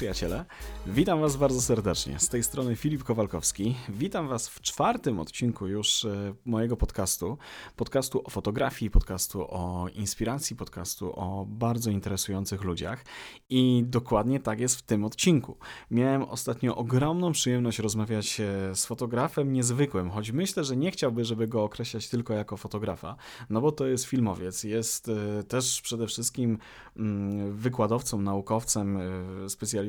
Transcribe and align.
przyjaciele, 0.00 0.44
witam 0.86 1.20
Was 1.20 1.36
bardzo 1.36 1.62
serdecznie. 1.62 2.18
Z 2.18 2.28
tej 2.28 2.42
strony 2.42 2.76
Filip 2.76 3.04
Kowalkowski. 3.04 3.76
Witam 3.88 4.28
Was 4.28 4.48
w 4.48 4.60
czwartym 4.60 5.20
odcinku 5.20 5.66
już 5.66 6.04
e, 6.04 6.34
mojego 6.44 6.76
podcastu. 6.76 7.38
Podcastu 7.76 8.22
o 8.24 8.30
fotografii, 8.30 8.90
podcastu 8.90 9.46
o 9.48 9.86
inspiracji, 9.94 10.56
podcastu 10.56 11.12
o 11.16 11.46
bardzo 11.48 11.90
interesujących 11.90 12.64
ludziach. 12.64 13.04
I 13.50 13.84
dokładnie 13.86 14.40
tak 14.40 14.60
jest 14.60 14.76
w 14.76 14.82
tym 14.82 15.04
odcinku. 15.04 15.56
Miałem 15.90 16.22
ostatnio 16.22 16.76
ogromną 16.76 17.32
przyjemność 17.32 17.78
rozmawiać 17.78 18.40
e, 18.40 18.74
z 18.74 18.86
fotografem 18.86 19.52
niezwykłym, 19.52 20.10
choć 20.10 20.32
myślę, 20.32 20.64
że 20.64 20.76
nie 20.76 20.90
chciałby, 20.90 21.24
żeby 21.24 21.48
go 21.48 21.64
określać 21.64 22.08
tylko 22.08 22.34
jako 22.34 22.56
fotografa, 22.56 23.16
no 23.50 23.60
bo 23.60 23.72
to 23.72 23.86
jest 23.86 24.04
filmowiec. 24.04 24.64
Jest 24.64 25.08
e, 25.08 25.42
też 25.42 25.80
przede 25.82 26.06
wszystkim 26.06 26.58
mm, 26.96 27.52
wykładowcą, 27.56 28.20
naukowcem, 28.20 28.98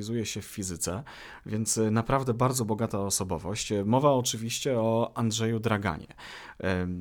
specjalizuje 0.02 0.26
się 0.26 0.42
w 0.42 0.46
fizyce, 0.46 1.04
więc 1.46 1.80
naprawdę 1.92 2.34
bardzo 2.34 2.66
bogata 2.66 3.00
osobowość. 3.00 3.74
Mowa 3.86 4.12
oczywiście 4.12 4.80
o 4.80 5.12
Andrzeju 5.16 5.60
Draganie. 5.60 6.08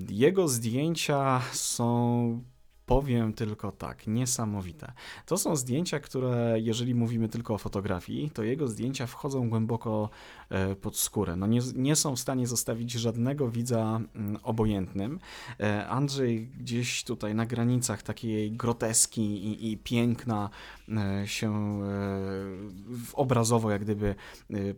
Jego 0.09 0.49
zdjęcia 0.49 1.41
są 1.53 2.45
powiem 2.91 3.33
tylko 3.33 3.73
tak, 3.73 4.07
niesamowite. 4.07 4.93
To 5.27 5.39
są 5.39 5.57
zdjęcia, 5.57 6.01
które, 6.01 6.57
jeżeli 6.61 6.95
mówimy 6.95 7.29
tylko 7.29 7.55
o 7.55 7.59
fotografii, 7.59 8.31
to 8.31 8.43
jego 8.43 8.69
zdjęcia 8.69 9.07
wchodzą 9.07 9.49
głęboko 9.49 10.11
e, 10.49 10.77
pod 10.77 10.97
skórę. 10.97 11.37
No 11.37 11.47
nie, 11.47 11.61
nie 11.75 11.97
są 11.97 12.17
w 12.17 12.21
stanie 12.21 12.47
zostawić 12.47 12.93
żadnego 12.93 13.51
widza 13.51 14.01
mm, 14.15 14.37
obojętnym. 14.43 15.21
E, 15.61 15.89
Andrzej 15.89 16.47
gdzieś 16.47 17.05
tutaj 17.05 17.35
na 17.35 17.47
granicach 17.47 18.03
takiej 18.03 18.53
groteski 18.53 19.23
i, 19.23 19.73
i 19.73 19.79
piękna 19.79 20.51
e, 20.51 20.80
się 21.25 21.81
obrazowo 23.13 23.71
jak 23.71 23.83
gdyby 23.83 24.15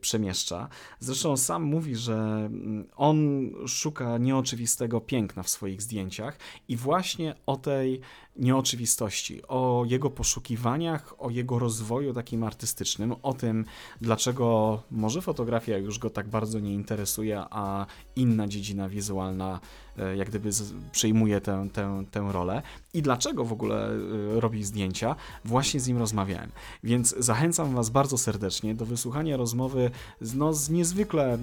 przemieszcza. 0.00 0.68
Zresztą 1.00 1.36
sam 1.36 1.62
mówi, 1.62 1.96
że 1.96 2.14
mm, 2.14 2.84
on 2.96 3.50
szuka 3.66 4.18
nieoczywistego 4.18 5.00
piękna 5.00 5.42
w 5.42 5.48
swoich 5.48 5.82
zdjęciach 5.82 6.38
i 6.68 6.76
właśnie 6.76 7.34
o 7.46 7.56
tej 7.56 8.00
nieoczywistości, 8.36 9.42
o 9.48 9.84
jego 9.86 10.10
poszukiwaniach, 10.10 11.14
o 11.18 11.30
jego 11.30 11.58
rozwoju 11.58 12.14
takim 12.14 12.42
artystycznym, 12.44 13.14
o 13.22 13.34
tym, 13.34 13.64
dlaczego 14.00 14.82
może 14.90 15.22
fotografia 15.22 15.78
już 15.78 15.98
go 15.98 16.10
tak 16.10 16.28
bardzo 16.28 16.60
nie 16.60 16.74
interesuje, 16.74 17.44
a 17.50 17.86
inna 18.16 18.48
dziedzina 18.48 18.88
wizualna 18.88 19.60
e, 19.98 20.16
jak 20.16 20.28
gdyby 20.28 20.50
przejmuje 20.92 21.40
tę, 21.40 21.68
tę, 21.72 22.04
tę 22.10 22.28
rolę 22.32 22.62
i 22.94 23.02
dlaczego 23.02 23.44
w 23.44 23.52
ogóle 23.52 23.88
e, 23.88 24.40
robi 24.40 24.64
zdjęcia, 24.64 25.16
właśnie 25.44 25.80
z 25.80 25.88
nim 25.88 25.98
rozmawiałem. 25.98 26.50
Więc 26.84 27.14
zachęcam 27.18 27.74
Was 27.74 27.90
bardzo 27.90 28.18
serdecznie 28.18 28.74
do 28.74 28.86
wysłuchania 28.86 29.36
rozmowy 29.36 29.90
z, 30.20 30.34
no, 30.34 30.52
z 30.52 30.70
niezwykle 30.70 31.34
e, 31.34 31.38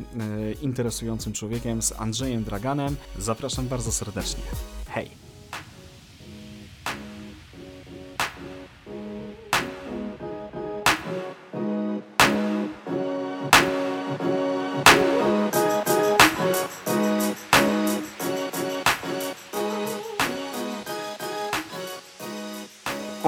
interesującym 0.61 1.33
człowiekiem, 1.33 1.81
z 1.81 1.91
Andrzejem 1.91 2.43
Draganem. 2.43 2.95
Zapraszam 3.17 3.67
bardzo 3.67 3.91
serdecznie. 3.91 4.43
Hej! 4.87 5.18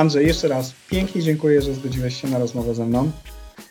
Andrzej, 0.01 0.28
jeszcze 0.28 0.47
raz 0.47 0.75
pięknie 0.89 1.22
dziękuję, 1.22 1.62
że 1.62 1.73
zgodziłeś 1.73 2.22
się 2.22 2.28
na 2.28 2.39
rozmowę 2.39 2.75
ze 2.75 2.85
mną. 2.85 3.12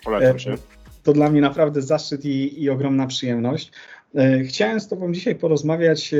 Polecam 0.04 0.38
się. 0.38 0.54
To 1.02 1.12
dla 1.12 1.30
mnie 1.30 1.40
naprawdę 1.40 1.82
zaszczyt 1.82 2.24
i, 2.24 2.62
i 2.62 2.70
ogromna 2.70 3.06
przyjemność. 3.06 3.72
E, 4.14 4.44
chciałem 4.44 4.80
z 4.80 4.88
Tobą 4.88 5.12
dzisiaj 5.12 5.34
porozmawiać 5.34 6.14
e, 6.14 6.18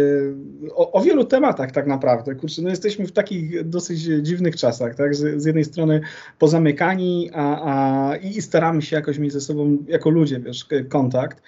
o, 0.75 0.93
o, 0.93 1.01
wielu 1.01 1.25
tematach 1.25 1.73
tak 1.73 1.87
naprawdę. 1.87 2.35
Kurczę, 2.35 2.63
no 2.63 2.71
jesteśmy 2.71 3.07
w 3.07 3.13
takich 3.13 3.69
dosyć 3.69 4.01
dziwnych 4.01 4.57
czasach, 4.57 4.95
tak? 4.95 5.15
Z, 5.15 5.43
z 5.43 5.45
jednej 5.45 5.65
strony 5.65 6.01
pozamykani, 6.39 7.31
a, 7.35 7.73
a, 8.11 8.17
i 8.17 8.43
staramy 8.43 8.83
się 8.83 8.97
jakoś 8.97 9.19
mieć 9.19 9.33
ze 9.33 9.41
sobą 9.41 9.79
jako 9.89 10.11
ludzie, 10.11 10.41
wiesz, 10.41 10.67
kontakt. 10.89 11.43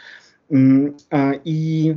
Mm, 0.50 0.94
a, 1.10 1.32
I 1.44 1.94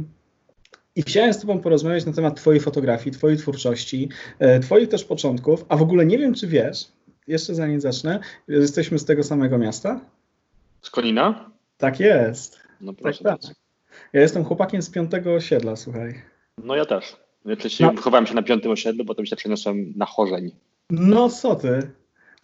i 0.96 1.02
chciałem 1.02 1.34
z 1.34 1.40
Tobą 1.40 1.60
porozmawiać 1.60 2.06
na 2.06 2.14
temat 2.14 2.36
Twojej 2.36 2.62
fotografii, 2.62 3.16
Twojej 3.16 3.38
twórczości, 3.38 4.10
e, 4.40 4.60
Twoich 4.60 4.90
też 4.90 5.04
początków, 5.04 5.66
a 5.70 5.78
w 5.78 5.82
ogóle 5.82 6.06
nie 6.06 6.18
wiem, 6.18 6.34
czy 6.34 6.48
wiesz, 6.48 6.88
jeszcze 7.28 7.56
zanim 7.56 7.82
zacznę, 7.82 8.20
jesteśmy 8.48 9.00
z 9.00 9.06
tego 9.06 9.24
samego 9.24 9.58
miasta? 9.58 10.02
Z 10.82 10.90
Konina? 10.90 11.50
Tak 11.78 12.00
jest. 12.00 12.60
No 12.82 12.94
proszę 12.94 13.24
tak, 13.24 13.42
tak. 13.42 13.56
Ja 14.14 14.22
jestem 14.22 14.44
chłopakiem 14.44 14.82
z 14.82 14.90
piątego 14.90 15.34
osiedla, 15.34 15.76
słuchaj. 15.76 16.22
No 16.64 16.76
ja 16.76 16.86
też. 16.86 17.16
Wcześniej 17.58 17.90
no. 17.90 17.96
wychowałem 17.96 18.28
się 18.28 18.34
na 18.34 18.44
piątym 18.44 18.72
osiedlu, 18.72 19.06
potem 19.06 19.26
się 19.26 19.36
przeniosłem 19.36 19.94
na 19.96 20.06
Chorzeń. 20.06 20.52
No 20.90 21.30
co 21.30 21.56
ty? 21.56 21.80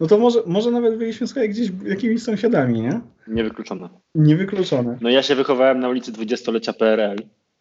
No 0.00 0.06
to 0.06 0.18
może, 0.18 0.42
może 0.46 0.70
nawet 0.70 0.98
byliśmy 0.98 1.26
słuchaj, 1.26 1.48
gdzieś 1.48 1.68
jakimiś 1.84 2.22
sąsiadami, 2.22 2.80
nie? 2.80 3.00
Niewykluczone. 3.28 3.88
Niewykluczone. 4.14 4.98
No 5.00 5.10
ja 5.10 5.22
się 5.22 5.34
wychowałem 5.34 5.80
na 5.80 5.88
ulicy 5.88 6.12
dwudziestolecia 6.12 6.72
PRL. 6.72 7.16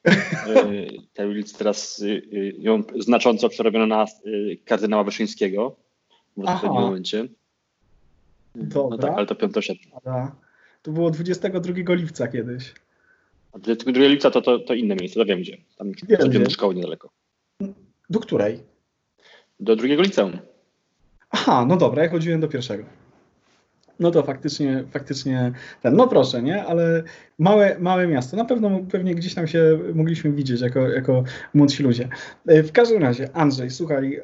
Y, 0.07 0.97
tę 1.13 1.27
ulicę 1.27 1.57
teraz 1.57 1.99
y, 1.99 2.05
y, 2.05 2.55
ją 2.57 2.83
znacząco 2.99 3.49
przerobiono 3.49 3.87
na 3.87 4.05
kardynała 4.65 5.03
Wyszyńskiego 5.03 5.75
w 6.37 6.39
odpowiednim 6.39 6.81
momencie. 6.81 7.27
Dobra. 8.55 8.97
No 8.97 9.03
tak, 9.03 9.17
ale 9.17 9.25
to 9.25 9.35
piątosiedle. 9.35 9.91
To 10.81 10.91
było 10.91 11.11
22 11.11 11.93
lipca 11.93 12.27
kiedyś. 12.27 12.73
A 13.51 13.59
22 13.59 14.01
lipca 14.07 14.31
to, 14.31 14.41
to, 14.41 14.59
to 14.59 14.73
inne 14.73 14.95
miejsce, 14.95 15.19
to 15.19 15.25
wiem 15.25 15.39
gdzie. 15.39 15.57
Tam 15.77 15.91
wiem, 16.29 16.43
do 16.43 16.49
szkoły 16.49 16.75
niedaleko. 16.75 17.09
Do 18.09 18.19
której? 18.19 18.59
Do 19.59 19.75
drugiego 19.75 20.01
liceum. 20.01 20.39
Aha, 21.29 21.65
no 21.67 21.77
dobra, 21.77 22.03
ja 22.03 22.09
chodziłem 22.09 22.41
do 22.41 22.47
pierwszego 22.47 23.00
no 24.01 24.11
to 24.11 24.23
faktycznie, 24.23 24.83
faktycznie 24.91 25.51
ten, 25.81 25.95
no 25.95 26.07
proszę, 26.07 26.41
nie? 26.41 26.63
Ale 26.63 27.03
małe, 27.39 27.75
małe 27.79 28.07
miasto. 28.07 28.37
Na 28.37 28.45
pewno 28.45 28.79
pewnie 28.91 29.15
gdzieś 29.15 29.33
tam 29.33 29.47
się 29.47 29.79
mogliśmy 29.93 30.31
widzieć 30.31 30.61
jako, 30.61 30.89
jako 30.89 31.23
młodsi 31.53 31.83
ludzie. 31.83 32.09
E, 32.47 32.63
w 32.63 32.71
każdym 32.71 33.01
razie, 33.01 33.29
Andrzej, 33.33 33.69
słuchaj, 33.69 34.15
e, 34.15 34.21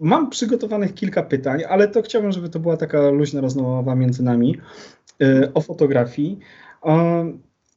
mam 0.00 0.30
przygotowanych 0.30 0.94
kilka 0.94 1.22
pytań, 1.22 1.62
ale 1.68 1.88
to 1.88 2.02
chciałbym, 2.02 2.32
żeby 2.32 2.48
to 2.48 2.60
była 2.60 2.76
taka 2.76 3.10
luźna 3.10 3.40
rozmowa 3.40 3.94
między 3.94 4.22
nami 4.22 4.58
e, 5.22 5.54
o 5.54 5.60
fotografii. 5.60 6.38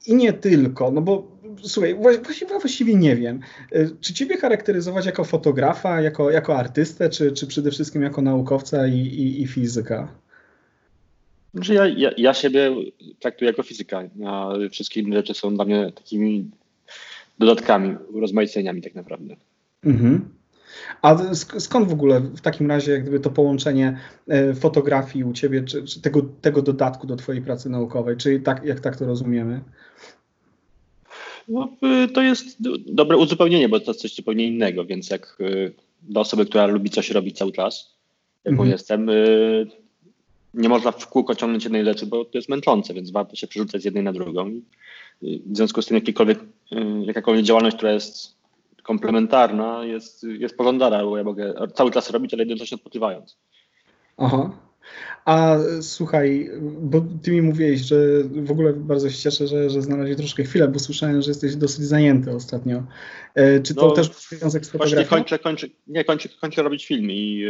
I 0.08 0.16
nie 0.16 0.34
tylko, 0.34 0.92
no 0.92 1.02
bo 1.02 1.38
słuchaj, 1.64 1.96
właściwie, 1.96 2.60
właściwie 2.60 2.96
nie 2.96 3.16
wiem. 3.16 3.40
Czy 4.00 4.14
ciebie 4.14 4.38
charakteryzować 4.38 5.06
jako 5.06 5.24
fotografa, 5.24 6.02
jako, 6.02 6.32
jako 6.32 6.58
artystę, 6.58 7.10
czy, 7.10 7.32
czy 7.32 7.48
przede 7.48 7.72
wszystkim 7.72 8.02
jako 8.02 8.22
naukowca 8.22 8.88
i, 8.88 9.00
i, 9.00 9.42
i 9.42 9.48
fizyka? 9.48 10.08
Znaczy 11.58 11.74
ja, 11.74 11.88
ja, 11.88 12.12
ja 12.18 12.34
siebie 12.34 12.76
traktuję 13.20 13.52
jako 13.52 13.64
fizyka, 13.64 14.04
a 14.28 14.50
wszystkie 14.72 15.02
inne 15.02 15.16
rzeczy 15.16 15.34
są 15.34 15.56
dla 15.56 15.66
mnie 15.66 15.92
takimi 15.96 16.50
dodatkami, 17.40 17.96
rozmaiceniami 18.14 18.82
tak 18.82 18.96
naprawdę. 18.96 19.36
Mhm. 19.84 20.30
A 21.02 21.34
skąd 21.36 21.90
w 21.90 21.94
ogóle 21.94 22.20
w 22.20 22.42
takim 22.42 22.68
razie 22.70 22.92
jak 22.92 23.02
gdyby 23.02 23.20
to 23.20 23.30
połączenie 23.30 23.98
e, 24.28 24.54
fotografii 24.54 25.24
u 25.24 25.34
ciebie, 25.34 25.64
czy, 25.64 25.84
czy, 25.84 26.02
tego, 26.02 26.22
tego 26.42 26.62
dodatku 26.62 27.08
do 27.08 27.16
twojej 27.16 27.42
pracy 27.42 27.70
naukowej, 27.70 28.18
czy 28.18 28.40
tak, 28.40 28.66
jak 28.66 28.80
tak 28.80 28.96
to 28.98 29.06
rozumiemy? 29.06 29.62
No, 31.48 31.70
y, 32.06 32.08
to 32.08 32.22
jest 32.22 32.58
dobre 32.94 33.18
uzupełnienie, 33.18 33.70
bo 33.70 33.80
to 33.80 33.92
jest 33.92 34.02
coś 34.02 34.16
zupełnie 34.16 34.48
innego, 34.48 34.86
więc 34.86 35.10
jak 35.10 35.38
y, 35.42 35.74
dla 36.02 36.22
osoby, 36.22 36.46
która 36.46 36.66
lubi 36.66 36.90
coś 36.90 37.12
robić 37.12 37.38
cały 37.38 37.52
czas, 37.52 37.96
jaką 38.46 38.56
mhm. 38.56 38.70
jestem, 38.70 39.10
y, 39.10 39.68
nie 40.54 40.70
można 40.70 40.92
w 40.92 41.08
kółko 41.08 41.36
ciągnąć 41.36 41.64
jednej 41.64 41.86
rzeczy, 41.86 42.06
bo 42.06 42.26
to 42.26 42.38
jest 42.38 42.50
męczące, 42.50 42.94
więc 42.94 43.12
warto 43.12 43.36
się 43.36 43.48
przerzucać 43.48 43.82
z 43.82 43.86
jednej 43.86 44.04
na 44.04 44.14
drugą. 44.14 44.52
W 45.22 45.56
związku 45.56 45.82
z 45.82 45.86
tym 45.86 45.96
jakikolwiek, 45.96 46.40
y, 46.40 46.46
jakakolwiek 47.06 47.46
działalność, 47.46 47.76
która 47.76 47.92
jest 47.92 48.38
komplementarna, 48.84 49.86
jest, 49.86 50.24
jest 50.24 50.58
pożądana, 50.58 51.04
bo 51.04 51.18
ja 51.18 51.24
mogę 51.24 51.54
cały 51.74 51.92
czas 51.92 52.10
robić, 52.10 52.34
ale 52.34 52.44
jednocześnie 52.44 52.76
odpoczywając. 52.76 53.38
Aha. 54.18 54.52
A 55.26 55.58
słuchaj, 55.82 56.50
bo 56.82 57.02
ty 57.24 57.32
mi 57.32 57.42
mówiłeś, 57.42 57.82
że 57.82 57.98
w 58.24 58.52
ogóle 58.52 58.74
bardzo 58.74 59.10
się 59.10 59.18
cieszę, 59.18 59.48
że, 59.48 59.70
że 59.70 59.82
znalazłeś 59.82 60.18
troszkę 60.18 60.44
chwilę, 60.44 60.68
bo 60.68 60.80
słyszałem, 60.80 61.22
że 61.22 61.32
jesteś 61.32 61.56
dosyć 61.56 61.86
zajęty 61.86 62.32
ostatnio. 62.32 62.84
E, 63.36 63.60
czy 63.60 63.76
to 63.76 63.88
no, 63.88 63.92
też 63.92 64.10
związek 64.10 64.66
z 64.66 64.70
fotografią? 64.70 64.96
Właśnie 64.96 65.18
kończę, 65.18 65.40
kończę, 65.40 65.68
nie, 65.88 66.04
kończę, 66.04 66.30
kończę 66.42 66.64
robić 66.64 66.86
film 66.86 67.12
i 67.12 67.46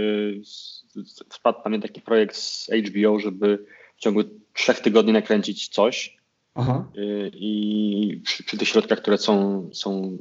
wpadł 1.30 1.60
na 1.66 1.70
mnie 1.70 1.82
taki 1.82 2.02
projekt 2.02 2.36
z 2.36 2.70
HBO, 2.88 3.20
żeby 3.20 3.66
w 3.98 4.00
ciągu 4.02 4.22
trzech 4.54 4.80
tygodni 4.80 5.14
nakręcić 5.14 5.68
coś. 5.68 6.18
Aha. 6.56 6.86
Y, 6.98 7.32
I 7.34 8.22
przy, 8.24 8.44
przy, 8.44 8.58
tych 8.58 8.68
środkach, 8.68 9.02
które 9.02 9.18
są, 9.18 9.64
są 9.74 10.18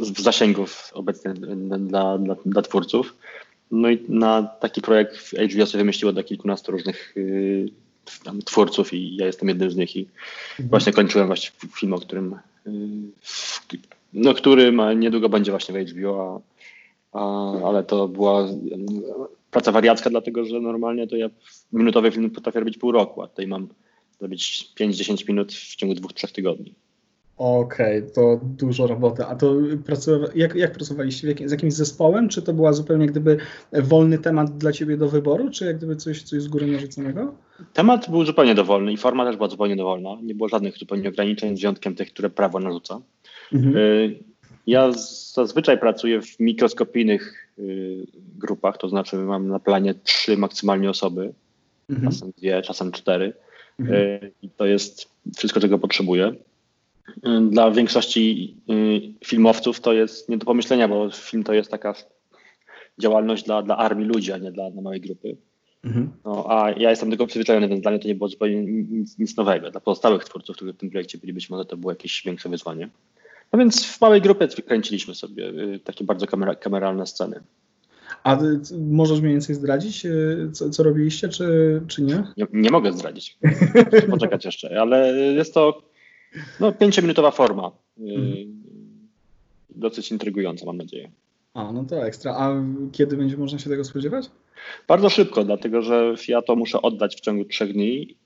w 0.00 0.20
zasięgu 0.20 0.64
obecnie 0.92 1.34
dla, 1.78 2.18
dla, 2.18 2.36
dla 2.46 2.62
twórców. 2.62 3.16
No 3.70 3.90
i 3.90 4.04
na 4.08 4.42
taki 4.42 4.82
projekt 4.82 5.34
HBO 5.52 5.66
sobie 5.66 5.82
wymyśliło 5.82 6.12
do 6.12 6.24
kilkunastu 6.24 6.72
różnych 6.72 7.16
y, 7.16 7.68
tam, 8.24 8.42
twórców 8.42 8.92
i 8.92 9.16
ja 9.16 9.26
jestem 9.26 9.48
jednym 9.48 9.70
z 9.70 9.76
nich 9.76 9.96
i 9.96 10.00
mhm. 10.50 10.68
właśnie 10.68 10.92
kończyłem 10.92 11.26
właśnie 11.26 11.50
film, 11.76 11.92
o 11.92 11.98
którym 11.98 12.36
y, 12.66 12.70
no, 14.12 14.34
który 14.34 14.72
ma, 14.72 14.92
niedługo 14.92 15.28
będzie 15.28 15.50
właśnie 15.50 15.84
w 15.84 15.90
HBO, 15.90 16.40
a, 17.12 17.18
a, 17.18 17.68
ale 17.68 17.84
to 17.84 18.08
była 18.08 18.48
praca 19.56 19.72
wariacka, 19.72 20.10
dlatego 20.10 20.44
że 20.44 20.60
normalnie 20.60 21.06
to 21.06 21.16
ja 21.16 21.30
minutowy 21.72 22.10
film 22.10 22.30
potrafię 22.30 22.60
robić 22.60 22.78
pół 22.78 22.92
roku, 22.92 23.22
a 23.22 23.28
tutaj 23.28 23.46
mam 23.46 23.68
zrobić 24.18 24.72
5-10 24.80 25.28
minut 25.28 25.52
w 25.52 25.76
ciągu 25.76 25.94
dwóch, 25.94 26.12
trzech 26.12 26.32
tygodni. 26.32 26.74
Okej, 27.36 27.98
okay, 27.98 28.10
to 28.10 28.40
dużo 28.42 28.86
roboty. 28.86 29.24
A 29.24 29.36
to 29.36 29.54
jak, 30.34 30.54
jak 30.54 30.72
pracowaliście? 30.72 31.28
Jak, 31.28 31.48
z 31.48 31.52
jakimś 31.52 31.72
zespołem? 31.72 32.28
Czy 32.28 32.42
to 32.42 32.52
była 32.52 32.72
zupełnie 32.72 33.06
gdyby 33.06 33.36
wolny 33.72 34.18
temat 34.18 34.58
dla 34.58 34.72
ciebie 34.72 34.96
do 34.96 35.08
wyboru, 35.08 35.50
czy 35.50 35.64
jak 35.66 35.76
gdyby 35.76 35.96
coś, 35.96 36.22
coś 36.22 36.42
z 36.42 36.48
góry 36.48 36.66
narzuconego? 36.66 37.34
Temat 37.72 38.10
był 38.10 38.24
zupełnie 38.24 38.54
dowolny 38.54 38.92
i 38.92 38.96
forma 38.96 39.24
też 39.24 39.36
była 39.36 39.48
zupełnie 39.48 39.76
dowolna. 39.76 40.10
Nie 40.22 40.34
było 40.34 40.48
żadnych 40.48 40.78
zupełnie 40.78 41.08
ograniczeń, 41.08 41.56
z 41.56 41.60
wyjątkiem 41.60 41.94
tych, 41.94 42.12
które 42.12 42.30
prawo 42.30 42.60
narzuca. 42.60 43.00
Mhm. 43.52 43.76
Y, 43.76 44.24
ja 44.66 44.92
zazwyczaj 45.32 45.78
pracuję 45.78 46.22
w 46.22 46.40
mikroskopijnych 46.40 47.52
y, 47.58 48.06
grupach, 48.38 48.78
to 48.78 48.88
znaczy 48.88 49.16
mam 49.16 49.48
na 49.48 49.58
planie 49.58 49.94
trzy 49.94 50.36
maksymalnie 50.36 50.90
osoby, 50.90 51.32
mhm. 51.90 52.12
czasem 52.12 52.32
dwie, 52.38 52.62
czasem 52.62 52.92
cztery. 52.92 53.32
Mhm. 53.80 54.00
Y, 54.00 54.32
I 54.42 54.48
to 54.50 54.66
jest 54.66 55.08
wszystko, 55.36 55.60
czego 55.60 55.78
potrzebuję. 55.78 56.34
Dla 57.50 57.70
większości 57.70 58.54
filmowców 59.24 59.80
to 59.80 59.92
jest 59.92 60.28
nie 60.28 60.38
do 60.38 60.46
pomyślenia, 60.46 60.88
bo 60.88 61.10
film 61.10 61.44
to 61.44 61.54
jest 61.54 61.70
taka 61.70 61.94
działalność 62.98 63.44
dla, 63.44 63.62
dla 63.62 63.76
armii 63.76 64.06
ludzi, 64.06 64.32
a 64.32 64.38
nie 64.38 64.52
dla, 64.52 64.70
dla 64.70 64.82
małej 64.82 65.00
grupy. 65.00 65.36
Mhm. 65.84 66.10
No, 66.24 66.46
a 66.48 66.70
ja 66.70 66.90
jestem 66.90 67.10
tego 67.10 67.26
przyzwyczajony, 67.26 67.68
więc 67.68 67.80
dla 67.80 67.90
mnie 67.90 68.00
to 68.00 68.08
nie 68.08 68.14
było 68.14 68.28
zupełnie 68.28 68.64
nic, 68.64 69.18
nic 69.18 69.36
nowego. 69.36 69.70
Dla 69.70 69.80
pozostałych 69.80 70.24
twórców, 70.24 70.56
którzy 70.56 70.72
w 70.72 70.76
tym 70.76 70.90
projekcie 70.90 71.18
byli, 71.18 71.32
być 71.32 71.50
może 71.50 71.64
to 71.64 71.76
było 71.76 71.92
jakieś 71.92 72.22
większe 72.24 72.48
wyzwanie. 72.48 72.88
No 73.52 73.58
więc 73.58 73.86
w 73.86 74.00
małej 74.00 74.20
grupie 74.20 74.48
kręciliśmy 74.48 75.14
sobie 75.14 75.48
y, 75.48 75.80
takie 75.84 76.04
bardzo 76.04 76.26
kamera, 76.26 76.54
kameralne 76.54 77.06
sceny. 77.06 77.40
A 78.24 78.38
możesz 78.78 79.20
mniej 79.20 79.32
więcej 79.32 79.56
zdradzić, 79.56 80.06
y, 80.06 80.50
co, 80.52 80.70
co 80.70 80.82
robiliście, 80.82 81.28
czy, 81.28 81.80
czy 81.88 82.02
nie? 82.02 82.24
nie? 82.36 82.46
nie? 82.52 82.70
mogę 82.70 82.92
zdradzić. 82.92 83.38
Poczekać 84.10 84.44
jeszcze, 84.50 84.80
ale 84.80 85.12
jest 85.16 85.54
to 85.54 85.82
no, 86.60 86.72
pięciominutowa 86.72 87.30
forma. 87.30 87.72
Y, 87.98 88.02
mhm. 88.02 88.62
Dosyć 89.70 90.10
intrygująca, 90.10 90.66
mam 90.66 90.76
nadzieję. 90.76 91.10
A, 91.54 91.72
no 91.72 91.84
to 91.84 92.06
ekstra. 92.06 92.34
A 92.38 92.62
kiedy 92.92 93.16
będzie 93.16 93.36
można 93.36 93.58
się 93.58 93.70
tego 93.70 93.84
spodziewać? 93.84 94.30
Bardzo 94.88 95.10
szybko, 95.10 95.44
dlatego 95.44 95.82
że 95.82 96.14
ja 96.28 96.42
to 96.42 96.56
muszę 96.56 96.82
oddać 96.82 97.16
w 97.16 97.20
ciągu 97.20 97.44
trzech 97.44 97.72
dni. 97.72 98.16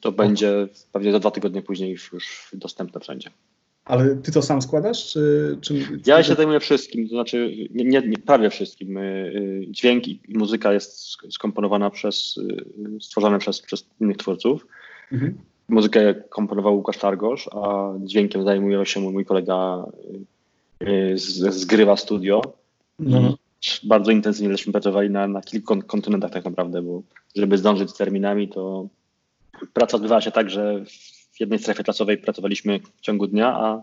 To 0.00 0.12
będzie 0.12 0.68
pewnie 0.92 1.12
za 1.12 1.18
dwa 1.18 1.30
tygodnie 1.30 1.62
później 1.62 1.90
już 1.90 2.50
dostępne 2.52 3.00
wszędzie. 3.00 3.30
Ale 3.88 4.16
ty 4.16 4.32
to 4.32 4.42
sam 4.42 4.62
składasz? 4.62 5.12
Czy, 5.12 5.58
czy... 5.60 5.74
Ja 6.06 6.22
się 6.22 6.34
zajmuję 6.34 6.60
wszystkim, 6.60 7.08
to 7.08 7.14
znaczy 7.14 7.54
nie, 7.70 7.84
nie, 7.84 8.02
nie 8.08 8.18
prawie 8.18 8.50
wszystkim. 8.50 8.98
Y, 8.98 9.00
y, 9.00 9.66
dźwięk 9.68 10.08
i 10.08 10.20
muzyka 10.28 10.72
jest 10.72 11.16
skomponowana 11.30 11.90
przez, 11.90 12.36
y, 12.36 13.00
stworzona 13.00 13.38
przez, 13.38 13.60
przez 13.60 13.86
innych 14.00 14.16
twórców. 14.16 14.66
Mhm. 15.12 15.38
Muzykę 15.68 16.14
komponował 16.14 16.76
Łukasz 16.76 16.98
Targosz, 16.98 17.48
a 17.52 17.92
dźwiękiem 18.00 18.44
zajmuje 18.44 18.86
się 18.86 19.00
mój 19.00 19.24
kolega 19.24 19.84
z, 21.14 21.54
z 21.54 21.64
Grywa 21.64 21.96
Studio. 21.96 22.42
No. 22.98 23.36
Bardzo 23.84 24.10
intensywnie 24.10 24.52
żeśmy 24.52 24.72
pracowali 24.72 25.10
na, 25.10 25.28
na 25.28 25.40
kilku 25.40 25.82
kontynentach 25.82 26.32
tak 26.32 26.44
naprawdę, 26.44 26.82
bo 26.82 27.02
żeby 27.36 27.58
zdążyć 27.58 27.90
z 27.90 27.96
terminami, 27.96 28.48
to 28.48 28.88
praca 29.72 29.96
odbywała 29.96 30.20
się 30.20 30.30
tak, 30.30 30.50
że 30.50 30.84
w 31.38 31.40
jednej 31.40 31.58
strefie 31.58 31.84
czasowej 31.84 32.18
pracowaliśmy 32.18 32.80
w 32.96 33.00
ciągu 33.00 33.26
dnia, 33.26 33.48
a 33.56 33.82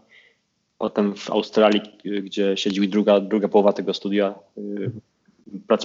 potem 0.77 1.15
w 1.15 1.29
Australii, 1.29 1.81
gdzie 2.23 2.57
siedziła 2.57 2.87
druga, 2.87 3.19
druga 3.19 3.47
połowa 3.47 3.73
tego 3.73 3.93
studia, 3.93 4.35
y, 4.57 4.91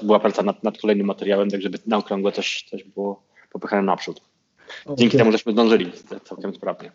była 0.02 0.20
praca 0.20 0.43
nad, 0.43 0.64
nad 0.64 0.78
kolejnym 0.78 1.06
materiałem, 1.06 1.50
tak 1.50 1.62
żeby 1.62 1.78
na 1.87 1.96
okrągłe 1.96 2.32
coś, 2.32 2.67
coś 2.70 2.84
było 2.84 3.22
popychane 3.52 3.82
naprzód. 3.82 4.20
Dzięki 4.87 5.06
okay. 5.06 5.19
temu, 5.19 5.32
żeśmy 5.32 5.52
zdążyli 5.52 5.93
całkiem 6.25 6.55
sprawnie. 6.55 6.90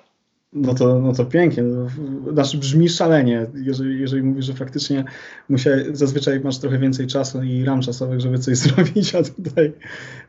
No 0.56 0.74
to, 0.74 1.00
no 1.00 1.14
to 1.14 1.26
pięknie. 1.26 1.64
No, 1.64 1.88
znaczy 2.34 2.58
brzmi 2.58 2.90
szalenie, 2.90 3.46
jeżeli, 3.54 4.00
jeżeli 4.00 4.24
mówisz, 4.24 4.46
że 4.46 4.54
faktycznie 4.54 5.04
musiał, 5.50 5.74
zazwyczaj 5.92 6.40
masz 6.40 6.58
trochę 6.58 6.78
więcej 6.78 7.08
czasu 7.08 7.44
i 7.44 7.64
ram 7.64 7.82
czasowych, 7.82 8.20
żeby 8.20 8.40
coś 8.40 8.58
zrobić, 8.66 9.16
a 9.16 9.24
tutaj... 9.24 9.74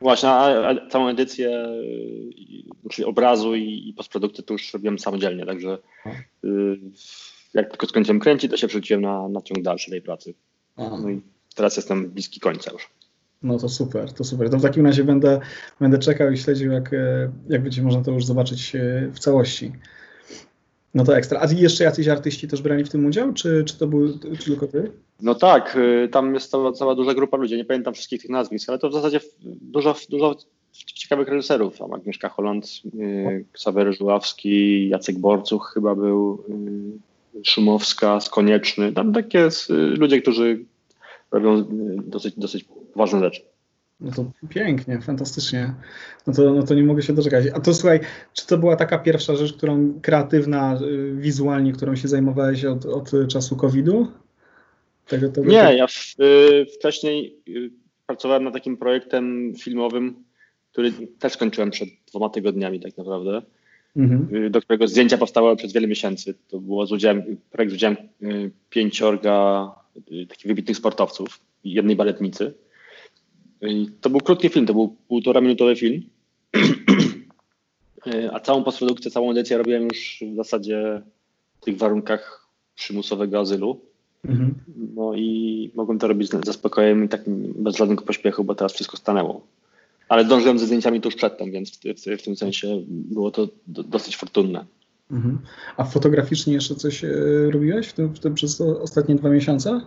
Właśnie, 0.00 0.28
a, 0.28 0.69
a 0.69 0.88
całą 0.88 1.08
edycję 1.08 1.69
czyli 2.90 3.06
obrazu 3.06 3.55
i, 3.55 3.88
i 3.88 3.94
postprodukty 3.94 4.43
to 4.43 4.55
już 4.55 4.73
robiłem 4.73 4.99
samodzielnie, 4.99 5.46
także 5.46 5.78
y, 6.44 6.49
jak 7.55 7.70
tylko 7.70 7.87
skończyłem 7.87 8.20
kręcić, 8.20 8.50
to 8.50 8.56
się 8.56 8.69
przerzuciłem 8.69 9.02
na, 9.02 9.29
na 9.29 9.43
ciąg 9.43 9.62
dalszy 9.62 9.90
tej 9.90 10.02
pracy. 10.02 10.34
No 10.79 11.11
i 11.11 11.22
teraz 11.55 11.76
jestem 11.76 12.11
bliski 12.11 12.40
końca 12.40 12.72
już. 12.72 12.90
No 13.43 13.58
to 13.58 13.69
super, 13.69 14.12
to 14.12 14.25
super. 14.25 14.50
To 14.50 14.58
w 14.58 14.62
takim 14.62 14.87
razie 14.87 15.05
będę, 15.05 15.40
będę 15.81 15.99
czekał 15.99 16.31
i 16.31 16.38
śledził, 16.38 16.72
jak, 16.72 16.93
e, 16.93 17.32
jak 17.49 17.62
będzie 17.62 17.82
można 17.82 18.02
to 18.02 18.11
już 18.11 18.25
zobaczyć 18.25 18.76
e, 18.76 19.11
w 19.14 19.19
całości. 19.19 19.72
No 20.96 21.04
to 21.04 21.16
ekstra. 21.16 21.40
A 21.40 21.52
jeszcze 21.52 21.84
jacyś 21.84 22.08
artyści 22.08 22.48
też 22.48 22.62
brali 22.62 22.84
w 22.84 22.88
tym 22.88 23.06
udział, 23.06 23.32
czy, 23.32 23.64
czy 23.64 23.78
to 23.78 23.87
był 23.87 24.19
czy 24.38 24.44
tylko 24.44 24.66
ty? 24.66 24.93
No 25.22 25.34
tak, 25.34 25.76
y, 25.76 26.08
tam 26.08 26.34
jest 26.34 26.50
cała, 26.50 26.72
cała 26.72 26.94
duża 26.94 27.14
grupa 27.14 27.37
ludzi, 27.37 27.56
nie 27.56 27.64
pamiętam 27.64 27.94
wszystkich 27.94 28.22
tych 28.22 28.31
nazwisk, 28.31 28.69
ale 28.69 28.78
to 28.78 28.88
w 28.88 28.93
zasadzie 28.93 29.20
dużo, 29.43 29.94
dużo 30.10 30.37
ciekawych 30.72 31.28
reżyserów. 31.28 31.78
Tam 31.78 31.93
Agnieszka 31.93 32.28
Holland, 32.28 32.66
y, 32.84 33.44
Ksawery 33.52 33.93
Żuławski, 33.93 34.88
Jacek 34.88 35.19
Borcuch 35.19 35.70
chyba 35.75 35.94
był, 35.94 36.44
y, 37.34 37.44
Szumowska, 37.44 38.20
Skonieczny. 38.20 38.93
Tam 38.93 39.12
takie 39.12 39.48
ludzie, 39.98 40.22
którzy 40.22 40.64
robią 41.31 41.64
dosyć, 42.06 42.34
dosyć 42.38 42.64
ważne 42.94 43.20
rzeczy. 43.20 43.43
No 44.00 44.12
to 44.12 44.31
pięknie, 44.48 45.00
fantastycznie. 45.00 45.75
No 46.26 46.32
to, 46.32 46.54
no 46.54 46.62
to 46.62 46.75
nie 46.75 46.82
mogę 46.82 47.02
się 47.02 47.12
doczekać. 47.12 47.44
A 47.54 47.60
to 47.60 47.75
słuchaj, 47.75 48.00
czy 48.32 48.46
to 48.46 48.58
była 48.58 48.76
taka 48.76 48.98
pierwsza 48.98 49.37
rzecz, 49.37 49.52
którą 49.52 50.00
kreatywna, 50.02 50.78
y, 50.82 51.15
wizualnie, 51.17 51.72
którą 51.72 51.96
się 51.96 52.08
zajmowałeś 52.08 52.65
od, 52.65 52.86
od 52.86 53.10
czasu 53.29 53.56
COVID-u? 53.56 54.06
Tego, 55.08 55.29
tego, 55.29 55.50
nie, 55.50 55.76
ja 55.76 55.86
w, 55.86 56.20
y, 56.20 56.67
wcześniej 56.79 57.36
y, 57.48 57.70
pracowałem 58.06 58.44
nad 58.44 58.55
takim 58.55 58.76
projektem 58.76 59.55
filmowym, 59.58 60.24
który 60.72 60.93
też 61.19 61.32
skończyłem 61.32 61.70
przed 61.70 61.88
dwoma 62.08 62.29
tygodniami 62.29 62.81
tak 62.81 62.98
naprawdę, 62.98 63.43
mhm. 63.96 64.44
Y, 64.44 64.50
do 64.50 64.60
którego 64.60 64.88
zdjęcia 64.88 65.19
powstały 65.19 65.56
przez 65.56 65.72
wiele 65.72 65.86
miesięcy. 65.86 66.34
To 66.48 66.60
było 66.60 66.86
z 66.86 66.93
udziałem, 66.93 67.36
projekt 67.50 67.72
z 67.72 67.74
udziałem 67.74 67.96
y, 68.22 68.50
pięciorga 68.70 69.70
y, 70.12 70.26
takich 70.26 70.46
wybitnych 70.46 70.76
sportowców 70.76 71.41
i 71.65 71.72
jednej 71.72 71.96
baletnicy. 71.96 72.55
To 74.01 74.10
był 74.10 74.20
krótki 74.20 74.48
film, 74.48 74.67
to 74.67 74.72
był 74.72 74.96
półtora 75.08 75.41
minutowy 75.41 75.77
film. 75.77 76.03
A 78.32 78.41
całą 78.41 78.65
postprodukcję, 78.65 79.10
całą 79.10 79.31
edycję 79.31 79.58
robiłem 79.58 79.82
już 79.82 80.25
w 80.32 80.36
zasadzie 80.36 81.03
w 81.60 81.65
tych 81.65 81.77
warunkach 81.77 82.48
przymusowego 82.75 83.41
azylu. 83.41 83.81
Mhm. 84.25 84.55
No 84.94 85.15
i 85.15 85.70
mogłem 85.75 85.98
to 85.98 86.08
robić 86.08 86.31
ze 86.44 86.53
spokojem 86.53 87.05
i 87.05 87.08
tak 87.08 87.22
bez 87.56 87.77
żadnego 87.77 88.05
pośpiechu, 88.05 88.44
bo 88.44 88.55
teraz 88.55 88.72
wszystko 88.72 88.96
stanęło. 88.96 89.46
Ale 90.08 90.25
dążyłem 90.25 90.58
ze 90.58 90.67
zdjęciami 90.67 91.01
tuż 91.01 91.15
przedtem, 91.15 91.51
więc 91.51 91.70
w, 91.70 91.81
w, 91.81 92.20
w 92.20 92.22
tym 92.22 92.36
sensie 92.36 92.82
było 92.89 93.31
to 93.31 93.48
do, 93.67 93.82
dosyć 93.82 94.17
fortunne. 94.17 94.65
Mhm. 95.10 95.39
A 95.77 95.84
fotograficznie 95.84 96.55
jeszcze 96.55 96.75
coś 96.75 97.05
e, 97.05 97.10
robiłeś 97.51 97.86
w 97.86 97.93
tym, 97.93 98.15
w 98.15 98.19
tym 98.19 98.34
przez 98.34 98.60
ostatnie 98.60 99.15
dwa 99.15 99.29
miesiące? 99.29 99.81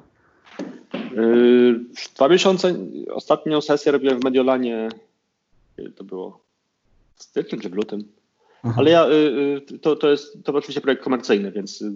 Yy, 1.19 1.79
dwa 2.15 2.27
miesiące, 2.27 2.75
ostatnią 3.11 3.61
sesję 3.61 3.91
robiłem 3.91 4.19
w 4.19 4.23
Mediolanie, 4.23 4.89
to 5.95 6.03
było 6.03 6.39
w 7.15 7.23
styczniu 7.23 7.59
czy 7.59 7.69
w 7.69 7.73
lutym. 7.73 8.03
Aha. 8.63 8.75
Ale 8.77 8.91
ja, 8.91 9.07
yy, 9.07 9.79
to, 9.81 9.95
to 9.95 10.09
jest 10.09 10.43
to 10.43 10.53
oczywiście 10.53 10.81
projekt 10.81 11.03
komercyjny, 11.03 11.51
więc 11.51 11.81
yy, 11.81 11.91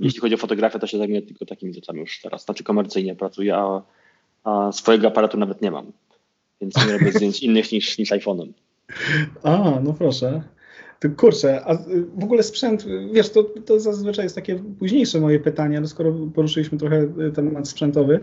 jeśli 0.00 0.20
chodzi 0.20 0.34
o 0.34 0.38
fotografię, 0.38 0.78
to 0.78 0.86
się 0.86 0.98
zajmuję 0.98 1.22
tylko 1.22 1.46
takimi 1.46 1.74
rzeczami 1.74 2.00
już 2.00 2.20
teraz. 2.20 2.44
Znaczy 2.44 2.64
komercyjnie 2.64 3.14
pracuję, 3.14 3.56
a, 3.56 3.82
a 4.44 4.72
swojego 4.72 5.08
aparatu 5.08 5.38
nawet 5.38 5.62
nie 5.62 5.70
mam, 5.70 5.92
więc 6.60 6.86
nie 6.86 6.92
robię 6.92 7.12
zdjęć 7.12 7.42
innych 7.46 7.72
niż, 7.72 7.98
niż 7.98 8.10
iPhone'em. 8.10 8.52
A, 9.42 9.80
no 9.84 9.92
proszę. 9.92 10.42
Kurczę, 11.16 11.64
a 11.64 11.74
w 12.14 12.24
ogóle 12.24 12.42
sprzęt, 12.42 12.86
wiesz, 13.12 13.30
to, 13.30 13.42
to 13.42 13.80
zazwyczaj 13.80 14.24
jest 14.24 14.34
takie 14.34 14.62
późniejsze 14.78 15.20
moje 15.20 15.40
pytanie, 15.40 15.78
ale 15.78 15.86
skoro 15.86 16.12
poruszyliśmy 16.34 16.78
trochę 16.78 17.08
temat 17.34 17.68
sprzętowy, 17.68 18.20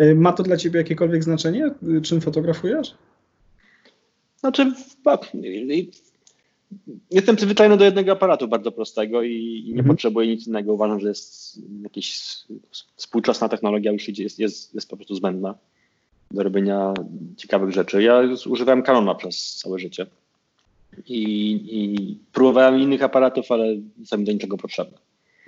y, 0.00 0.14
ma 0.14 0.32
to 0.32 0.42
dla 0.42 0.56
ciebie 0.56 0.78
jakiekolwiek 0.78 1.24
znaczenie, 1.24 1.70
czym 2.02 2.20
fotografujesz? 2.20 2.94
Znaczy, 4.36 4.72
jestem 7.10 7.36
przyzwyczajony 7.36 7.76
do 7.76 7.84
jednego 7.84 8.12
aparatu 8.12 8.48
bardzo 8.48 8.72
prostego 8.72 9.22
i, 9.22 9.62
nie 9.66 9.78
mhm. 9.78 9.96
potrzebuję 9.96 10.28
nic 10.28 10.46
innego. 10.46 10.72
Uważam, 10.72 11.00
że 11.00 11.08
jest 11.08 11.58
jakaś 11.82 12.36
współczesna 12.96 13.48
technologia 13.48 13.92
już 13.92 14.08
jest, 14.08 14.38
jest, 14.38 14.74
jest 14.74 14.88
po 14.88 14.96
prostu 14.96 15.14
zbędna 15.14 15.54
do 16.30 16.42
robienia 16.42 16.94
ciekawych 17.36 17.70
rzeczy. 17.70 18.02
Ja 18.02 18.22
używałem 18.46 18.82
Canona 18.82 19.14
przez 19.14 19.56
całe 19.56 19.78
życie. 19.78 20.06
I, 21.06 21.52
I 21.70 22.18
próbowałem 22.32 22.80
innych 22.80 23.02
aparatów, 23.02 23.50
ale 23.50 23.64
są 24.04 24.18
mi 24.18 24.24
do 24.24 24.32
niczego 24.32 24.56
potrzebne. 24.56 24.98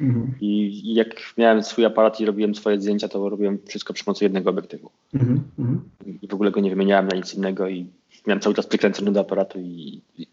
Mhm. 0.01 0.35
I, 0.41 0.81
I, 0.85 0.95
jak 0.95 1.35
miałem 1.39 1.63
swój 1.63 1.85
aparat 1.85 2.21
i 2.21 2.27
robiłem 2.27 2.55
swoje 2.55 2.81
zdjęcia, 2.81 3.09
to 3.09 3.29
robiłem 3.29 3.59
wszystko 3.67 3.93
przy 3.93 4.05
pomocy 4.05 4.25
jednego 4.25 4.51
obiektywu. 4.51 4.91
Mhm. 5.15 5.41
mhm. 5.59 5.81
I 6.23 6.29
w 6.29 6.35
ogóle 6.35 6.51
go 6.51 6.61
nie 6.61 6.71
wymieniałem 6.71 7.09
na 7.09 7.17
nic 7.17 7.35
innego 7.35 7.69
i 7.69 7.87
miałem 8.27 8.41
cały 8.41 8.55
czas 8.55 8.67
przykręcony 8.67 9.13
do 9.13 9.21
aparatu 9.21 9.61
i, 9.61 10.01
i, 10.19 10.27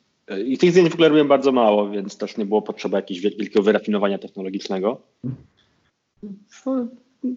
i 0.46 0.58
tych 0.58 0.72
zdjęć 0.72 0.90
w 0.90 0.94
ogóle 0.94 1.10
robiłem 1.10 1.28
bardzo 1.28 1.52
mało, 1.52 1.90
więc 1.90 2.18
też 2.18 2.38
nie 2.38 2.46
było 2.46 2.62
potrzeby 2.62 2.96
jakiegoś 2.96 3.22
wielkiego 3.22 3.64
wyrafinowania 3.64 4.18
technologicznego. 4.18 5.02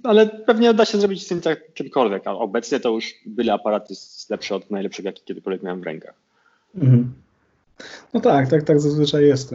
Ale 0.02 0.26
pewnie 0.26 0.74
da 0.74 0.84
się 0.84 0.98
zrobić 0.98 1.24
zdjęcia 1.24 1.56
czymkolwiek, 1.74 2.26
a 2.26 2.32
obecnie 2.32 2.80
to 2.80 2.90
już 2.90 3.14
byle 3.26 3.52
aparat 3.52 3.90
jest 3.90 4.30
lepszy 4.30 4.54
od 4.54 4.70
najlepszego, 4.70 5.08
jaki 5.08 5.22
kiedykolwiek 5.24 5.62
miałem 5.62 5.80
w 5.80 5.84
rękach. 5.84 6.14
Mhm. 6.74 7.12
No 8.14 8.20
tak, 8.20 8.48
tak, 8.48 8.62
tak 8.62 8.80
zazwyczaj 8.80 9.26
jest. 9.26 9.54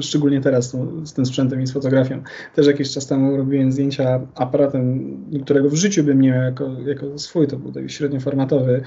Szczególnie 0.00 0.40
teraz 0.40 0.74
no, 0.74 1.06
z 1.06 1.12
tym 1.12 1.26
sprzętem 1.26 1.62
i 1.62 1.66
z 1.66 1.72
fotografią. 1.72 2.22
Też 2.54 2.66
jakiś 2.66 2.90
czas 2.90 3.06
temu 3.06 3.36
robiłem 3.36 3.72
zdjęcia 3.72 4.20
aparatem, 4.34 5.16
którego 5.44 5.68
w 5.68 5.74
życiu 5.74 6.04
bym 6.04 6.20
nie 6.20 6.30
miał 6.30 6.42
jako, 6.42 6.70
jako 6.86 7.18
swój, 7.18 7.46
to 7.46 7.56
był 7.56 7.72
taki 7.72 7.88
średnioformatowy 7.88 8.82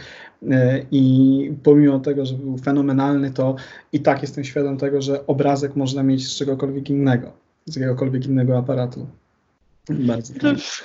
e, 0.51 0.85
i 0.91 1.53
pomimo 1.63 1.99
tego, 1.99 2.25
że 2.25 2.35
był 2.35 2.57
fenomenalny, 2.57 3.31
to 3.31 3.55
i 3.93 3.99
tak 3.99 4.21
jestem 4.21 4.43
świadom 4.43 4.77
tego, 4.77 5.01
że 5.01 5.27
obrazek 5.27 5.75
można 5.75 6.03
mieć 6.03 6.27
z 6.27 6.37
czegokolwiek 6.37 6.89
innego, 6.89 7.31
z 7.65 7.75
jakiegokolwiek 7.75 8.25
innego 8.25 8.57
aparatu. 8.57 9.07
Bardzo. 9.89 10.33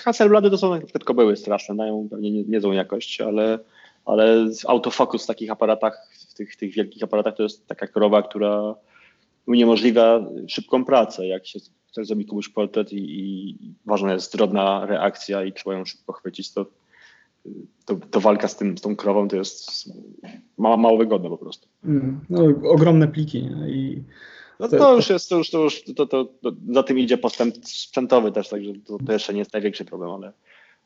Hasselblady 0.05 0.51
to 0.51 0.59
są 0.59 0.81
przykład 0.81 1.05
kobyły 1.05 1.37
straszne, 1.37 1.77
dają 1.77 2.09
pewnie 2.11 2.45
niezłą 2.45 2.73
jakość, 2.73 3.21
ale, 3.21 3.59
ale 4.05 4.47
autofokus 4.67 5.25
w 5.25 5.27
takich 5.27 5.51
aparatach 5.51 6.09
w 6.33 6.35
tych, 6.35 6.57
tych 6.57 6.75
wielkich 6.75 7.03
aparatach 7.03 7.37
to 7.37 7.43
jest 7.43 7.67
taka 7.67 7.87
krowa, 7.87 8.23
która 8.23 8.75
uniemożliwia 9.47 10.27
szybką 10.49 10.85
pracę. 10.85 11.27
Jak 11.27 11.47
się 11.47 11.59
chce 11.89 12.05
zrobić 12.05 12.29
komuś 12.29 12.49
portret 12.49 12.93
i, 12.93 12.97
i, 12.97 13.57
ważna 13.87 14.13
jest 14.13 14.37
drobna 14.37 14.87
reakcja 14.87 15.45
i 15.45 15.53
trzeba 15.53 15.77
ją 15.77 15.85
szybko 15.85 16.13
chwycić, 16.13 16.53
to, 16.53 16.67
to, 17.85 17.97
to 18.11 18.21
walka 18.21 18.49
z, 18.49 18.57
tym, 18.57 18.79
z 18.79 18.81
tą 18.81 18.97
krową 18.97 19.29
to 19.29 19.37
jest 19.37 19.89
mało, 20.59 20.77
mało 20.77 20.99
wygodne 20.99 21.29
po 21.29 21.39
prostu. 21.39 21.69
Mm, 21.85 22.21
no, 22.31 22.71
ogromne 22.71 23.09
pliki. 23.09 23.43
Nie? 23.43 23.69
I 23.69 24.03
no 24.61 24.69
to, 24.69 24.97
już 24.97 25.11
jest, 25.11 25.29
to 25.29 25.37
już, 25.39 25.51
to 25.51 25.65
już 25.65 25.85
to, 25.85 26.07
to, 26.07 26.25
to, 26.25 26.53
za 26.71 26.83
tym 26.83 26.99
idzie 26.99 27.19
postęp 27.19 27.55
sprzętowy 27.65 28.33
też, 28.33 28.49
także 28.49 28.73
to, 28.87 28.99
to 29.07 29.13
jeszcze 29.13 29.33
nie 29.33 29.39
jest 29.39 29.53
największy 29.53 29.85
problem, 29.85 30.11
ale, 30.11 30.33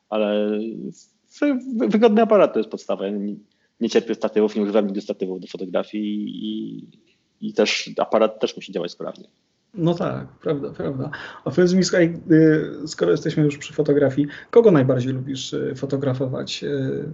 ale 0.09 0.59
wygodny 1.89 2.23
aparat 2.23 2.53
to 2.53 2.59
jest 2.59 2.71
podstawa 2.71 3.09
nie 3.09 3.35
cierpię 3.91 4.15
statywów, 4.15 4.57
nie 4.57 4.63
używam 4.63 4.87
nigdy 4.87 5.01
statywów 5.01 5.41
do 5.41 5.47
fotografii 5.47 6.47
i, 6.47 6.87
i 7.41 7.53
też 7.53 7.91
aparat 7.99 8.41
też 8.41 8.57
musi 8.57 8.73
działać 8.73 8.93
sprawnie. 8.93 9.29
No 9.75 9.95
tak, 9.95 10.27
prawda, 10.29 10.71
prawda. 10.71 11.11
A 11.45 11.51
powiedz 11.51 11.73
mi, 11.73 11.83
y, 12.31 12.89
skoro 12.89 13.11
jesteśmy 13.11 13.45
już 13.45 13.59
przy 13.59 13.75
fotografii, 13.75 14.29
kogo 14.51 14.71
najbardziej 14.71 15.13
lubisz 15.13 15.53
y, 15.53 15.75
fotografować? 15.77 16.65
Y, 16.65 17.09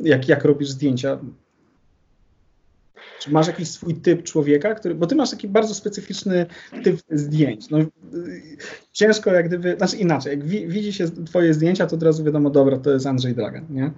jak, 0.00 0.28
jak 0.28 0.44
robisz 0.44 0.68
zdjęcia? 0.68 1.18
Czy 3.20 3.30
masz 3.30 3.46
jakiś 3.46 3.68
swój 3.68 3.94
typ 3.94 4.22
człowieka, 4.22 4.74
który, 4.74 4.94
bo 4.94 5.06
ty 5.06 5.14
masz 5.14 5.30
taki 5.30 5.48
bardzo 5.48 5.74
specyficzny 5.74 6.46
typ 6.84 7.00
zdjęć. 7.10 7.70
No, 7.70 7.78
ciężko 8.92 9.32
jak 9.32 9.48
gdyby, 9.48 9.76
znaczy 9.76 9.96
inaczej, 9.96 10.30
jak 10.30 10.44
widzi 10.46 10.92
się 10.92 11.24
twoje 11.24 11.54
zdjęcia, 11.54 11.86
to 11.86 11.96
od 11.96 12.02
razu 12.02 12.24
wiadomo, 12.24 12.50
dobra, 12.50 12.78
to 12.78 12.90
jest 12.90 13.06
Andrzej 13.06 13.34
Dragan, 13.34 13.66
nie? 13.70 13.90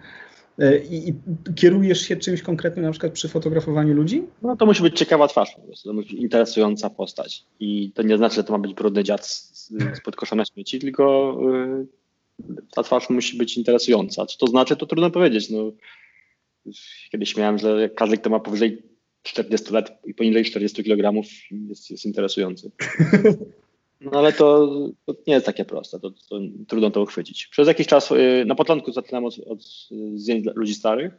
E, 0.59 0.79
I, 0.79 1.09
I, 1.09 1.15
kierujesz 1.55 2.01
się 2.01 2.17
czymś 2.17 2.43
konkretnym 2.43 2.85
na 2.85 2.91
przykład 2.91 3.13
przy 3.13 3.29
fotografowaniu 3.29 3.95
ludzi? 3.95 4.23
No 4.43 4.57
to 4.57 4.67
musi 4.67 4.83
być 4.83 4.99
ciekawa 4.99 5.29
twarz, 5.29 5.57
to 5.85 5.93
musi 5.93 6.09
być 6.09 6.23
interesująca 6.23 6.91
postać. 6.91 7.45
I 7.61 7.93
to 7.95 8.03
nie 8.03 8.17
znaczy, 8.17 8.35
że 8.35 8.45
to 8.45 8.53
ma 8.53 8.59
być 8.59 8.75
brudny 8.75 9.05
dziad 9.05 9.27
z, 9.27 9.69
z 9.69 10.53
śmieci, 10.55 10.79
tylko 10.79 11.37
yy, 12.49 12.57
ta 12.71 12.83
twarz 12.83 13.11
musi 13.11 13.37
być 13.37 13.57
interesująca. 13.57 14.27
Co 14.27 14.39
to 14.39 14.47
znaczy, 14.47 14.77
to 14.77 14.87
trudno 14.87 15.11
powiedzieć. 15.11 15.51
No, 15.51 15.73
kiedyś 17.11 17.37
miałem, 17.37 17.59
że 17.59 17.91
każdy, 17.97 18.19
kto 18.19 18.31
ma 18.31 18.41
powyżej 18.41 18.83
40 19.23 19.73
lat 19.73 19.99
i 20.07 20.15
poniżej 20.15 20.45
40 20.45 20.85
kg 20.85 21.29
jest, 21.69 21.91
jest 21.91 22.05
interesujący. 22.05 22.71
No 24.05 24.19
ale 24.19 24.33
to, 24.33 24.69
to, 25.07 25.15
nie 25.27 25.35
jest 25.35 25.47
takie 25.47 25.65
proste, 25.65 26.01
to, 26.01 26.11
to, 26.11 26.41
trudno 26.69 26.91
to 26.91 27.03
uchwycić. 27.03 27.47
Przez 27.47 27.69
jakiś 27.69 27.87
czas, 27.87 28.11
y, 28.11 28.45
na 28.47 28.55
początku 28.55 28.93
zaczynałem 28.93 29.25
od, 29.25 29.39
od 29.39 29.63
zdjęć 30.15 30.47
ludzi 30.55 30.75
starych, 30.75 31.13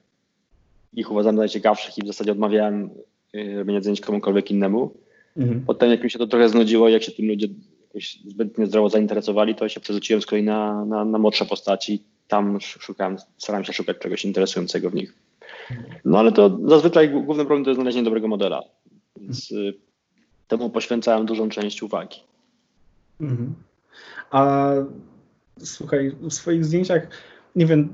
ich 0.93 1.11
uważam 1.11 1.35
za 1.35 1.41
najciekawszych 1.41 1.97
i 1.97 2.01
w 2.01 2.07
zasadzie 2.07 2.31
odmawiałem 2.31 2.89
y, 3.35 3.55
robienia 3.57 3.81
zdjęć 3.81 4.01
komukolwiek 4.01 4.51
innemu. 4.51 4.91
Mhm. 5.37 5.63
Potem 5.67 5.89
jak 5.89 6.03
mi 6.03 6.11
się 6.11 6.19
to 6.19 6.27
trochę 6.27 6.49
znudziło, 6.49 6.89
jak 6.89 7.03
się 7.03 7.11
tym 7.11 7.27
ludzie 7.27 7.47
jakoś 7.87 8.19
zbytnio 8.25 8.65
zdrowo 8.65 8.89
zainteresowali, 8.89 9.55
to 9.55 9.69
się 9.69 9.79
przerzuciłem 9.79 10.21
z 10.21 10.25
kolei 10.25 10.43
na, 10.43 10.85
na, 10.85 11.05
na 11.05 11.17
młodsze 11.17 11.45
postaci. 11.45 12.03
Tam 12.27 12.61
szukałem, 12.61 13.17
starałem 13.37 13.65
się 13.65 13.73
szukać 13.73 13.97
czegoś 13.97 14.25
interesującego 14.25 14.89
w 14.89 14.95
nich. 14.95 15.13
No 16.05 16.19
ale 16.19 16.31
to 16.31 16.59
zazwyczaj 16.65 17.09
główny 17.09 17.45
problem 17.45 17.63
to 17.63 17.69
jest 17.69 17.77
znalezienie 17.77 18.03
dobrego 18.03 18.27
modela. 18.27 18.63
Więc 19.17 19.51
y, 19.51 19.73
temu 20.47 20.69
poświęcałem 20.69 21.25
dużą 21.25 21.49
część 21.49 21.83
uwagi. 21.83 22.19
Mhm. 23.23 23.55
A 24.31 24.71
słuchaj, 25.59 26.15
w 26.21 26.33
swoich 26.33 26.65
zdjęciach, 26.65 27.07
nie 27.55 27.65
wiem, 27.65 27.89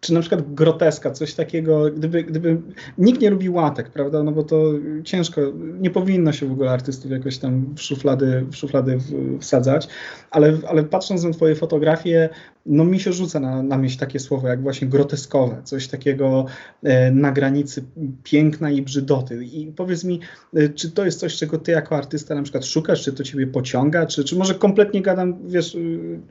czy 0.00 0.14
na 0.14 0.20
przykład 0.20 0.54
groteska, 0.54 1.10
coś 1.10 1.34
takiego, 1.34 1.90
gdyby, 1.90 2.24
gdyby 2.24 2.60
nikt 2.98 3.20
nie 3.20 3.30
lubi 3.30 3.50
łatek, 3.50 3.90
prawda, 3.90 4.22
no 4.22 4.32
bo 4.32 4.42
to 4.42 4.62
ciężko, 5.04 5.40
nie 5.80 5.90
powinno 5.90 6.32
się 6.32 6.46
w 6.46 6.52
ogóle 6.52 6.70
artystów 6.70 7.10
jakoś 7.10 7.38
tam 7.38 7.74
w 7.74 7.82
szuflady, 7.82 8.46
w 8.50 8.56
szuflady 8.56 8.98
wsadzać, 9.40 9.88
ale, 10.30 10.58
ale 10.68 10.84
patrząc 10.84 11.24
na 11.24 11.30
twoje 11.30 11.54
fotografie, 11.54 12.28
no 12.66 12.84
mi 12.84 13.00
się 13.00 13.12
rzuca 13.12 13.40
na, 13.40 13.62
na 13.62 13.78
myśl 13.78 13.98
takie 13.98 14.20
słowo 14.20 14.48
jak 14.48 14.62
właśnie 14.62 14.88
groteskowe, 14.88 15.62
coś 15.64 15.88
takiego 15.88 16.46
e, 16.82 17.10
na 17.10 17.32
granicy 17.32 17.84
piękna 18.24 18.70
i 18.70 18.82
brzydoty. 18.82 19.44
I 19.44 19.72
powiedz 19.72 20.04
mi, 20.04 20.20
e, 20.54 20.68
czy 20.68 20.90
to 20.90 21.04
jest 21.04 21.20
coś, 21.20 21.36
czego 21.36 21.58
ty 21.58 21.72
jako 21.72 21.96
artysta 21.96 22.34
na 22.34 22.42
przykład 22.42 22.64
szukasz, 22.64 23.02
czy 23.02 23.12
to 23.12 23.24
ciebie 23.24 23.46
pociąga, 23.46 24.06
czy, 24.06 24.24
czy 24.24 24.36
może 24.36 24.54
kompletnie 24.54 25.02
gadam, 25.02 25.48
wiesz, 25.48 25.76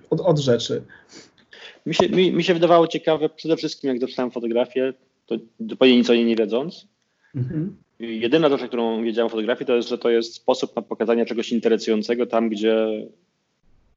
od, 0.10 0.22
od 0.22 0.40
rzeczy? 0.40 0.84
Mi 1.88 1.96
się, 1.96 2.10
mi, 2.10 2.32
mi 2.32 2.44
się 2.44 2.54
wydawało 2.54 2.88
ciekawe, 2.88 3.30
przede 3.30 3.58
wszystkim 3.58 3.90
jak 3.90 4.00
zaczynałem 4.00 4.32
fotografię, 4.32 4.94
to 5.26 5.36
zupełnie 5.60 5.98
nic 5.98 6.10
o 6.10 6.14
niej 6.14 6.26
nie 6.26 6.36
wiedząc. 6.36 6.88
Mhm. 7.36 7.78
Jedyna 8.00 8.50
rzecz, 8.50 8.68
którą 8.68 9.04
wiedziałem 9.04 9.26
o 9.26 9.30
fotografii, 9.30 9.68
to 9.68 9.76
jest, 9.76 9.90
że 9.90 9.98
to 9.98 10.10
jest 10.10 10.34
sposób 10.34 10.76
na 10.76 10.82
pokazanie 10.82 11.26
czegoś 11.26 11.52
interesującego 11.52 12.26
tam, 12.26 12.50
gdzie 12.50 13.08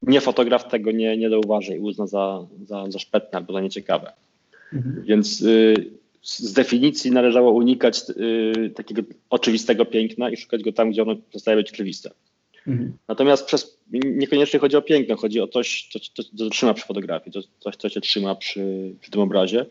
nie 0.01 0.21
fotograf 0.21 0.69
tego 0.69 0.91
nie, 0.91 1.17
nie 1.17 1.29
zauważy 1.29 1.75
i 1.75 1.79
uzna 1.79 2.07
za, 2.07 2.47
za, 2.65 2.91
za 2.91 2.99
szpetne 2.99 3.39
albo 3.39 3.53
za 3.53 3.61
nieciekawe. 3.61 4.13
Mhm. 4.73 5.03
Więc 5.05 5.41
y, 5.41 5.75
z 6.21 6.53
definicji 6.53 7.11
należało 7.11 7.51
unikać 7.51 8.01
y, 8.09 8.69
takiego 8.75 9.01
oczywistego 9.29 9.85
piękna 9.85 10.29
i 10.29 10.37
szukać 10.37 10.63
go 10.63 10.71
tam, 10.71 10.91
gdzie 10.91 11.01
ono 11.01 11.15
przestaje 11.29 11.57
być 11.57 11.71
oczywiste. 11.71 12.11
Mhm. 12.67 12.93
Natomiast 13.07 13.45
przez, 13.45 13.79
niekoniecznie 13.91 14.59
chodzi 14.59 14.75
o 14.75 14.81
piękno, 14.81 15.15
chodzi 15.15 15.41
o 15.41 15.47
coś, 15.47 15.89
co, 15.91 15.99
co, 15.99 16.23
co 16.37 16.49
trzyma 16.49 16.73
przy 16.73 16.85
fotografii, 16.85 17.43
coś, 17.59 17.75
co 17.75 17.89
cię 17.89 18.01
trzyma 18.01 18.35
przy, 18.35 18.93
przy 19.01 19.11
tym 19.11 19.21
obrazie. 19.21 19.65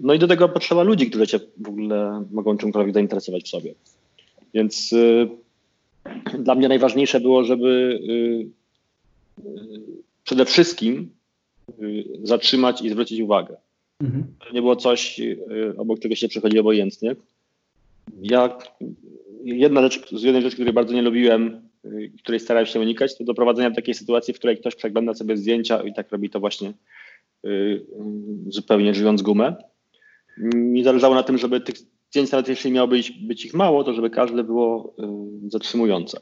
No 0.00 0.14
i 0.14 0.18
do 0.18 0.28
tego 0.28 0.48
potrzeba 0.48 0.82
ludzi, 0.82 1.10
którzy 1.10 1.26
cię 1.26 1.40
w 1.56 1.68
ogóle 1.68 2.24
mogą 2.30 2.56
czymkolwiek 2.56 2.94
zainteresować 2.94 3.44
w 3.44 3.48
sobie. 3.48 3.74
Więc 4.54 4.92
y, 4.92 5.28
dla 6.38 6.54
mnie 6.54 6.68
najważniejsze 6.68 7.20
było, 7.20 7.44
żeby 7.44 8.00
y, 8.08 9.46
y, 9.46 9.80
przede 10.24 10.44
wszystkim 10.44 11.10
y, 11.82 12.04
zatrzymać 12.22 12.82
i 12.82 12.90
zwrócić 12.90 13.20
uwagę. 13.20 13.56
Mhm. 14.00 14.26
To 14.38 14.54
nie 14.54 14.60
było 14.60 14.76
coś, 14.76 15.20
y, 15.20 15.74
obok 15.76 16.00
czego 16.00 16.14
się 16.14 16.28
przechodzi 16.28 16.58
obojętnie. 16.58 17.16
Ja, 18.22 18.58
jedna 19.44 19.82
rzecz, 19.82 20.10
z 20.10 20.22
jednej 20.22 20.42
rzeczy, 20.42 20.56
której 20.56 20.72
bardzo 20.72 20.94
nie 20.94 21.02
lubiłem, 21.02 21.69
której 22.22 22.40
starałem 22.40 22.66
się 22.66 22.80
unikać, 22.80 23.18
to 23.18 23.24
doprowadzenia 23.24 23.70
do 23.70 23.76
takiej 23.76 23.94
sytuacji, 23.94 24.34
w 24.34 24.38
której 24.38 24.58
ktoś 24.58 24.74
przegląda 24.74 25.14
sobie 25.14 25.36
zdjęcia 25.36 25.82
i 25.82 25.94
tak 25.94 26.12
robi 26.12 26.30
to 26.30 26.40
właśnie 26.40 26.72
y, 27.44 27.86
zupełnie 28.48 28.94
żywiąc 28.94 29.22
gumę. 29.22 29.56
Mi 30.54 30.84
zależało 30.84 31.14
na 31.14 31.22
tym, 31.22 31.38
żeby 31.38 31.60
tych 31.60 31.76
zdjęć, 32.10 32.30
nawet 32.30 32.48
jeśli 32.48 32.72
miało 32.72 32.88
być, 32.88 33.10
być 33.10 33.44
ich 33.44 33.54
mało, 33.54 33.84
to 33.84 33.92
żeby 33.92 34.10
każde 34.10 34.44
było 34.44 34.94
y, 35.46 35.50
zatrzymujące. 35.50 36.20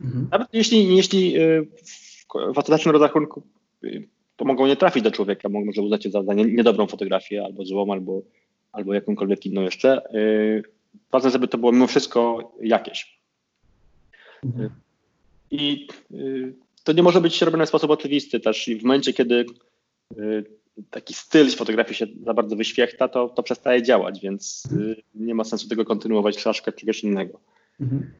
Mhm. 0.00 0.28
Nawet 0.32 0.48
jeśli, 0.52 0.96
jeśli 0.96 1.34
w 2.54 2.58
ostatecznym 2.58 2.92
rozrachunku 2.92 3.42
to 4.36 4.44
mogą 4.44 4.66
nie 4.66 4.76
trafić 4.76 5.02
do 5.02 5.10
człowieka, 5.10 5.48
może 5.48 5.82
uznać 5.82 6.08
za, 6.12 6.22
za 6.22 6.34
niedobrą 6.34 6.86
fotografię, 6.86 7.44
albo 7.44 7.64
złą, 7.64 7.92
albo, 7.92 8.22
albo 8.72 8.94
jakąkolwiek 8.94 9.46
inną 9.46 9.62
jeszcze. 9.62 10.02
Ważne, 11.12 11.30
żeby 11.30 11.48
to 11.48 11.58
było 11.58 11.72
mimo 11.72 11.86
wszystko 11.86 12.52
jakieś. 12.62 13.21
Mhm. 14.44 14.70
I 15.50 15.88
y, 16.10 16.54
to 16.84 16.92
nie 16.92 17.02
może 17.02 17.20
być 17.20 17.42
robione 17.42 17.66
w 17.66 17.68
sposób 17.68 17.90
oczywisty 17.90 18.40
też. 18.40 18.68
I 18.68 18.76
w 18.76 18.82
momencie, 18.82 19.12
kiedy 19.12 19.46
y, 20.18 20.44
taki 20.90 21.14
styl 21.14 21.50
fotografii 21.50 21.96
się 21.96 22.06
za 22.24 22.34
bardzo 22.34 22.56
wyświechta, 22.56 23.08
to, 23.08 23.28
to 23.28 23.42
przestaje 23.42 23.82
działać, 23.82 24.20
więc 24.20 24.62
y, 24.72 25.02
nie 25.14 25.34
ma 25.34 25.44
sensu 25.44 25.68
tego 25.68 25.84
kontynuować, 25.84 26.36
trzeba 26.36 26.52
szukać 26.52 26.74
czegoś 26.74 27.04
innego. 27.04 27.40
Mhm. 27.80 28.12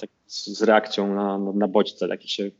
Tak 0.00 0.10
z 0.26 0.62
reakcją 0.62 1.14
na, 1.14 1.38
na, 1.38 1.52
na 1.52 1.68
bodźce, 1.68 2.08
jak 2.08 2.22
się 2.22 2.50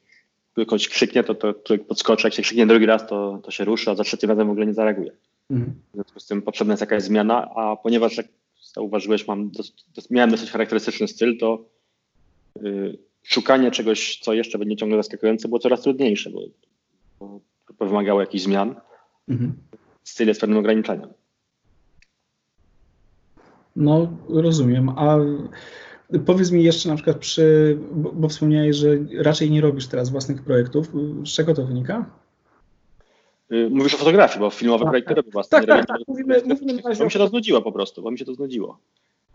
ktoś 0.66 0.88
krzyknie, 0.88 1.24
to, 1.24 1.34
to 1.34 1.54
człowiek 1.54 1.86
podskoczy, 1.86 2.26
jak 2.26 2.34
się 2.34 2.42
krzyknie 2.42 2.66
drugi 2.66 2.86
raz, 2.86 3.06
to, 3.06 3.40
to 3.44 3.50
się 3.50 3.64
ruszy, 3.64 3.90
a 3.90 3.94
za 3.94 4.04
trzecim 4.04 4.30
razem 4.30 4.48
w 4.48 4.50
ogóle 4.50 4.66
nie 4.66 4.74
zareaguje. 4.74 5.12
Mhm. 5.50 5.74
W 5.90 5.94
związku 5.94 6.20
z 6.20 6.26
tym 6.26 6.42
potrzebna 6.42 6.72
jest 6.72 6.80
jakaś 6.80 7.02
zmiana, 7.02 7.50
a 7.54 7.76
ponieważ 7.76 8.16
jak 8.16 8.26
zauważyłeś, 8.74 9.26
mam 9.26 9.50
miałem 10.10 10.30
dosyć 10.30 10.50
charakterystyczny 10.50 11.08
styl, 11.08 11.38
to 11.38 11.64
yy, 12.62 12.98
szukanie 13.28 13.70
czegoś, 13.70 14.18
co 14.18 14.32
jeszcze 14.32 14.58
będzie 14.58 14.76
ciągle 14.76 14.98
zaskakujące, 14.98 15.48
było 15.48 15.58
coraz 15.58 15.80
trudniejsze, 15.80 16.30
bo, 16.30 16.40
bo 17.78 17.86
wymagało 17.86 18.20
jakichś 18.20 18.44
zmian. 18.44 18.74
Mhm. 19.28 19.52
Styl 20.04 20.28
jest 20.28 20.40
pewnym 20.40 20.58
ograniczeniem. 20.58 21.08
No, 23.76 24.08
rozumiem. 24.28 24.88
A 24.88 25.16
powiedz 26.26 26.50
mi 26.50 26.62
jeszcze 26.64 26.88
na 26.88 26.94
przykład 26.94 27.18
przy, 27.18 27.78
bo, 27.92 28.12
bo 28.12 28.28
wspomniałeś, 28.28 28.76
że 28.76 28.88
raczej 29.18 29.50
nie 29.50 29.60
robisz 29.60 29.86
teraz 29.86 30.10
własnych 30.10 30.42
projektów. 30.42 30.92
Z 31.24 31.28
czego 31.28 31.54
to 31.54 31.64
wynika? 31.64 32.10
Y, 33.52 33.70
mówisz 33.70 33.94
o 33.94 33.98
fotografii, 33.98 34.40
bo 34.40 34.50
filmowe 34.50 34.84
tak, 34.84 34.90
projekty 34.90 35.08
tak. 35.08 35.16
robię 35.16 35.30
własne. 35.30 35.58
Tak, 35.58 35.68
tak, 35.68 35.86
tak, 35.86 35.98
mówimy, 36.08 36.42
mówimy 36.44 36.72
mi 37.04 37.10
się 37.10 37.18
to 37.18 37.28
znudziło 37.28 37.62
po 37.62 37.72
prostu, 37.72 38.02
bo 38.02 38.10
mi 38.10 38.18
się 38.18 38.24
to 38.24 38.34
znudziło. 38.34 38.78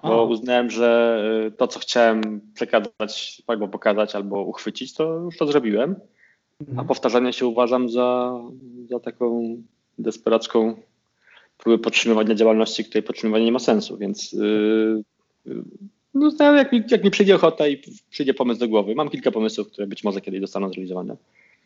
Bo 0.03 0.25
uznałem, 0.25 0.69
że 0.69 1.21
y, 1.47 1.51
to, 1.51 1.67
co 1.67 1.79
chciałem 1.79 2.41
przekazać, 2.53 3.41
albo 3.47 3.67
pokazać, 3.67 4.15
albo 4.15 4.41
uchwycić, 4.43 4.93
to 4.93 5.19
już 5.19 5.37
to 5.37 5.47
zrobiłem. 5.47 5.95
Mhm. 6.61 6.79
A 6.79 6.83
powtarzanie 6.83 7.33
się 7.33 7.47
uważam 7.47 7.89
za, 7.89 8.39
za 8.89 8.99
taką 8.99 9.57
desperacką 9.97 10.75
próbę 11.57 11.77
podtrzymywania 11.77 12.35
działalności, 12.35 12.85
której 12.85 13.03
podtrzymywanie 13.03 13.45
nie 13.45 13.51
ma 13.51 13.59
sensu, 13.59 13.97
więc 13.97 14.33
yy, 14.33 15.03
no, 16.13 16.31
jak, 16.39 16.71
mi, 16.71 16.83
jak 16.91 17.03
mi 17.03 17.11
przyjdzie 17.11 17.35
ochota 17.35 17.67
i 17.67 17.81
przyjdzie 18.09 18.33
pomysł 18.33 18.59
do 18.59 18.67
głowy, 18.67 18.95
mam 18.95 19.09
kilka 19.09 19.31
pomysłów, 19.31 19.67
które 19.67 19.87
być 19.87 20.03
może 20.03 20.21
kiedyś 20.21 20.41
zostaną 20.41 20.69
zrealizowane, 20.69 21.15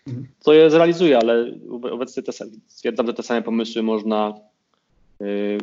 mhm. 0.08 0.27
to 0.44 0.53
je 0.53 0.70
zrealizuję, 0.70 1.17
ale 1.17 1.51
obecnie 1.91 2.24
te, 2.24 2.32
stwierdzam, 2.67 3.08
że 3.08 3.13
te 3.13 3.24
same 3.24 3.41
pomysły 3.41 3.84
można, 3.84 4.34
yy, 5.20 5.58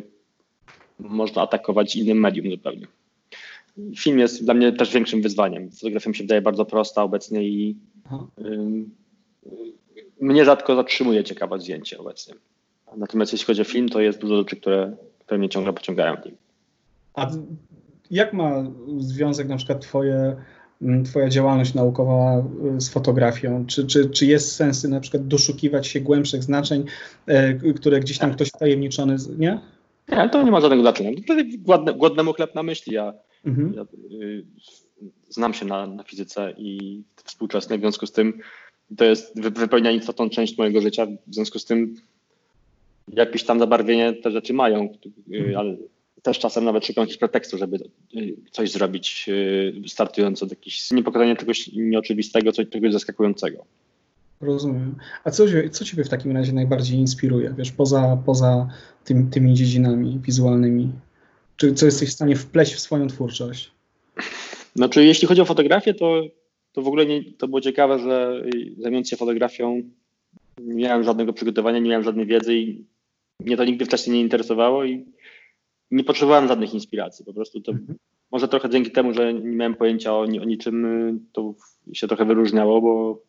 można 0.99 1.41
atakować 1.41 1.95
innym 1.95 2.19
medium 2.19 2.51
zupełnie. 2.51 2.87
Film 3.97 4.19
jest 4.19 4.43
dla 4.43 4.53
mnie 4.53 4.71
też 4.71 4.93
większym 4.93 5.21
wyzwaniem. 5.21 5.71
Fotografia 5.71 6.09
mi 6.09 6.15
się 6.15 6.23
wydaje 6.23 6.41
bardzo 6.41 6.65
prosta 6.65 7.03
obecnie 7.03 7.43
i 7.43 7.75
yy, 8.41 8.85
mnie 10.21 10.45
rzadko 10.45 10.75
zatrzymuje 10.75 11.23
ciekawe 11.23 11.59
zdjęcie 11.59 11.99
obecnie. 11.99 12.33
Natomiast 12.97 13.31
jeśli 13.31 13.45
chodzi 13.45 13.61
o 13.61 13.65
film, 13.65 13.89
to 13.89 14.01
jest 14.01 14.19
dużo 14.19 14.37
rzeczy, 14.37 14.55
które, 14.55 14.97
które 15.19 15.37
mnie 15.37 15.49
ciągle 15.49 15.73
pociągają. 15.73 16.17
A 17.13 17.31
jak 18.11 18.33
ma 18.33 18.63
związek 18.97 19.47
na 19.47 19.57
przykład 19.57 19.81
twoje, 19.81 20.35
twoja 21.05 21.29
działalność 21.29 21.73
naukowa 21.73 22.43
y, 22.77 22.81
z 22.81 22.89
fotografią? 22.89 23.65
Czy, 23.65 23.87
czy, 23.87 24.09
czy 24.09 24.25
jest 24.25 24.55
sens 24.55 24.83
na 24.83 24.99
przykład 24.99 25.27
doszukiwać 25.27 25.87
się 25.87 25.99
głębszych 25.99 26.43
znaczeń, 26.43 26.85
e, 27.27 27.53
które 27.53 27.99
gdzieś 27.99 28.17
tam 28.17 28.33
ktoś 28.33 28.47
wtajemniczony, 28.47 29.15
nie? 29.37 29.59
Nie, 30.09 30.29
to 30.29 30.43
nie 30.43 30.51
ma 30.51 30.61
żadnego 30.61 30.81
znaczenia. 30.81 31.11
Głodne, 31.57 31.93
głodnemu 31.93 32.33
chleb 32.33 32.55
na 32.55 32.63
myśli. 32.63 32.93
Ja, 32.93 33.13
mhm. 33.45 33.73
ja 33.73 33.81
y, 34.21 34.45
znam 35.29 35.53
się 35.53 35.65
na, 35.65 35.87
na 35.87 36.03
fizyce 36.03 36.53
i 36.57 37.01
współczesnej, 37.23 37.79
w 37.79 37.81
związku 37.81 38.05
z 38.05 38.11
tym 38.11 38.39
to 38.97 39.05
jest 39.05 39.41
wypełnia 39.41 39.91
istotną 39.91 40.29
część 40.29 40.57
mojego 40.57 40.81
życia, 40.81 41.05
w 41.27 41.33
związku 41.33 41.59
z 41.59 41.65
tym 41.65 41.95
jakieś 43.13 43.43
tam 43.43 43.59
zabarwienie 43.59 44.13
te 44.13 44.31
rzeczy 44.31 44.53
mają, 44.53 44.89
y, 45.33 45.57
ale 45.57 45.77
też 46.21 46.39
czasem 46.39 46.65
nawet 46.65 46.85
szukam 46.85 47.01
jakichś 47.01 47.17
pretekstu, 47.17 47.57
żeby 47.57 47.77
y, 48.15 48.35
coś 48.51 48.71
zrobić 48.71 49.25
y, 49.29 49.81
startując 49.87 50.43
od 50.43 50.49
jakichś 50.49 50.91
niepokonania 50.91 51.35
czegoś 51.35 51.67
nieoczywistego, 51.73 52.51
coś 52.51 52.69
czegoś 52.69 52.93
zaskakującego. 52.93 53.65
Rozumiem. 54.41 54.95
A 55.23 55.31
co, 55.31 55.45
co 55.71 55.85
Ciebie 55.85 56.03
w 56.03 56.09
takim 56.09 56.31
razie 56.31 56.53
najbardziej 56.53 56.99
inspiruje, 56.99 57.53
wiesz, 57.57 57.71
poza, 57.71 58.17
poza 58.25 58.67
tym, 59.03 59.29
tymi 59.29 59.53
dziedzinami 59.53 60.19
wizualnymi? 60.19 60.91
Czy 61.57 61.73
co 61.73 61.85
jesteś 61.85 62.09
w 62.09 62.13
stanie 62.13 62.35
wpleść 62.35 62.73
w 62.73 62.79
swoją 62.79 63.07
twórczość? 63.07 63.71
Znaczy, 64.75 65.05
jeśli 65.05 65.27
chodzi 65.27 65.41
o 65.41 65.45
fotografię, 65.45 65.93
to, 65.93 66.21
to 66.71 66.81
w 66.81 66.87
ogóle 66.87 67.05
nie, 67.05 67.33
to 67.33 67.47
było 67.47 67.61
ciekawe, 67.61 67.99
że 67.99 68.41
zajmując 68.77 69.09
się 69.09 69.17
fotografią 69.17 69.81
nie 70.57 70.75
miałem 70.75 71.03
żadnego 71.03 71.33
przygotowania, 71.33 71.79
nie 71.79 71.89
miałem 71.89 72.03
żadnej 72.03 72.25
wiedzy 72.25 72.55
i 72.55 72.85
mnie 73.39 73.57
to 73.57 73.65
nigdy 73.65 73.85
wcześniej 73.85 74.15
nie 74.15 74.21
interesowało 74.21 74.85
i 74.85 75.05
nie 75.91 76.03
potrzebowałem 76.03 76.47
żadnych 76.47 76.73
inspiracji. 76.73 77.25
Po 77.25 77.33
prostu 77.33 77.61
to 77.61 77.71
mhm. 77.71 77.97
może 78.31 78.47
trochę 78.47 78.69
dzięki 78.69 78.91
temu, 78.91 79.13
że 79.13 79.33
nie 79.33 79.55
miałem 79.55 79.75
pojęcia 79.75 80.13
o, 80.13 80.19
o 80.19 80.25
niczym, 80.25 81.25
to 81.31 81.53
się 81.93 82.07
trochę 82.07 82.25
wyróżniało, 82.25 82.81
bo 82.81 83.21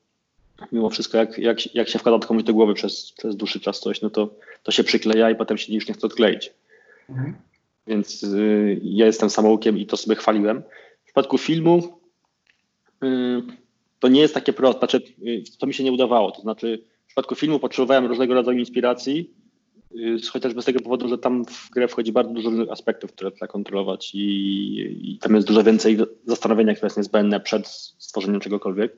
mimo 0.72 0.90
wszystko, 0.90 1.18
jak, 1.18 1.38
jak, 1.38 1.74
jak 1.74 1.88
się 1.88 1.98
wkłada 1.98 2.26
komuś 2.26 2.42
do 2.42 2.54
głowy 2.54 2.74
przez, 2.74 3.12
przez 3.12 3.36
dłuższy 3.36 3.60
czas 3.60 3.80
coś, 3.80 4.02
no 4.02 4.10
to, 4.10 4.34
to 4.62 4.72
się 4.72 4.84
przykleja 4.84 5.30
i 5.30 5.34
potem 5.34 5.58
się 5.58 5.74
już 5.74 5.88
nie 5.88 5.94
chce 5.94 6.06
odkleić. 6.06 6.52
Mhm. 7.08 7.34
Więc 7.86 8.22
y, 8.22 8.80
ja 8.82 9.06
jestem 9.06 9.30
samoukiem 9.30 9.78
i 9.78 9.86
to 9.86 9.96
sobie 9.96 10.16
chwaliłem. 10.16 10.62
W 11.02 11.04
przypadku 11.04 11.38
filmu 11.38 11.98
y, 13.04 13.42
to 14.00 14.08
nie 14.08 14.20
jest 14.20 14.34
takie 14.34 14.52
proste, 14.52 14.78
znaczy 14.78 15.02
y, 15.26 15.42
to 15.58 15.66
mi 15.66 15.74
się 15.74 15.84
nie 15.84 15.92
udawało, 15.92 16.30
to 16.30 16.40
znaczy 16.42 16.82
w 17.04 17.06
przypadku 17.06 17.34
filmu 17.34 17.58
potrzebowałem 17.58 18.06
różnego 18.06 18.34
rodzaju 18.34 18.58
inspiracji, 18.58 19.30
Y, 19.94 20.18
chociażby 20.32 20.62
z 20.62 20.64
tego 20.64 20.80
powodu, 20.80 21.08
że 21.08 21.18
tam 21.18 21.44
w 21.44 21.70
grę 21.70 21.88
wchodzi 21.88 22.12
bardzo 22.12 22.32
dużo 22.32 22.50
różnych 22.50 22.70
aspektów, 22.70 23.12
które 23.12 23.30
trzeba 23.30 23.46
kontrolować 23.46 24.14
i, 24.14 25.12
i 25.12 25.18
tam 25.18 25.34
jest 25.34 25.46
dużo 25.46 25.64
więcej 25.64 25.98
zastanowienia, 26.26 26.74
które 26.74 26.86
jest 26.86 26.96
niezbędne 26.96 27.40
przed 27.40 27.68
stworzeniem 27.98 28.40
czegokolwiek. 28.40 28.96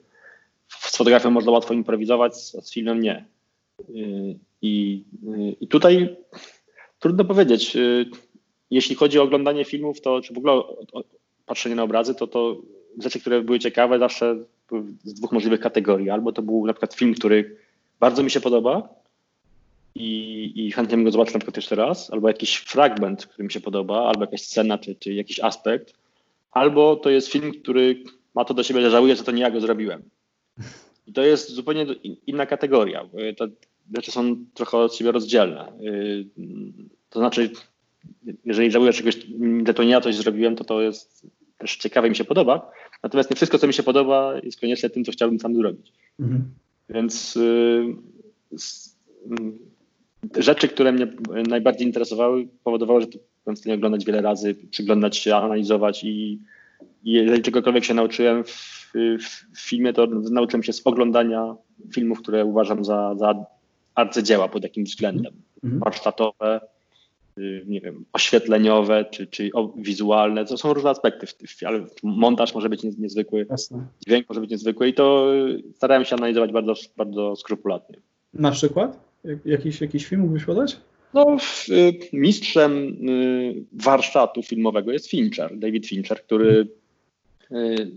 Z 0.68 0.96
fotografią 0.96 1.30
można 1.30 1.52
łatwo 1.52 1.74
improwizować, 1.74 2.32
a 2.58 2.60
z 2.60 2.72
filmem 2.72 3.00
nie. 3.00 3.24
Y, 3.90 4.38
I, 4.62 5.04
y, 5.24 5.56
i 5.60 5.68
tutaj 5.68 6.16
trudno 6.98 7.24
powiedzieć. 7.24 7.76
Jeśli 8.70 8.96
chodzi 8.96 9.18
o 9.18 9.22
oglądanie 9.22 9.64
filmów, 9.64 10.00
to 10.00 10.20
czy 10.20 10.34
w 10.34 10.38
ogóle 10.38 10.52
o, 10.52 10.78
o 10.92 11.04
patrzenie 11.46 11.74
na 11.74 11.82
obrazy, 11.82 12.14
to 12.14 12.26
to 12.26 12.56
rzeczy, 12.98 13.20
które 13.20 13.42
były 13.42 13.58
ciekawe, 13.58 13.98
zawsze 13.98 14.36
z 15.04 15.14
dwóch 15.14 15.32
możliwych 15.32 15.60
kategorii. 15.60 16.10
Albo 16.10 16.32
to 16.32 16.42
był 16.42 16.66
na 16.66 16.72
przykład 16.72 16.94
film, 16.94 17.14
który 17.14 17.56
bardzo 18.00 18.22
mi 18.22 18.30
się 18.30 18.40
podoba, 18.40 18.98
i, 19.94 20.52
i 20.54 20.72
chętnie 20.72 20.96
bym 20.96 21.04
go 21.04 21.10
zobaczył 21.10 21.32
na 21.32 21.38
przykład 21.38 21.56
jeszcze 21.56 21.74
raz, 21.74 22.10
albo 22.10 22.28
jakiś 22.28 22.56
fragment, 22.56 23.26
który 23.26 23.44
mi 23.44 23.52
się 23.52 23.60
podoba, 23.60 24.08
albo 24.08 24.20
jakaś 24.20 24.42
scena, 24.42 24.78
czy, 24.78 24.94
czy 24.94 25.14
jakiś 25.14 25.40
aspekt, 25.40 25.94
albo 26.50 26.96
to 26.96 27.10
jest 27.10 27.28
film, 27.28 27.52
który 27.62 28.02
ma 28.34 28.44
to 28.44 28.54
do 28.54 28.62
siebie, 28.62 28.80
że 28.80 28.90
żałuję, 28.90 29.16
że 29.16 29.24
to 29.24 29.32
nie 29.32 29.42
ja 29.42 29.50
go 29.50 29.60
zrobiłem. 29.60 30.02
I 31.06 31.12
to 31.12 31.22
jest 31.22 31.50
zupełnie 31.50 31.86
inna 32.26 32.46
kategoria. 32.46 33.08
Te 33.36 33.48
rzeczy 33.96 34.10
są 34.10 34.36
trochę 34.54 34.78
od 34.78 34.94
siebie 34.94 35.12
rozdzielne. 35.12 35.72
Y, 35.80 36.26
to 37.10 37.18
znaczy, 37.18 37.50
jeżeli 38.44 38.70
żałuję 38.70 38.92
czegoś, 38.92 39.26
że 39.66 39.74
to 39.74 39.84
nie 39.84 39.90
ja 39.90 40.00
coś 40.00 40.16
zrobiłem, 40.16 40.56
to 40.56 40.64
to 40.64 40.80
jest 40.80 41.26
też 41.58 41.76
ciekawe, 41.76 42.10
mi 42.10 42.16
się 42.16 42.24
podoba. 42.24 42.70
Natomiast 43.02 43.30
nie 43.30 43.36
wszystko, 43.36 43.58
co 43.58 43.66
mi 43.66 43.74
się 43.74 43.82
podoba, 43.82 44.34
jest 44.42 44.60
koniecznie 44.60 44.90
tym, 44.90 45.04
co 45.04 45.12
chciałbym 45.12 45.40
sam 45.40 45.54
zrobić. 45.54 45.92
Mhm. 46.20 46.44
Więc 46.88 47.36
y, 47.36 47.94
rzeczy, 50.36 50.68
które 50.68 50.92
mnie 50.92 51.12
najbardziej 51.48 51.86
interesowały, 51.86 52.48
powodowały, 52.64 53.00
że 53.00 53.06
to 53.06 53.18
byłem 53.44 53.56
w 53.56 53.58
stanie 53.58 53.74
oglądać 53.74 54.04
wiele 54.04 54.22
razy, 54.22 54.54
przyglądać 54.70 55.16
się, 55.16 55.36
analizować 55.36 56.04
i, 56.04 56.38
i 57.04 57.12
jeżeli 57.12 57.42
czegokolwiek 57.42 57.84
się 57.84 57.94
nauczyłem 57.94 58.44
w, 58.44 58.77
w, 58.94 59.60
filmie, 59.60 59.92
to 59.92 60.06
nauczyłem 60.06 60.62
się 60.62 60.72
z 60.72 60.86
oglądania 60.86 61.54
filmów, 61.94 62.22
które 62.22 62.44
uważam 62.44 62.84
za, 62.84 63.14
za 63.16 63.44
arcydzieła 63.94 64.48
pod 64.48 64.62
jakimś 64.62 64.90
względem. 64.90 65.32
Mhm. 65.64 65.80
Warsztatowe, 65.80 66.60
y, 67.38 67.64
nie 67.66 67.80
wiem, 67.80 68.04
oświetleniowe 68.12 69.04
czy, 69.10 69.26
czy 69.26 69.50
wizualne. 69.76 70.44
To 70.44 70.58
są 70.58 70.72
różne 70.72 70.90
aspekty, 70.90 71.26
ale 71.66 71.86
montaż 72.02 72.54
może 72.54 72.68
być 72.68 72.82
niezwykły, 72.82 73.46
Jasne. 73.50 73.86
dźwięk 74.06 74.28
może 74.28 74.40
być 74.40 74.50
niezwykły 74.50 74.88
i 74.88 74.94
to 74.94 75.32
starałem 75.76 76.04
się 76.04 76.16
analizować 76.16 76.52
bardzo, 76.52 76.74
bardzo 76.96 77.36
skrupulatnie. 77.36 77.96
Na 78.34 78.50
przykład? 78.50 79.00
Jakiś, 79.44 79.80
jakiś 79.80 80.06
film 80.06 80.20
mógłbyś 80.20 80.44
podać? 80.44 80.80
No, 81.14 81.36
y, 81.68 81.98
mistrzem 82.12 82.72
y, 83.08 83.64
warsztatu 83.72 84.42
filmowego 84.42 84.92
jest 84.92 85.10
Fincher, 85.10 85.58
David 85.58 85.86
Fincher, 85.86 86.22
który 86.22 86.68
y, 87.52 87.90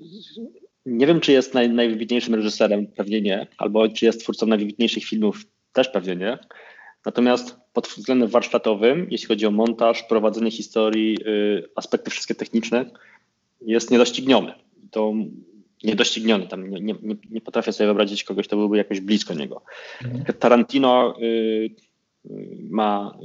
nie 0.85 1.07
wiem, 1.07 1.19
czy 1.19 1.31
jest 1.31 1.53
naj, 1.53 1.69
najwybitniejszym 1.69 2.35
reżyserem, 2.35 2.87
pewnie 2.87 3.21
nie, 3.21 3.47
albo 3.57 3.89
czy 3.89 4.05
jest 4.05 4.21
twórcą 4.21 4.45
najwybitniejszych 4.45 5.03
filmów, 5.03 5.45
też 5.73 5.89
pewnie 5.89 6.15
nie. 6.15 6.37
Natomiast 7.05 7.55
pod 7.73 7.87
względem 7.87 8.29
warsztatowym, 8.29 9.07
jeśli 9.09 9.27
chodzi 9.27 9.45
o 9.45 9.51
montaż, 9.51 10.03
prowadzenie 10.03 10.51
historii, 10.51 11.17
aspekty 11.75 12.11
wszystkie 12.11 12.35
techniczne, 12.35 12.85
jest 13.61 13.91
niedościgniony. 13.91 14.53
To 14.91 15.13
niedościgniony. 15.83 16.47
Tam 16.47 16.69
nie, 16.69 16.81
nie, 16.81 16.95
nie 17.29 17.41
potrafię 17.41 17.73
sobie 17.73 17.87
wyobrazić 17.87 18.23
kogoś, 18.23 18.47
kto 18.47 18.57
byłby 18.57 18.77
jakoś 18.77 18.99
blisko 18.99 19.33
niego. 19.33 19.61
Mhm. 20.03 20.23
Tarantino 20.39 21.15
y, 21.21 21.69
ma, 22.69 23.17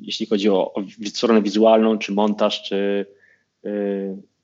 jeśli 0.00 0.26
chodzi 0.26 0.48
o, 0.48 0.72
o 0.74 0.84
stronę 1.04 1.42
wizualną, 1.42 1.98
czy 1.98 2.12
montaż, 2.12 2.62
czy, 2.62 3.06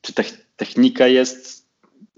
czy 0.00 0.12
technika 0.56 1.08
jest, 1.08 1.67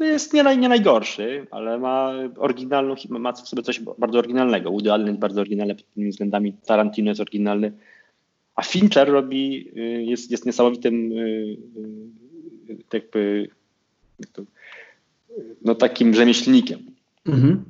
jest 0.05 0.33
nie, 0.33 0.43
naj, 0.43 0.59
nie 0.59 0.69
najgorszy, 0.69 1.47
ale 1.51 1.79
ma 1.79 2.13
oryginalną, 2.37 2.95
ma 3.09 3.33
w 3.33 3.49
sobie 3.49 3.63
coś 3.63 3.81
bardzo 3.99 4.19
oryginalnego. 4.19 4.71
Woody 4.71 4.93
Allen 4.93 5.07
jest 5.07 5.19
bardzo 5.19 5.41
oryginalny 5.41 5.75
pod 5.75 5.91
tymi 5.95 6.11
względami, 6.11 6.53
Tarantino 6.53 7.11
jest 7.11 7.21
oryginalny, 7.21 7.73
a 8.55 8.63
Fincher 8.63 9.09
robi, 9.09 9.71
jest, 10.07 10.31
jest 10.31 10.47
niesamowitym 10.47 11.13
jakby 12.93 13.49
no 15.63 15.75
takim 15.75 16.15
rzemieślnikiem. 16.15 16.79
Mhm. 17.27 17.65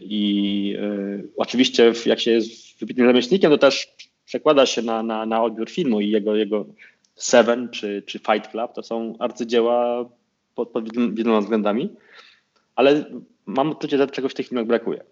I 0.00 0.76
y, 0.78 1.28
oczywiście 1.36 1.92
jak 2.06 2.20
się 2.20 2.30
jest 2.30 2.78
wybitnym 2.78 3.06
rzemieślnikiem, 3.06 3.50
to 3.50 3.58
też 3.58 3.94
przekłada 4.24 4.66
się 4.66 4.82
na, 4.82 5.02
na, 5.02 5.26
na 5.26 5.42
odbiór 5.42 5.70
filmu 5.70 6.00
i 6.00 6.10
jego, 6.10 6.36
jego 6.36 6.66
Seven 7.14 7.68
czy, 7.68 8.02
czy 8.06 8.18
Fight 8.18 8.50
Club 8.50 8.72
to 8.74 8.82
są 8.82 9.14
arcydzieła 9.18 10.08
pod, 10.56 10.68
pod 10.68 10.92
wieloma 11.14 11.40
względami, 11.40 11.90
ale 12.74 13.04
mam 13.46 13.70
poczucie, 13.70 13.98
że 13.98 14.06
czegoś 14.06 14.32
w 14.32 14.34
tych 14.34 14.48
filmach 14.48 14.66
brakuje. 14.66 15.04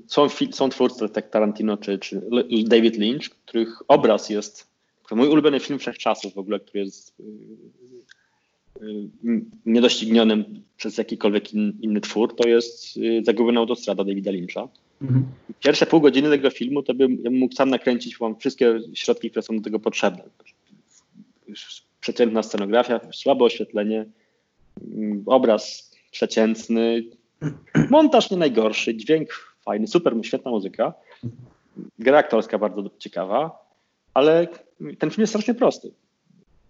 są, 0.07 0.27
są 0.51 0.69
twórcy 0.69 1.09
tak 1.09 1.31
Tarantino 1.31 1.77
czy, 1.77 1.99
czy 1.99 2.23
David 2.65 2.97
Lynch, 2.97 3.29
których 3.45 3.83
obraz 3.89 4.31
jest 4.31 4.69
to 5.09 5.17
mój 5.17 5.29
ulubiony 5.29 5.61
film 5.61 5.79
wszechczasów 5.79 6.35
w 6.35 6.39
ogóle, 6.39 6.61
który 6.61 6.85
jest 6.85 7.21
y, 7.21 8.85
y, 8.85 9.45
niedoścignionym 9.67 10.63
przez 10.77 10.99
jakikolwiek 10.99 11.55
in, 11.55 11.79
inny 11.81 12.01
twór, 12.01 12.37
to 12.37 12.49
jest 12.49 12.99
Zagubiona 13.23 13.61
autostrada 13.61 14.05
Davida 14.05 14.31
Lyncha. 14.31 14.69
Mhm. 15.03 15.25
Pierwsze 15.61 15.87
pół 15.87 16.01
godziny 16.01 16.31
tego 16.31 16.51
filmu 16.51 16.83
to 16.83 16.95
bym 16.95 17.19
ja 17.23 17.31
mógł 17.31 17.55
sam 17.55 17.71
nakręcić, 17.71 18.21
mam 18.21 18.37
wszystkie 18.37 18.81
środki, 18.95 19.31
które 19.31 19.43
są 19.43 19.57
do 19.57 19.63
tego 19.63 19.79
potrzebne. 19.79 20.23
Przeciętna 22.01 22.43
scenografia, 22.43 23.01
słabe 23.13 23.45
oświetlenie, 23.45 24.07
mm, 24.95 25.23
obraz 25.27 25.91
przeciętny, 26.11 27.03
montaż 27.91 28.31
nie 28.31 28.37
najgorszy, 28.37 28.97
dźwięk 28.97 29.29
fajny, 29.65 29.87
super, 29.87 30.15
świetna 30.23 30.51
muzyka, 30.51 30.95
gra 31.99 32.19
aktorska 32.19 32.59
bardzo 32.59 32.91
ciekawa, 32.99 33.69
ale 34.15 34.49
ten 34.99 35.11
film 35.11 35.21
jest 35.21 35.31
strasznie 35.31 35.55
prosty. 35.55 35.93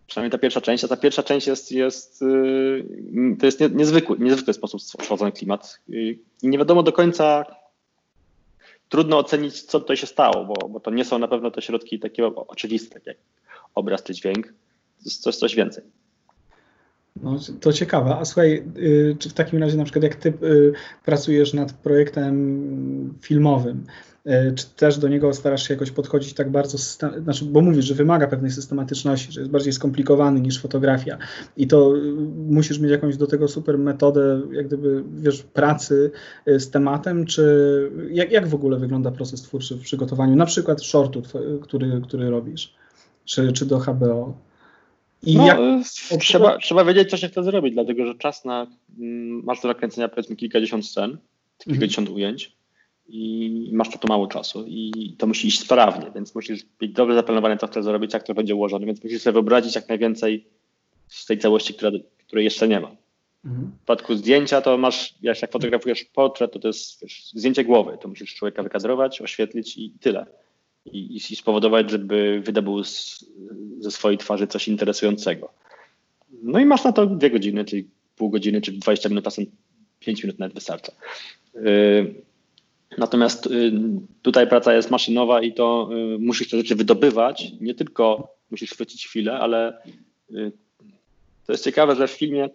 Przynajmniej 0.06 0.30
ta 0.30 0.38
pierwsza 0.38 0.60
część, 0.60 0.84
a 0.84 0.88
ta 0.88 0.96
pierwsza 0.96 1.22
część 1.22 1.46
jest, 1.46 1.72
jest 1.72 2.22
y, 2.22 3.36
to 3.40 3.46
jest 3.46 3.60
niezwykły, 3.74 4.18
niezwykły 4.18 4.54
sposób 4.54 4.82
stworzony 4.82 5.32
klimat. 5.32 5.80
I 5.88 6.18
nie 6.42 6.58
wiadomo 6.58 6.82
do 6.82 6.92
końca, 6.92 7.44
trudno 8.88 9.18
ocenić, 9.18 9.62
co 9.62 9.80
tutaj 9.80 9.96
się 9.96 10.06
stało, 10.06 10.44
bo, 10.44 10.68
bo 10.68 10.80
to 10.80 10.90
nie 10.90 11.04
są 11.04 11.18
na 11.18 11.28
pewno 11.28 11.50
te 11.50 11.62
środki 11.62 11.98
takie 11.98 12.26
oczywiste, 12.26 12.94
tak 12.94 13.06
jak 13.06 13.16
obraz 13.74 14.02
czy 14.02 14.14
dźwięk, 14.14 14.52
coś, 14.98 15.36
coś 15.36 15.54
więcej. 15.54 15.84
No, 17.22 17.38
to 17.60 17.72
ciekawe. 17.72 18.16
A 18.16 18.24
słuchaj, 18.24 18.64
y, 18.78 19.16
czy 19.18 19.28
w 19.28 19.32
takim 19.32 19.60
razie 19.60 19.76
na 19.76 19.84
przykład 19.84 20.02
jak 20.02 20.14
ty 20.14 20.28
y, 20.28 20.72
pracujesz 21.04 21.54
nad 21.54 21.72
projektem 21.72 23.14
filmowym, 23.22 23.84
y, 24.26 24.52
czy 24.54 24.66
też 24.76 24.98
do 24.98 25.08
niego 25.08 25.34
starasz 25.34 25.68
się 25.68 25.74
jakoś 25.74 25.90
podchodzić 25.90 26.34
tak 26.34 26.50
bardzo, 26.50 26.78
znaczy, 27.22 27.44
bo 27.44 27.60
mówisz, 27.60 27.84
że 27.84 27.94
wymaga 27.94 28.26
pewnej 28.26 28.50
systematyczności, 28.50 29.32
że 29.32 29.40
jest 29.40 29.52
bardziej 29.52 29.72
skomplikowany 29.72 30.40
niż 30.40 30.60
fotografia 30.62 31.18
i 31.56 31.66
to 31.66 31.94
musisz 32.48 32.78
mieć 32.78 32.90
jakąś 32.90 33.16
do 33.16 33.26
tego 33.26 33.48
super 33.48 33.78
metodę, 33.78 34.40
jak 34.52 34.66
gdyby, 34.66 35.04
wiesz, 35.12 35.42
pracy 35.42 36.10
z 36.46 36.70
tematem, 36.70 37.26
czy 37.26 37.42
jak, 38.10 38.32
jak 38.32 38.48
w 38.48 38.54
ogóle 38.54 38.78
wygląda 38.78 39.10
proces 39.10 39.42
twórczy 39.42 39.74
w 39.74 39.80
przygotowaniu, 39.80 40.36
na 40.36 40.46
przykład 40.46 40.82
shortu, 40.82 41.22
który, 41.62 42.00
który 42.04 42.30
robisz, 42.30 42.74
czy, 43.24 43.52
czy 43.52 43.66
do 43.66 43.78
HBO? 43.78 44.47
I 45.22 45.36
no, 45.36 45.46
jak... 45.46 45.58
Y, 46.12 46.18
trzeba, 46.18 46.58
trzeba 46.58 46.84
wiedzieć, 46.84 47.10
co 47.10 47.16
się 47.16 47.28
chce 47.28 47.44
zrobić, 47.44 47.74
dlatego 47.74 48.06
że 48.06 48.14
czas 48.14 48.44
na, 48.44 48.66
mm, 48.98 49.44
masz 49.44 49.60
do 49.60 49.68
nakręcenia 49.68 50.08
powiedzmy 50.08 50.36
kilkadziesiąt 50.36 50.86
scen, 50.86 51.18
kilkadziesiąt 51.58 52.08
mhm. 52.08 52.16
ujęć 52.16 52.58
i 53.08 53.70
masz 53.72 53.90
na 53.90 53.98
to 53.98 54.08
mało 54.08 54.26
czasu 54.26 54.64
i 54.66 55.14
to 55.18 55.26
musi 55.26 55.48
iść 55.48 55.60
sprawnie, 55.60 56.10
więc 56.14 56.34
musisz 56.34 56.64
być 56.78 56.92
dobrze 56.92 57.14
zaplanowany, 57.14 57.56
co 57.56 57.66
chcesz 57.66 57.84
zrobić, 57.84 58.14
jak 58.14 58.22
to 58.22 58.34
będzie 58.34 58.54
ułożone, 58.54 58.86
więc 58.86 59.04
musisz 59.04 59.22
sobie 59.22 59.32
wyobrazić 59.32 59.74
jak 59.74 59.88
najwięcej 59.88 60.46
z 61.08 61.26
tej 61.26 61.38
całości, 61.38 61.74
która, 61.74 61.90
której 62.26 62.44
jeszcze 62.44 62.68
nie 62.68 62.80
ma. 62.80 62.90
Mhm. 63.44 63.66
W 63.66 63.76
przypadku 63.76 64.14
zdjęcia 64.14 64.60
to 64.60 64.78
masz, 64.78 65.14
jak 65.22 65.52
fotografujesz 65.52 66.04
portret, 66.04 66.52
to 66.52 66.58
to 66.58 66.68
jest 66.68 67.02
wiesz, 67.02 67.30
zdjęcie 67.34 67.64
głowy, 67.64 67.98
to 68.00 68.08
musisz 68.08 68.34
człowieka 68.34 68.62
wykadrować, 68.62 69.20
oświetlić 69.20 69.78
i 69.78 69.90
tyle 70.00 70.26
i, 70.92 71.16
i 71.16 71.36
spowodować, 71.36 71.90
żeby 71.90 72.42
wydobył 72.44 72.84
z, 72.84 73.24
ze 73.80 73.90
swojej 73.90 74.18
twarzy 74.18 74.46
coś 74.46 74.68
interesującego. 74.68 75.52
No 76.42 76.58
i 76.58 76.64
masz 76.64 76.84
na 76.84 76.92
to 76.92 77.06
dwie 77.06 77.30
godziny, 77.30 77.64
czyli 77.64 77.88
pół 78.16 78.30
godziny, 78.30 78.60
czy 78.60 78.72
20 78.72 79.08
minut, 79.08 79.24
czasem 79.24 79.46
5 80.00 80.22
minut 80.22 80.38
nawet 80.38 80.54
wystarcza. 80.54 80.92
Yy, 81.54 82.14
natomiast 82.98 83.50
yy, 83.50 83.72
tutaj 84.22 84.48
praca 84.48 84.74
jest 84.74 84.90
maszynowa 84.90 85.42
i 85.42 85.52
to 85.52 85.88
yy, 85.92 86.18
musisz 86.18 86.50
te 86.50 86.56
rzeczy 86.56 86.74
wydobywać. 86.76 87.52
Nie 87.60 87.74
tylko 87.74 88.34
musisz 88.50 88.70
chwycić 88.70 89.06
chwilę, 89.06 89.38
ale 89.38 89.82
to 91.46 91.52
jest 91.52 91.64
ciekawe, 91.64 91.96
że 91.96 92.08
w 92.08 92.10
filmie 92.10 92.48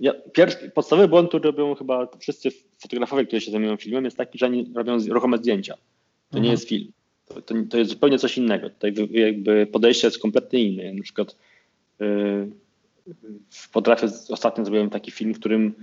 ja, 0.00 0.12
pierwszy, 0.32 0.70
podstawowy 0.70 1.08
błąd, 1.08 1.28
który 1.28 1.44
robią 1.44 1.74
chyba 1.74 2.08
wszyscy 2.18 2.50
fotografowie, 2.78 3.26
którzy 3.26 3.40
się 3.40 3.50
zajmują 3.50 3.76
filmem, 3.76 4.04
jest 4.04 4.16
taki, 4.16 4.38
że 4.38 4.46
oni 4.46 4.72
robią 4.74 4.98
ruchome 5.08 5.38
zdjęcia. 5.38 5.74
To 6.30 6.38
nie 6.38 6.50
jest 6.50 6.68
film. 6.68 6.92
To, 7.28 7.42
to, 7.42 7.54
to, 7.70 7.78
jest 7.78 7.90
zupełnie 7.90 8.18
coś 8.18 8.38
innego. 8.38 8.70
Tutaj 8.70 8.94
jakby 9.10 9.66
podejście 9.66 10.06
jest 10.06 10.22
kompletnie 10.22 10.64
inne. 10.64 10.92
Na 10.92 11.02
przykład 11.02 11.36
yy, 12.00 12.50
potrafię, 13.72 14.06
ostatnio 14.30 14.64
zrobiłem 14.64 14.90
taki 14.90 15.10
film, 15.10 15.34
w 15.34 15.38
którym 15.38 15.74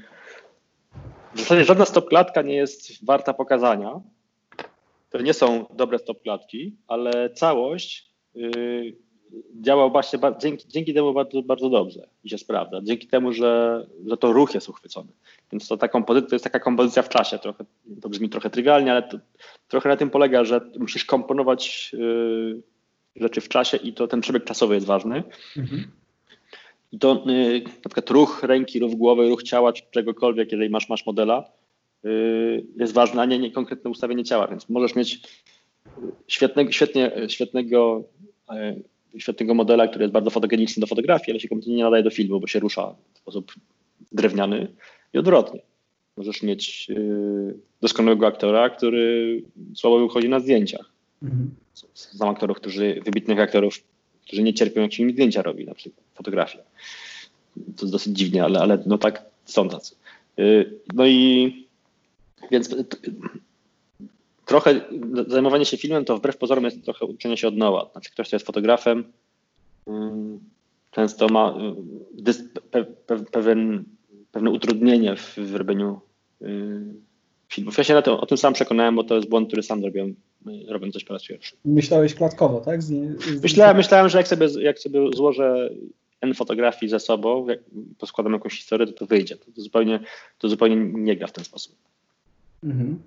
w 1.35 1.39
zasadzie 1.39 1.65
żadna 1.65 1.85
stopklatka 1.85 2.41
nie 2.41 2.55
jest 2.55 3.05
warta 3.05 3.33
pokazania. 3.33 4.01
To 5.09 5.21
nie 5.21 5.33
są 5.33 5.65
dobre 5.73 5.99
stopklatki, 5.99 6.75
ale 6.87 7.29
całość 7.29 8.09
yy, 8.35 9.04
działa 9.61 9.89
właśnie 9.89 10.19
dzięki, 10.39 10.67
dzięki 10.67 10.93
temu 10.93 11.13
bardzo, 11.13 11.41
bardzo 11.41 11.69
dobrze 11.69 12.07
i 12.23 12.29
się 12.29 12.37
sprawdza. 12.37 12.81
Dzięki 12.83 13.07
temu, 13.07 13.33
że, 13.33 13.85
że 14.07 14.17
to 14.17 14.33
ruch 14.33 14.53
jest 14.53 14.69
uchwycony. 14.69 15.11
Więc 15.51 15.67
to, 15.67 15.77
ta 15.77 15.87
kompozycja, 15.87 16.29
to 16.29 16.35
jest 16.35 16.43
taka 16.43 16.59
kompozycja 16.59 17.03
w 17.03 17.09
czasie. 17.09 17.39
Trochę, 17.39 17.65
to 18.01 18.09
brzmi 18.09 18.29
trochę 18.29 18.49
trywialnie, 18.49 18.91
ale 18.91 19.03
to, 19.03 19.17
trochę 19.67 19.89
na 19.89 19.97
tym 19.97 20.09
polega, 20.09 20.43
że 20.43 20.61
musisz 20.79 21.05
komponować 21.05 21.91
y, 21.93 22.61
rzeczy 23.15 23.41
w 23.41 23.49
czasie 23.49 23.77
i 23.77 23.93
to 23.93 24.07
ten 24.07 24.21
przebieg 24.21 24.43
czasowy 24.43 24.75
jest 24.75 24.87
ważny. 24.87 25.23
Mhm. 25.57 25.91
I 26.91 26.99
to 26.99 27.23
y, 27.29 27.61
na 27.63 27.89
przykład 27.89 28.09
ruch 28.09 28.43
ręki, 28.43 28.79
ruch 28.79 28.91
głowy, 28.91 29.29
ruch 29.29 29.43
ciała, 29.43 29.73
czy 29.73 29.83
czegokolwiek, 29.91 30.51
jeżeli 30.51 30.69
masz, 30.69 30.89
masz 30.89 31.05
modela, 31.05 31.51
y, 32.05 32.65
jest 32.77 32.93
ważny, 32.93 33.21
a 33.21 33.25
nie, 33.25 33.39
nie 33.39 33.51
konkretne 33.51 33.89
ustawienie 33.89 34.23
ciała. 34.23 34.47
Więc 34.47 34.69
możesz 34.69 34.95
mieć 34.95 35.21
świetnego, 36.27 36.71
świetnie, 36.71 37.11
świetnego 37.27 38.03
świetnego 39.17 39.53
modela, 39.53 39.87
który 39.87 40.03
jest 40.03 40.13
bardzo 40.13 40.29
fotogeniczny 40.29 40.81
do 40.81 40.87
fotografii, 40.87 41.31
ale 41.31 41.39
się 41.39 41.47
kompletnie 41.47 41.75
nie 41.75 41.83
nadaje 41.83 42.03
do 42.03 42.09
filmu, 42.09 42.39
bo 42.39 42.47
się 42.47 42.59
rusza 42.59 42.95
w 43.13 43.17
sposób 43.17 43.53
drewniany 44.11 44.67
i 45.13 45.17
odwrotnie. 45.17 45.61
Możesz 46.17 46.43
mieć 46.43 46.89
yy, 46.89 47.57
doskonałego 47.81 48.27
aktora, 48.27 48.69
który 48.69 49.41
słabo 49.75 49.99
wychodzi 49.99 50.29
na 50.29 50.39
zdjęciach. 50.39 50.91
Mhm. 51.23 51.55
Znam 51.93 52.29
aktorów, 52.29 52.57
którzy, 52.57 53.01
wybitnych 53.05 53.39
aktorów, 53.39 53.83
którzy 54.27 54.43
nie 54.43 54.53
cierpią, 54.53 54.81
jak 54.81 54.93
się 54.93 55.03
im 55.03 55.11
zdjęcia 55.11 55.41
robi, 55.41 55.65
na 55.65 55.73
przykład 55.73 56.05
fotografia. 56.13 56.59
To 57.55 57.81
jest 57.81 57.91
dosyć 57.91 58.17
dziwnie, 58.17 58.43
ale, 58.43 58.59
ale 58.59 58.83
no 58.85 58.97
tak 58.97 59.25
są 59.45 59.69
tacy. 59.69 59.95
Yy, 60.37 60.79
no 60.93 61.07
i 61.07 61.65
więc 62.51 62.75
trochę 64.45 64.81
zajmowanie 65.27 65.65
się 65.65 65.77
filmem 65.77 66.05
to 66.05 66.17
wbrew 66.17 66.37
pozorom 66.37 66.63
jest 66.65 66.83
trochę 66.83 67.05
uczenie 67.05 67.37
się 67.37 67.47
od 67.47 67.57
nowa. 67.57 67.89
Znaczy 67.91 68.11
ktoś, 68.11 68.27
kto 68.27 68.35
jest 68.35 68.45
fotografem, 68.45 69.03
mm, 69.87 70.39
często 70.91 71.27
ma 71.27 71.57
y, 72.75 73.25
pewien, 73.31 73.83
pewne 74.31 74.49
utrudnienie 74.49 75.15
w 75.37 75.55
robieniu 75.55 75.99
y, 76.41 76.45
filmów. 77.49 77.77
Ja 77.77 77.83
się 77.83 77.93
na 77.93 78.01
to, 78.01 78.21
o 78.21 78.25
tym 78.25 78.37
sam 78.37 78.53
przekonałem, 78.53 78.95
bo 78.95 79.03
to 79.03 79.15
jest 79.15 79.29
błąd, 79.29 79.47
który 79.47 79.63
sam 79.63 79.81
zrobiłem, 79.81 80.15
y, 80.47 80.65
robiąc 80.67 80.93
coś 80.93 81.03
po 81.03 81.13
raz 81.13 81.27
pierwszy. 81.27 81.55
Myślałeś 81.65 82.15
klatkowo, 82.15 82.61
tak? 82.61 82.83
Z, 82.83 82.87
z... 83.23 83.43
Myślałem, 83.43 83.77
myślałem, 83.77 84.09
że 84.09 84.17
jak 84.17 84.27
sobie, 84.27 84.47
jak 84.59 84.79
sobie 84.79 84.99
złożę 85.15 85.69
N 86.21 86.33
fotografii 86.33 86.89
ze 86.89 86.99
sobą, 86.99 87.47
jak 87.47 87.59
poskładam 87.97 88.33
jakąś 88.33 88.57
historię, 88.57 88.87
to 88.87 88.93
to 88.93 89.05
wyjdzie. 89.05 89.35
To, 89.35 89.45
to, 89.55 89.61
zupełnie, 89.61 89.99
to 90.37 90.49
zupełnie 90.49 90.75
nie 90.75 91.17
gra 91.17 91.27
w 91.27 91.31
ten 91.31 91.43
sposób. 91.43 91.75
Mhm 92.63 92.99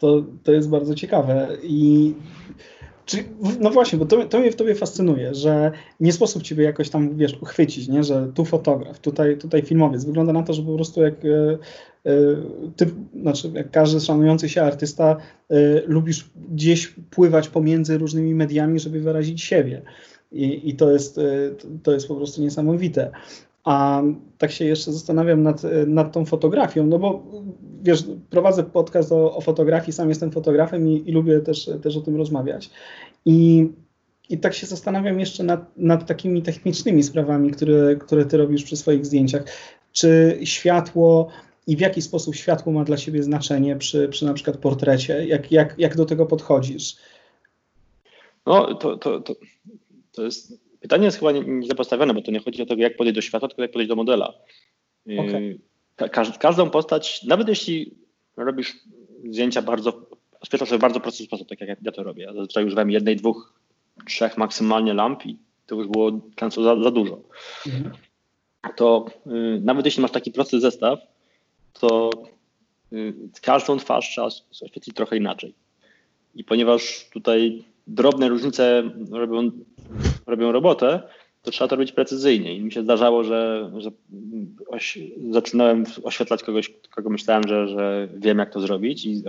to, 0.00 0.24
to 0.42 0.52
jest 0.52 0.68
bardzo 0.68 0.94
ciekawe. 0.94 1.48
I 1.62 2.14
Czyli, 3.10 3.24
no 3.60 3.70
właśnie, 3.70 3.98
bo 3.98 4.06
to, 4.06 4.24
to 4.24 4.40
mnie 4.40 4.52
w 4.52 4.56
tobie 4.56 4.74
fascynuje, 4.74 5.34
że 5.34 5.72
nie 6.00 6.12
sposób 6.12 6.42
ciebie 6.42 6.64
jakoś 6.64 6.90
tam, 6.90 7.16
wiesz, 7.16 7.38
uchwycić, 7.42 7.88
nie? 7.88 8.04
że 8.04 8.32
tu 8.34 8.44
fotograf, 8.44 8.98
tutaj, 8.98 9.38
tutaj 9.38 9.62
filmowiec. 9.62 10.04
Wygląda 10.04 10.32
na 10.32 10.42
to, 10.42 10.52
że 10.52 10.62
po 10.62 10.74
prostu 10.74 11.02
jak 11.02 11.14
e, 11.24 11.58
e, 12.06 12.12
ty, 12.76 12.86
znaczy 13.20 13.50
jak 13.54 13.70
każdy 13.70 14.00
szanujący 14.00 14.48
się 14.48 14.62
artysta, 14.62 15.16
e, 15.50 15.56
lubisz 15.86 16.30
gdzieś 16.50 16.94
pływać 17.10 17.48
pomiędzy 17.48 17.98
różnymi 17.98 18.34
mediami, 18.34 18.80
żeby 18.80 19.00
wyrazić 19.00 19.42
siebie. 19.42 19.82
I, 20.32 20.68
i 20.68 20.74
to, 20.74 20.90
jest, 20.90 21.20
to 21.82 21.92
jest 21.92 22.08
po 22.08 22.14
prostu 22.14 22.42
niesamowite. 22.42 23.10
A 23.64 24.02
tak 24.38 24.50
się 24.50 24.64
jeszcze 24.64 24.92
zastanawiam 24.92 25.42
nad, 25.42 25.62
nad 25.86 26.12
tą 26.12 26.24
fotografią, 26.24 26.86
no 26.86 26.98
bo 26.98 27.22
wiesz, 27.82 28.04
prowadzę 28.30 28.64
podcast 28.64 29.12
o, 29.12 29.36
o 29.36 29.40
fotografii, 29.40 29.92
sam 29.92 30.08
jestem 30.08 30.30
fotografem 30.30 30.88
i, 30.88 31.08
i, 31.08 31.12
lubię 31.12 31.40
też, 31.40 31.70
też 31.82 31.96
o 31.96 32.00
tym 32.00 32.16
rozmawiać. 32.16 32.70
I, 33.24 33.68
i 34.28 34.38
tak 34.38 34.54
się 34.54 34.66
zastanawiam 34.66 35.20
jeszcze 35.20 35.42
nad, 35.44 35.76
nad 35.76 36.06
takimi 36.06 36.42
technicznymi 36.42 37.02
sprawami, 37.02 37.50
które, 37.50 37.96
które 37.96 38.24
ty 38.24 38.36
robisz 38.36 38.64
przy 38.64 38.76
swoich 38.76 39.06
zdjęciach. 39.06 39.44
Czy 39.92 40.38
światło 40.44 41.28
i 41.66 41.76
w 41.76 41.80
jaki 41.80 42.02
sposób 42.02 42.34
światło 42.34 42.72
ma 42.72 42.84
dla 42.84 42.96
siebie 42.96 43.22
znaczenie 43.22 43.76
przy, 43.76 44.08
przy 44.08 44.24
na 44.24 44.34
przykład 44.34 44.56
portrecie? 44.56 45.26
Jak, 45.26 45.52
jak, 45.52 45.74
jak 45.78 45.96
do 45.96 46.04
tego 46.04 46.26
podchodzisz? 46.26 46.96
No, 48.46 48.74
to, 48.74 48.96
to, 48.96 49.20
to, 49.20 49.34
to 50.12 50.22
jest 50.22 50.60
Pytanie 50.80 51.04
jest 51.04 51.18
chyba 51.18 51.32
źle 51.62 51.74
postawione, 51.74 52.14
bo 52.14 52.22
to 52.22 52.30
nie 52.30 52.40
chodzi 52.40 52.62
o 52.62 52.66
to, 52.66 52.74
jak 52.74 52.96
podejść 52.96 53.14
do 53.14 53.20
świata, 53.20 53.48
tylko 53.48 53.62
jak 53.62 53.70
podejść 53.70 53.88
do 53.88 53.96
modela. 53.96 54.34
Okay. 55.06 55.58
Ka 55.96 56.24
każdą 56.24 56.70
postać, 56.70 57.22
nawet 57.22 57.48
jeśli 57.48 57.94
robisz 58.44 58.78
zdjęcia 59.24 59.62
bardzo, 59.62 60.06
oświetlasz 60.40 60.68
sobie 60.68 60.78
w 60.78 60.82
bardzo 60.82 61.00
prosty 61.00 61.24
sposób, 61.24 61.48
tak 61.48 61.60
jak 61.60 61.78
ja 61.82 61.92
to 61.92 62.02
robię. 62.02 62.22
Ja 62.22 62.32
zazwyczaj 62.32 62.64
używam 62.64 62.90
jednej, 62.90 63.16
dwóch, 63.16 63.54
trzech 64.06 64.38
maksymalnie 64.38 64.94
lamp 64.94 65.26
i 65.26 65.38
to 65.66 65.74
już 65.74 65.88
było 65.88 66.20
często 66.36 66.62
za, 66.62 66.82
za 66.82 66.90
dużo. 66.90 67.20
Mhm. 67.66 67.94
To 68.76 69.06
y, 69.26 69.60
nawet 69.60 69.84
jeśli 69.84 70.02
masz 70.02 70.10
taki 70.10 70.32
prosty 70.32 70.60
zestaw, 70.60 70.98
to 71.72 72.10
y, 72.92 73.14
każdą 73.42 73.76
twarz 73.76 74.08
trzeba 74.10 74.26
oświetlić 74.62 74.96
trochę 74.96 75.16
inaczej. 75.16 75.54
I 76.34 76.44
ponieważ 76.44 77.08
tutaj 77.12 77.64
drobne 77.86 78.28
różnice 78.28 78.82
robią, 79.10 79.50
robią 80.26 80.52
robotę, 80.52 81.02
to 81.42 81.50
trzeba 81.50 81.68
to 81.68 81.76
robić 81.76 81.92
precyzyjnie. 81.92 82.54
I 82.54 82.60
mi 82.60 82.72
się 82.72 82.82
zdarzało, 82.82 83.24
że, 83.24 83.70
że 83.78 83.90
oś, 84.68 84.98
zaczynałem 85.30 85.84
oświetlać 86.02 86.42
kogoś, 86.42 86.72
kogo 86.90 87.10
myślałem, 87.10 87.48
że, 87.48 87.68
że 87.68 88.08
wiem, 88.16 88.38
jak 88.38 88.52
to 88.52 88.60
zrobić 88.60 89.06
i 89.06 89.22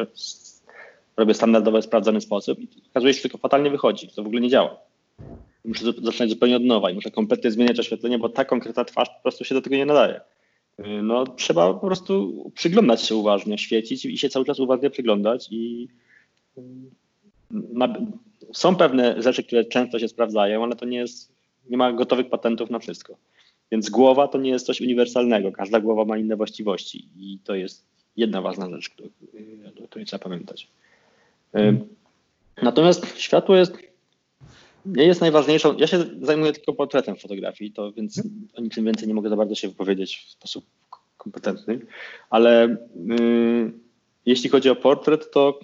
robię 1.17 1.33
standardowy, 1.33 1.81
sprawdzony 1.81 2.21
sposób 2.21 2.59
i 2.59 2.67
okazuje 2.91 3.13
się, 3.13 3.17
że 3.17 3.21
tylko 3.21 3.37
fatalnie 3.37 3.69
wychodzi, 3.69 4.07
to 4.07 4.23
w 4.23 4.25
ogóle 4.25 4.41
nie 4.41 4.49
działa. 4.49 4.77
Muszę 5.65 5.85
zaczynać 6.01 6.29
zupełnie 6.29 6.55
od 6.55 6.63
nowa 6.63 6.91
i 6.91 6.93
muszę 6.93 7.11
kompletnie 7.11 7.51
zmieniać 7.51 7.79
oświetlenie, 7.79 8.19
bo 8.19 8.29
ta 8.29 8.45
konkretna 8.45 8.85
twarz 8.85 9.09
po 9.09 9.21
prostu 9.21 9.43
się 9.43 9.55
do 9.55 9.61
tego 9.61 9.75
nie 9.75 9.85
nadaje. 9.85 10.21
No, 11.03 11.25
trzeba 11.27 11.73
po 11.73 11.87
prostu 11.87 12.33
przyglądać 12.55 13.01
się 13.01 13.15
uważnie, 13.15 13.57
świecić 13.57 14.05
i 14.05 14.17
się 14.17 14.29
cały 14.29 14.45
czas 14.45 14.59
uważnie 14.59 14.89
przyglądać 14.89 15.47
i 15.51 15.87
są 18.53 18.75
pewne 18.75 19.21
rzeczy, 19.21 19.43
które 19.43 19.65
często 19.65 19.99
się 19.99 20.07
sprawdzają, 20.07 20.63
ale 20.63 20.75
to 20.75 20.85
nie 20.85 20.97
jest, 20.97 21.31
nie 21.69 21.77
ma 21.77 21.93
gotowych 21.93 22.29
patentów 22.29 22.69
na 22.69 22.79
wszystko. 22.79 23.17
Więc 23.71 23.89
głowa 23.89 24.27
to 24.27 24.37
nie 24.37 24.49
jest 24.49 24.65
coś 24.65 24.81
uniwersalnego. 24.81 25.51
Każda 25.51 25.79
głowa 25.79 26.05
ma 26.05 26.17
inne 26.17 26.35
właściwości 26.35 27.07
i 27.17 27.39
to 27.43 27.55
jest 27.55 27.85
jedna 28.17 28.41
ważna 28.41 28.69
rzecz, 28.69 28.91
o 29.83 29.87
której 29.87 30.05
trzeba 30.05 30.23
pamiętać. 30.23 30.67
Natomiast 32.61 33.19
światło 33.19 33.55
jest, 33.55 33.77
nie 34.85 35.05
jest 35.05 35.21
najważniejszą. 35.21 35.77
Ja 35.77 35.87
się 35.87 36.05
zajmuję 36.21 36.53
tylko 36.53 36.73
portretem 36.73 37.15
fotografii, 37.15 37.71
to 37.71 37.91
więc 37.91 38.23
o 38.53 38.61
niczym 38.61 38.85
więcej 38.85 39.07
nie 39.07 39.13
mogę 39.13 39.29
za 39.29 39.35
bardzo 39.35 39.55
się 39.55 39.67
wypowiedzieć 39.67 40.17
w 40.17 40.29
sposób 40.29 40.65
kompetentny, 41.17 41.79
ale 42.29 42.77
jeśli 44.25 44.49
chodzi 44.49 44.69
o 44.69 44.75
portret, 44.75 45.31
to 45.31 45.59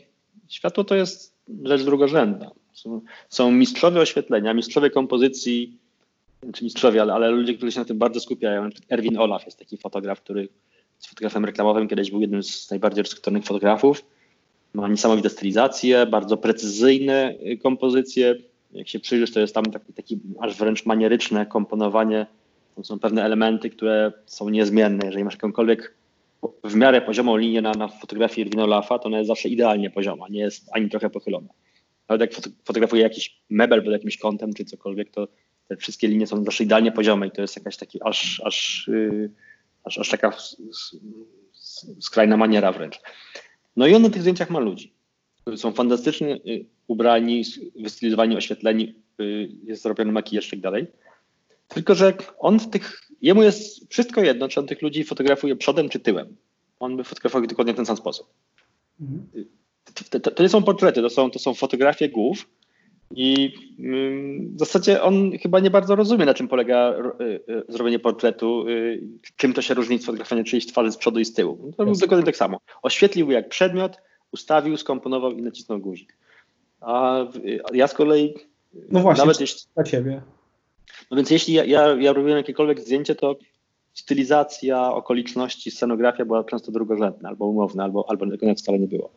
światło 0.48 0.84
to 0.84 0.96
jest 0.96 1.34
rzecz 1.64 1.84
drugorzędna. 1.84 2.52
Są, 2.74 3.02
są 3.30 3.52
mistrzowie 3.52 4.02
oświetlenia, 4.02 4.54
mistrzowie 4.54 4.90
kompozycji, 4.90 5.78
czy 6.54 6.64
mistrzowie, 6.64 7.02
ale, 7.02 7.14
ale 7.14 7.30
ludzie, 7.30 7.54
którzy 7.54 7.72
się 7.72 7.80
na 7.80 7.86
tym 7.86 7.98
bardzo 7.98 8.20
skupiają. 8.20 8.70
Erwin 8.90 9.18
Olaf 9.18 9.46
jest 9.46 9.60
taki 9.60 9.78
fotograf, 9.78 10.22
który 10.22 10.42
jest 10.96 11.08
fotografem 11.10 11.46
reklamowym, 11.46 11.88
kiedyś 11.88 12.12
był 12.12 12.22
jednym 12.22 12.44
z 12.44 12.70
najbardziej 12.72 13.04
rozkwitonych 13.04 13.46
fotografów. 13.46 14.06
Ma 14.74 14.88
niesamowite 14.88 15.30
stylizacje, 15.30 16.06
bardzo 16.06 16.38
precyzyjne 16.38 17.36
y, 17.52 17.58
kompozycje. 17.58 18.36
Jak 18.72 18.88
się 18.88 19.00
przyjrzysz, 19.00 19.32
to 19.32 19.40
jest 19.40 19.56
tam 19.56 19.66
taki, 19.66 19.94
taki 19.94 20.20
aż 20.40 20.58
wręcz 20.58 20.86
manieryczne 20.86 21.46
komponowanie. 21.46 22.26
Tam 22.76 22.86
są 22.86 23.00
pewne 23.00 23.24
elementy, 23.24 23.70
które 23.70 24.12
są 24.26 24.50
niezmienne. 24.50 25.06
Jeżeli 25.06 25.24
masz 25.24 25.34
jakąkolwiek 25.34 25.98
w 26.64 26.76
miarę 26.76 27.02
poziomą 27.02 27.38
linię 27.38 27.62
na, 27.62 27.72
na 27.72 27.88
fotografii 27.88 28.48
Erwina 28.48 28.64
Olafa, 28.64 29.00
to 29.00 29.06
ona 29.06 29.18
jest 29.18 29.28
zawsze 29.28 29.50
idealnie 29.50 29.90
pozioma, 29.90 30.26
nie 30.30 30.40
jest 30.40 30.70
ani 30.72 30.90
trochę 30.90 31.10
pochylona. 31.10 31.48
Nawet 32.10 32.22
jak 32.22 32.46
fotografuję 32.66 33.02
jakiś 33.02 33.42
mebel 33.50 33.84
pod 33.84 33.94
jakimś 33.94 34.18
kątem 34.18 34.54
czy 34.54 34.66
cokolwiek, 34.66 35.12
to 35.12 35.28
te 35.68 35.78
wszystkie 35.78 36.08
linie 36.08 36.28
są 36.28 36.44
zawsze 36.44 36.64
idealnie 36.64 36.92
poziome 36.92 37.28
i 37.28 37.32
to 37.32 37.42
jest 37.42 37.56
jakaś 37.56 37.78
taki 37.78 38.00
aż, 38.04 38.42
aż, 38.46 38.88
yy, 38.88 39.32
aż, 39.84 39.98
aż 39.98 40.10
taka 40.10 40.34
skrajna 42.00 42.38
maniera 42.38 42.72
wręcz. 42.72 43.00
No 43.76 43.88
i 43.88 43.96
on 43.96 44.02
na 44.02 44.10
tych 44.10 44.22
zdjęciach 44.22 44.50
ma 44.50 44.60
ludzi, 44.60 44.94
są 45.56 45.72
fantastycznie 45.72 46.36
y, 46.36 46.66
ubrani, 46.88 47.44
wystylizowani, 47.76 48.38
oświetleni, 48.38 48.96
y, 49.22 49.50
jest 49.64 49.84
zrobiony 49.84 50.12
makijaż 50.12 50.48
i 50.48 50.52
tak 50.52 50.60
dalej. 50.60 50.88
Tylko, 51.68 51.96
że 51.96 52.14
on 52.40 52.60
w 52.60 52.70
tych, 52.70 53.02
jemu 53.22 53.44
jest 53.44 53.90
wszystko 53.90 54.22
jedno, 54.22 54.48
czy 54.48 54.60
on 54.60 54.68
tych 54.68 54.82
ludzi 54.82 55.04
fotografuje 55.04 55.56
przodem 55.56 55.90
czy 55.90 56.00
tyłem. 56.00 56.36
On 56.80 56.98
by 56.98 57.04
fotografował 57.04 57.48
dokładnie 57.48 57.74
w 57.74 57.76
ten 57.76 57.86
sam 57.86 57.98
sposób. 57.98 58.28
Mhm. 59.02 59.28
To, 59.94 60.20
to, 60.20 60.32
to, 60.32 60.44
nie 60.44 60.50
są 60.50 60.64
portrety, 60.64 61.02
to 61.02 61.10
są, 61.10 61.32
to 61.32 61.40
są 61.40 61.54
fotografie 61.54 62.10
głów 62.10 62.50
i 63.16 63.54
w 64.56 64.60
zasadzie 64.60 65.02
on 65.02 65.32
chyba 65.38 65.60
nie 65.60 65.70
bardzo 65.70 65.96
rozumie, 65.96 66.26
na 66.26 66.34
czym 66.34 66.48
polega 66.48 66.94
y, 67.22 67.24
y, 67.26 67.64
zrobienie 67.70 68.00
portretu, 68.00 68.68
y, 68.68 69.04
czym 69.36 69.54
to 69.54 69.62
się 69.62 69.74
różni 69.74 69.96
od 69.96 70.04
fotografowania 70.04 70.44
czyjejś 70.44 70.68
twarzy 70.68 70.92
z 70.92 70.98
przodu 70.98 71.20
i 71.20 71.26
z 71.26 71.34
tyłu. 71.34 71.74
To 71.78 71.92
yes. 71.92 72.00
dokładnie 72.00 72.26
tak 72.26 72.38
samo. 72.38 72.60
Oświetlił 72.82 73.32
jak 73.32 73.50
przedmiot, 73.50 73.98
ustawił, 74.32 74.78
skomponował 74.78 75.32
i 75.32 75.42
nacisnął 75.42 75.80
guzik. 75.80 76.18
A 76.82 77.26
ja 77.74 77.88
z 77.88 77.94
kolei 77.94 78.34
no 78.92 79.00
właśnie, 79.00 79.22
nawet 79.22 79.42
jeśli, 79.42 79.62
dla 79.76 79.84
ciebie. 79.84 80.22
No 81.12 81.18
więc 81.18 81.32
jeśli 81.32 81.54
ja, 81.54 81.66
ja, 81.66 81.96
ja 81.96 82.14
robiłem 82.14 82.38
jakiekolwiek 82.38 82.80
zdjęcie, 82.80 83.16
to 83.16 83.36
stylizacja, 83.94 84.94
okoliczności, 84.94 85.72
scenografia 85.72 86.26
była 86.26 86.44
często 86.44 86.72
drugorzędna, 86.72 87.30
albo 87.30 87.46
umowna, 87.46 87.84
albo, 87.84 88.06
albo 88.10 88.26
wcale 88.58 88.80
nie 88.80 88.88
było. 88.88 89.12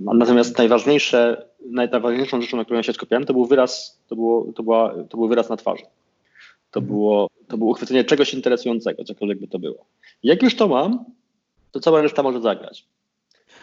Natomiast 0.00 0.58
najważniejsze, 0.58 1.46
najważniejszą 1.70 2.42
rzeczą, 2.42 2.56
na 2.56 2.64
którą 2.64 2.76
ja 2.76 2.82
się 2.82 2.92
skupiałem, 2.92 3.24
to 3.24 3.32
był 3.32 3.46
wyraz, 3.46 4.00
to, 4.08 4.16
było, 4.16 4.46
to, 4.54 4.62
była, 4.62 4.94
to 5.08 5.16
był 5.16 5.28
wyraz 5.28 5.48
na 5.48 5.56
twarzy. 5.56 5.84
To 6.70 6.80
mhm. 6.80 6.86
było, 6.86 7.30
to 7.48 7.58
było 7.58 7.70
uchwycenie 7.70 8.04
czegoś 8.04 8.34
interesującego, 8.34 9.04
cokolwiek 9.04 9.40
by 9.40 9.48
to 9.48 9.58
było. 9.58 9.84
Jak 10.22 10.42
już 10.42 10.56
to 10.56 10.68
mam, 10.68 11.04
to 11.72 11.80
cała 11.80 12.02
reszta 12.02 12.22
może 12.22 12.40
zagrać. 12.40 12.86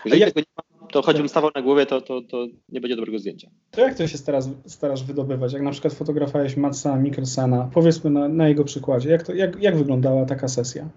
Jeżeli 0.06 0.22
jak... 0.22 0.34
tego 0.34 0.40
nie 0.40 0.64
mam, 0.82 0.90
to 0.90 1.02
choćbym 1.02 1.30
stawał 1.30 1.52
na 1.56 1.62
głowie, 1.62 1.86
to, 1.86 2.02
to, 2.02 2.22
to 2.22 2.48
nie 2.70 2.82
będzie 2.82 2.96
dobrego 2.96 3.20
zdjęcia. 3.20 3.50
To 3.72 3.82
jak 3.82 3.96
to 3.96 4.08
się 4.08 4.18
starasz, 4.18 4.46
starasz 4.66 5.04
wydobywać? 5.04 5.54
Jak 5.54 5.62
na 5.62 5.72
przykład 5.72 5.94
fotografowałeś 5.94 6.58
Matsa 6.58 6.96
Mikkelsena, 6.96 7.70
powiedzmy 7.74 8.10
na, 8.10 8.28
na 8.28 8.48
jego 8.48 8.64
przykładzie, 8.64 9.10
jak, 9.10 9.24
to, 9.24 9.34
jak, 9.34 9.62
jak 9.62 9.78
wyglądała 9.78 10.26
taka 10.26 10.48
sesja? 10.48 10.90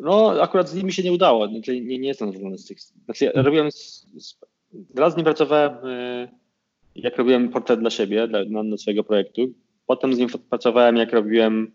No, 0.00 0.42
akurat 0.42 0.68
z 0.68 0.74
nimi 0.74 0.92
się 0.92 1.02
nie 1.02 1.12
udało. 1.12 1.48
Znaczy, 1.48 1.80
nie, 1.80 1.98
nie 1.98 2.08
jestem 2.08 2.28
zadowolony 2.28 2.58
z 2.58 2.66
tych. 2.66 2.80
Znaczy, 2.80 3.24
ja 3.24 3.42
robiłem. 3.42 3.72
Z, 3.72 4.06
z, 4.16 4.36
raz 4.94 5.12
z 5.14 5.16
nim 5.16 5.24
pracowałem, 5.24 5.86
y, 5.86 6.28
jak 6.94 7.16
robiłem 7.16 7.48
portret 7.48 7.80
dla 7.80 7.90
siebie, 7.90 8.28
dla, 8.28 8.44
na, 8.44 8.62
na 8.62 8.76
swojego 8.76 9.04
projektu. 9.04 9.52
Potem 9.86 10.14
z 10.14 10.18
nim 10.18 10.28
pracowałem, 10.50 10.96
jak 10.96 11.12
robiłem 11.12 11.72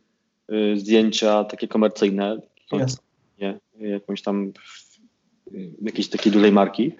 y, 0.52 0.80
zdjęcia 0.80 1.44
takie 1.44 1.68
komercyjne. 1.68 2.42
Yes. 2.74 2.98
Nie, 3.40 3.60
jakąś 3.80 4.22
tam 4.22 4.54
jakiejś 5.82 6.10
takiej 6.10 6.32
dużej 6.32 6.52
marki. 6.52 6.92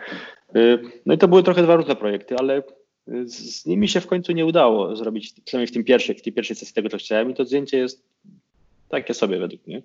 Y, 0.56 0.80
no 1.06 1.14
i 1.14 1.18
to 1.18 1.28
były 1.28 1.44
trochę 1.44 1.64
dwa 1.64 1.76
różne 1.76 1.96
projekty, 1.96 2.36
ale 2.38 2.64
z, 3.08 3.62
z 3.62 3.66
nimi 3.66 3.88
się 3.88 4.02
w 4.02 4.08
końcu 4.08 4.32
nie 4.32 4.46
udało 4.46 4.96
zrobić, 4.96 5.34
przynajmniej 5.46 5.68
w 5.68 5.72
tym 5.72 5.84
pierwszym, 5.84 6.16
w 6.16 6.22
tej 6.22 6.34
pierwszej 6.34 6.56
sesji 6.56 6.76
tego, 6.76 6.90
co 6.90 6.98
chciałem 6.98 7.32
i 7.32 7.34
to 7.34 7.46
zdjęcie 7.46 7.78
jest 7.78 8.04
takie 8.90 9.14
sobie 9.14 9.40
według 9.40 9.68
mnie. 9.68 9.82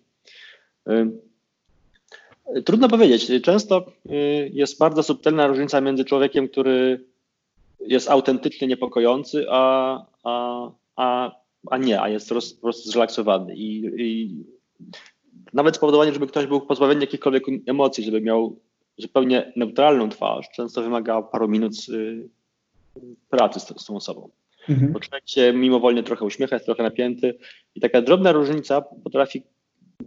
Y, 0.89 2.63
trudno 2.63 2.89
powiedzieć. 2.89 3.43
Często 3.43 3.87
y, 4.07 4.51
jest 4.53 4.79
bardzo 4.79 5.03
subtelna 5.03 5.47
różnica 5.47 5.81
między 5.81 6.05
człowiekiem, 6.05 6.49
który 6.49 7.05
jest 7.81 8.11
autentycznie 8.11 8.69
niepokojący, 8.69 9.47
a, 9.51 9.97
a, 10.25 10.71
a, 10.97 11.37
a 11.71 11.79
nie, 11.79 12.01
a 12.01 12.09
jest 12.09 12.29
po 12.29 12.61
prostu 12.63 12.91
zrelaksowany. 12.91 13.55
I, 13.57 13.85
I 13.99 14.45
nawet 15.53 15.77
spowodowanie, 15.77 16.13
żeby 16.13 16.27
ktoś 16.27 16.47
był 16.47 16.61
pozbawiony 16.61 17.01
jakichkolwiek 17.01 17.45
emocji, 17.67 18.05
żeby 18.05 18.21
miał 18.21 18.59
zupełnie 18.99 19.53
neutralną 19.57 20.09
twarz, 20.09 20.49
często 20.51 20.83
wymaga 20.83 21.23
paru 21.23 21.49
minut 21.49 21.73
pracy 23.31 23.61
z, 23.61 23.83
z 23.83 23.85
tą 23.85 23.97
osobą. 23.97 24.31
Mhm. 24.69 24.93
Bo 24.93 25.01
człowiek 25.01 25.29
się 25.29 25.53
mimowolnie 25.53 26.03
trochę 26.03 26.25
uśmiecha, 26.25 26.57
jest 26.57 26.67
trochę 26.67 26.83
napięty 26.83 27.39
i 27.75 27.81
taka 27.81 28.03
drobna 28.03 28.33
różnica 28.33 28.81
potrafi 29.05 29.43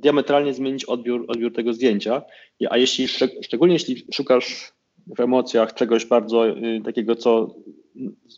diametralnie 0.02 0.54
zmienić 0.54 0.86
odbiór, 0.86 1.26
odbiór 1.28 1.54
tego 1.54 1.74
zdjęcia. 1.74 2.22
A 2.70 2.78
jeśli, 2.78 3.08
szczególnie 3.42 3.74
jeśli 3.74 4.06
szukasz 4.14 4.74
w 5.18 5.20
emocjach 5.20 5.74
czegoś 5.74 6.06
bardzo 6.06 6.50
y, 6.50 6.82
takiego, 6.86 7.16
co 7.16 7.56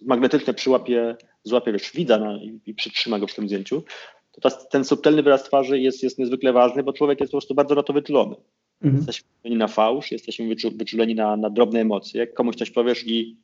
magnetycznie 0.02 0.54
przyłapie, 0.54 1.16
złapie 1.44 1.72
wiesz, 1.72 1.92
widza 1.92 2.18
na, 2.18 2.38
i, 2.38 2.60
i 2.66 2.74
przytrzyma 2.74 3.20
go 3.20 3.28
w 3.28 3.36
tym 3.36 3.48
zdjęciu, 3.48 3.84
to 4.32 4.42
ta, 4.42 4.50
ten 4.50 4.86
subtelny 4.86 5.24
wyraz 5.24 5.44
twarzy 5.44 5.80
jest, 5.80 6.04
jest 6.04 6.20
niezwykle 6.20 6.54
ważny, 6.54 6.84
bo 6.84 6.94
człowiek 6.94 7.20
jest 7.20 7.32
po 7.32 7.38
prostu 7.38 7.56
bardzo 7.56 7.76
na 7.76 7.84
to 7.84 7.94
wyczulony. 7.94 8.36
Mhm. 8.82 8.96
Jesteśmy 8.96 9.30
wyczuleni 9.36 9.60
na 9.60 9.68
fałsz, 9.68 10.12
jesteśmy 10.12 10.56
wyczuleni 10.76 11.16
na, 11.16 11.38
na 11.38 11.50
drobne 11.50 11.80
emocje. 11.80 12.20
Jak 12.20 12.34
komuś 12.34 12.56
coś 12.56 12.72
powiesz 12.72 13.08
i 13.08 13.38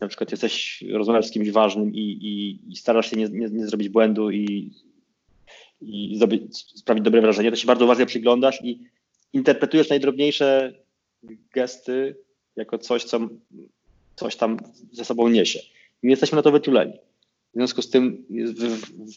na 0.00 0.08
przykład 0.08 0.30
jesteś, 0.30 0.84
rozmawiasz 0.92 1.26
z 1.26 1.30
kimś 1.30 1.50
ważnym 1.50 1.94
i, 1.94 2.00
i, 2.00 2.58
i 2.72 2.76
starasz 2.76 3.10
się 3.10 3.16
nie, 3.16 3.28
nie, 3.28 3.48
nie, 3.48 3.66
zrobić 3.66 3.88
błędu 3.88 4.30
i, 4.30 4.70
i 5.80 6.18
zrobić, 6.18 6.58
sprawić 6.78 7.04
dobre 7.04 7.20
wrażenie, 7.20 7.50
to 7.50 7.56
się 7.56 7.66
bardzo 7.66 7.84
uważnie 7.84 8.06
przyglądasz 8.06 8.64
i 8.64 8.80
interpretujesz 9.32 9.88
najdrobniejsze 9.88 10.74
gesty 11.54 12.16
jako 12.56 12.78
coś, 12.78 13.04
co 13.04 13.20
coś 14.16 14.36
tam 14.36 14.58
ze 14.92 15.04
sobą 15.04 15.28
niesie. 15.28 15.60
I 16.02 16.08
jesteśmy 16.08 16.36
na 16.36 16.42
to 16.42 16.52
wyczuleni. 16.52 16.92
W 17.54 17.58
związku 17.58 17.82
z 17.82 17.90
tym 17.90 18.24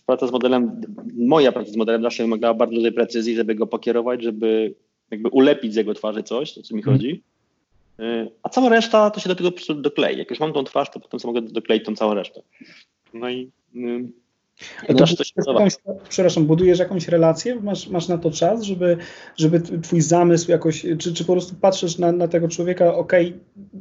praca 0.05 0.27
z 0.27 0.31
modelem, 0.31 0.81
moja 1.17 1.51
praca 1.51 1.71
z 1.71 1.75
modelem 1.75 2.01
zawsze 2.01 2.23
wymagała 2.23 2.53
bardzo 2.53 2.75
dużej 2.75 2.91
precyzji, 2.91 3.35
żeby 3.35 3.55
go 3.55 3.67
pokierować, 3.67 4.23
żeby 4.23 4.75
jakby 5.11 5.29
ulepić 5.29 5.73
z 5.73 5.75
jego 5.75 5.93
twarzy 5.93 6.23
coś, 6.23 6.57
o 6.57 6.61
co 6.61 6.75
mi 6.75 6.81
chodzi. 6.81 7.23
Y, 7.99 8.31
a 8.43 8.49
cała 8.49 8.69
reszta 8.69 9.11
to 9.11 9.19
się 9.19 9.29
do 9.29 9.35
tego 9.35 9.51
po 9.51 9.55
prostu 9.55 9.73
doklei. 9.73 10.17
Jak 10.17 10.29
już 10.29 10.39
mam 10.39 10.53
tą 10.53 10.63
twarz, 10.63 10.89
to 10.91 10.99
potem 10.99 11.19
mogę 11.23 11.41
dokleić 11.41 11.85
tą 11.85 11.95
całą 11.95 12.13
resztę. 12.13 12.41
No 13.13 13.29
i 13.29 13.51
yy, 13.73 14.09
to, 14.87 14.93
to 14.93 15.23
się 15.23 15.33
jakąś, 15.47 15.73
przepraszam, 16.09 16.45
budujesz 16.45 16.79
jakąś 16.79 17.07
relację? 17.07 17.55
Masz, 17.55 17.87
masz 17.87 18.07
na 18.07 18.17
to 18.17 18.31
czas, 18.31 18.63
żeby, 18.63 18.97
żeby 19.37 19.61
twój 19.81 20.01
zamysł 20.01 20.51
jakoś, 20.51 20.85
czy, 20.99 21.13
czy 21.13 21.25
po 21.25 21.33
prostu 21.33 21.55
patrzysz 21.61 21.97
na, 21.97 22.11
na 22.11 22.27
tego 22.27 22.47
człowieka, 22.47 22.95
ok, 22.95 23.13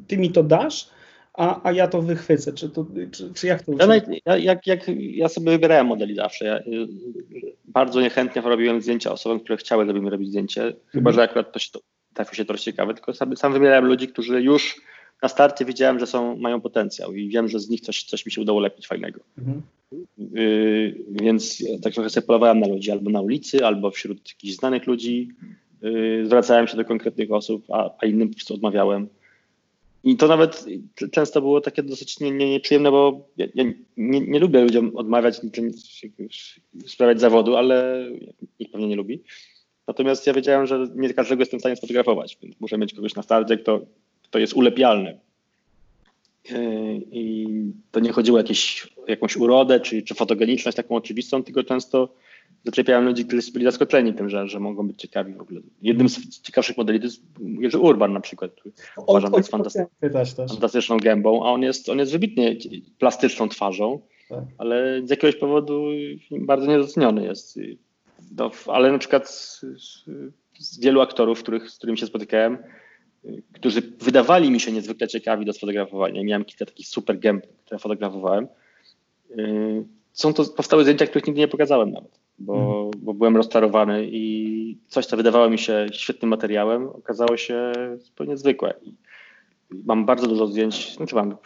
ty 0.06 0.18
mi 0.18 0.30
to 0.30 0.42
dasz, 0.42 0.88
a, 1.34 1.60
a 1.68 1.72
ja 1.72 1.88
to 1.88 2.02
wychwycę, 2.02 2.52
czy, 2.52 2.70
to, 2.70 2.86
czy, 3.12 3.34
czy 3.34 3.46
jak 3.46 3.62
to 3.62 3.72
ja, 3.72 3.86
ja, 4.26 4.36
jak, 4.36 4.66
jak, 4.66 4.80
ja 4.96 5.28
sobie 5.28 5.50
wybierałem 5.50 5.86
modeli 5.86 6.14
zawsze. 6.14 6.44
Ja, 6.44 6.58
y, 6.58 6.86
bardzo 7.64 8.00
niechętnie 8.00 8.42
robiłem 8.42 8.80
zdjęcia 8.80 9.12
osobom, 9.12 9.40
które 9.40 9.56
chciały, 9.56 9.86
żeby 9.86 10.00
mi 10.00 10.10
robić 10.10 10.28
zdjęcie, 10.28 10.62
mhm. 10.62 10.82
chyba, 10.92 11.12
że 11.12 11.22
akurat 11.22 11.52
to 11.52 11.58
się, 11.58 11.70
trafił 12.14 12.34
się 12.34 12.44
trochę 12.44 12.62
ciekawe, 12.62 12.94
tylko 12.94 13.14
sam, 13.14 13.36
sam 13.36 13.52
wybierałem 13.52 13.84
ludzi, 13.84 14.08
którzy 14.08 14.42
już 14.42 14.80
na 15.22 15.28
starcie 15.28 15.64
widziałem, 15.64 15.98
że 15.98 16.06
są, 16.06 16.36
mają 16.36 16.60
potencjał 16.60 17.14
i 17.14 17.28
wiem, 17.28 17.48
że 17.48 17.60
z 17.60 17.68
nich 17.68 17.80
coś, 17.80 18.04
coś 18.04 18.26
mi 18.26 18.32
się 18.32 18.40
udało 18.40 18.60
lepić 18.60 18.86
fajnego. 18.86 19.20
Mhm. 19.38 19.62
Yy, 20.18 21.04
więc 21.10 21.64
tak 21.82 21.94
trochę 21.94 22.10
sobie 22.10 22.26
polowałem 22.26 22.60
na 22.60 22.68
ludzi 22.68 22.90
albo 22.90 23.10
na 23.10 23.20
ulicy, 23.20 23.66
albo 23.66 23.90
wśród 23.90 24.28
jakichś 24.28 24.54
znanych 24.54 24.86
ludzi. 24.86 25.28
Yy, 25.82 26.26
zwracałem 26.26 26.68
się 26.68 26.76
do 26.76 26.84
konkretnych 26.84 27.32
osób, 27.32 27.64
a, 27.70 27.90
a 27.98 28.06
innym 28.06 28.28
po 28.28 28.34
prostu 28.34 28.54
odmawiałem. 28.54 29.08
I 30.04 30.16
to 30.16 30.28
nawet 30.28 30.64
często 31.12 31.40
było 31.40 31.60
takie 31.60 31.82
dosyć 31.82 32.20
nie, 32.20 32.30
nie, 32.30 32.50
nieprzyjemne, 32.50 32.90
bo 32.90 33.28
ja, 33.36 33.46
ja 33.54 33.64
nie, 33.96 34.20
nie, 34.20 34.38
lubię 34.38 34.60
ludziom 34.60 34.96
odmawiać, 34.96 35.40
sprawiać 36.86 37.20
zawodu, 37.20 37.56
ale 37.56 38.06
nikt 38.60 38.72
pewnie 38.72 38.88
nie 38.88 38.96
lubi. 38.96 39.22
Natomiast 39.86 40.26
ja 40.26 40.32
wiedziałem, 40.32 40.66
że 40.66 40.86
nie 40.94 41.14
każdego 41.14 41.42
jestem 41.42 41.58
w 41.58 41.62
stanie 41.62 41.76
sfotografować, 41.76 42.38
więc 42.42 42.60
muszę 42.60 42.78
mieć 42.78 42.94
kogoś 42.94 43.14
na 43.14 43.22
starcie, 43.22 43.56
kto, 43.56 43.86
kto 44.30 44.38
jest 44.38 44.52
ulepialny. 44.52 45.18
Yy, 46.50 46.56
I 47.10 47.46
to 47.90 48.00
nie 48.00 48.12
chodziło 48.12 48.36
o 48.36 48.40
jakieś, 48.40 48.88
jakąś 49.08 49.36
urodę 49.36 49.80
czy, 49.80 50.02
czy 50.02 50.14
fotogeniczność 50.14 50.76
taką 50.76 50.94
oczywistą, 50.94 51.42
tylko 51.42 51.64
często 51.64 52.08
zaczepiałem 52.64 53.04
ludzi, 53.04 53.24
którzy 53.24 53.52
byli 53.52 53.64
zaskoczeni 53.64 54.14
tym, 54.14 54.28
że, 54.28 54.48
że 54.48 54.60
mogą 54.60 54.88
być 54.88 55.00
ciekawi 55.00 55.32
w 55.32 55.40
ogóle. 55.40 55.60
Jednym 55.82 56.08
z 56.08 56.40
ciekawszych 56.40 56.76
modeli 56.76 56.98
to 56.98 57.04
jest 57.04 57.22
Jerzy 57.60 57.78
Urban 57.78 58.12
na 58.12 58.20
przykład, 58.20 58.52
który 58.52 58.72
uważam, 59.06 59.30
że 59.30 59.36
jest 59.36 59.50
fantastyczną, 59.50 60.46
fantastyczną 60.48 60.96
gębą, 60.96 61.46
a 61.46 61.52
on 61.52 61.62
jest, 61.62 61.88
on 61.88 61.98
jest 61.98 62.12
wybitnie 62.12 62.56
plastyczną 62.98 63.48
twarzą, 63.48 64.00
tak. 64.28 64.44
ale 64.58 65.00
z 65.04 65.10
jakiegoś 65.10 65.36
powodu 65.36 65.84
bardzo 66.30 66.66
niedoceniony 66.66 67.24
jest. 67.24 67.58
No, 68.36 68.50
ale 68.66 68.92
na 68.92 68.98
przykład 68.98 69.30
z, 69.30 69.64
z 70.58 70.80
wielu 70.80 71.00
aktorów, 71.00 71.42
których, 71.42 71.70
z 71.70 71.78
którymi 71.78 71.98
się 71.98 72.06
spotykałem, 72.06 72.58
którzy 73.52 73.82
wydawali 73.82 74.50
mi 74.50 74.60
się 74.60 74.72
niezwykle 74.72 75.08
ciekawi 75.08 75.44
do 75.44 75.52
sfotografowania. 75.52 76.24
Miałem 76.24 76.44
kilka 76.44 76.66
takich 76.66 76.88
super 76.88 77.18
gęb, 77.18 77.46
które 77.64 77.78
fotografowałem. 77.78 78.48
Yy, 79.36 79.84
są 80.12 80.34
to 80.34 80.44
powstały 80.44 80.82
zdjęcia, 80.82 81.06
których 81.06 81.26
nigdy 81.26 81.40
nie 81.40 81.48
pokazałem 81.48 81.90
nawet, 81.90 82.20
bo, 82.38 82.54
mhm. 82.54 83.04
bo 83.04 83.14
byłem 83.14 83.36
rozczarowany 83.36 84.08
i 84.10 84.78
coś, 84.86 85.06
co 85.06 85.16
wydawało 85.16 85.50
mi 85.50 85.58
się 85.58 85.86
świetnym 85.92 86.28
materiałem, 86.28 86.88
okazało 86.88 87.36
się 87.36 87.72
zupełnie 87.98 88.36
zwykłe. 88.36 88.74
I 88.82 88.94
mam 89.84 90.06
bardzo 90.06 90.26
dużo 90.26 90.46
zdjęć, 90.46 90.96
znaczy 90.96 91.14
mam, 91.14 91.36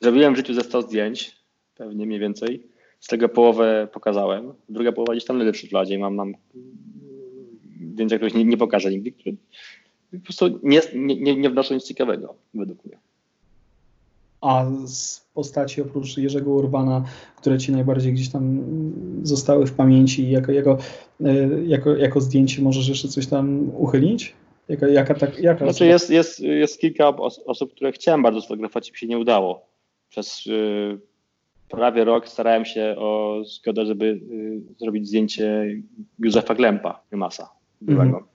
zrobiłem 0.00 0.34
w 0.34 0.36
życiu 0.36 0.54
ze 0.54 0.60
100 0.60 0.82
zdjęć, 0.82 1.36
pewnie 1.76 2.06
mniej 2.06 2.20
więcej. 2.20 2.66
Z 3.00 3.06
tego 3.06 3.28
połowę 3.28 3.88
pokazałem, 3.92 4.52
druga 4.68 4.92
połowa 4.92 5.12
gdzieś 5.12 5.24
tam 5.24 5.38
leży 5.38 5.52
w 5.52 5.56
szufladzie 5.56 5.94
i 5.94 5.98
mam, 5.98 6.14
mam 6.14 6.34
zdjęcia, 7.92 8.16
których 8.16 8.34
nie, 8.34 8.44
nie 8.44 8.56
pokażę 8.56 8.90
nigdy, 8.90 9.12
po 10.18 10.24
prostu 10.24 10.60
nie, 10.62 10.80
nie, 10.94 11.36
nie 11.36 11.50
wnoszą 11.50 11.74
nic 11.74 11.84
ciekawego, 11.84 12.34
według 12.54 12.84
mnie. 12.84 12.98
A 14.40 14.66
z 14.86 15.20
postaci 15.34 15.82
oprócz 15.82 16.16
Jerzego 16.16 16.50
Urbana, 16.50 17.04
które 17.36 17.58
ci 17.58 17.72
najbardziej 17.72 18.12
gdzieś 18.12 18.28
tam 18.28 18.60
zostały 19.22 19.66
w 19.66 19.72
pamięci, 19.72 20.30
jako, 20.30 20.52
jako, 20.52 20.78
e, 21.24 21.48
jako, 21.66 21.96
jako 21.96 22.20
zdjęcie 22.20 22.62
możesz 22.62 22.88
jeszcze 22.88 23.08
coś 23.08 23.26
tam 23.26 23.70
uchylić? 23.76 24.34
Jaka, 24.68 24.88
jaka, 24.88 25.14
tak, 25.14 25.38
jaka 25.38 25.64
znaczy 25.64 25.86
jest, 25.86 26.10
jest, 26.10 26.40
jest 26.40 26.80
kilka 26.80 27.16
osób, 27.46 27.74
które 27.74 27.92
chciałem 27.92 28.22
bardzo 28.22 28.40
sfotografować 28.40 28.88
i 28.88 28.92
mi 28.92 28.98
się 28.98 29.06
nie 29.06 29.18
udało. 29.18 29.66
Przez 30.08 30.46
y, 30.46 30.98
prawie 31.68 32.04
rok 32.04 32.28
starałem 32.28 32.64
się 32.64 32.94
o 32.98 33.42
zgodę, 33.44 33.86
żeby 33.86 34.04
y, 34.04 34.60
zrobić 34.80 35.08
zdjęcie 35.08 35.66
Józefa 36.18 36.54
Glempa, 36.54 37.00
Grymasa, 37.10 37.50
byłego. 37.80 38.16
Mm 38.16 38.20
-hmm 38.20 38.31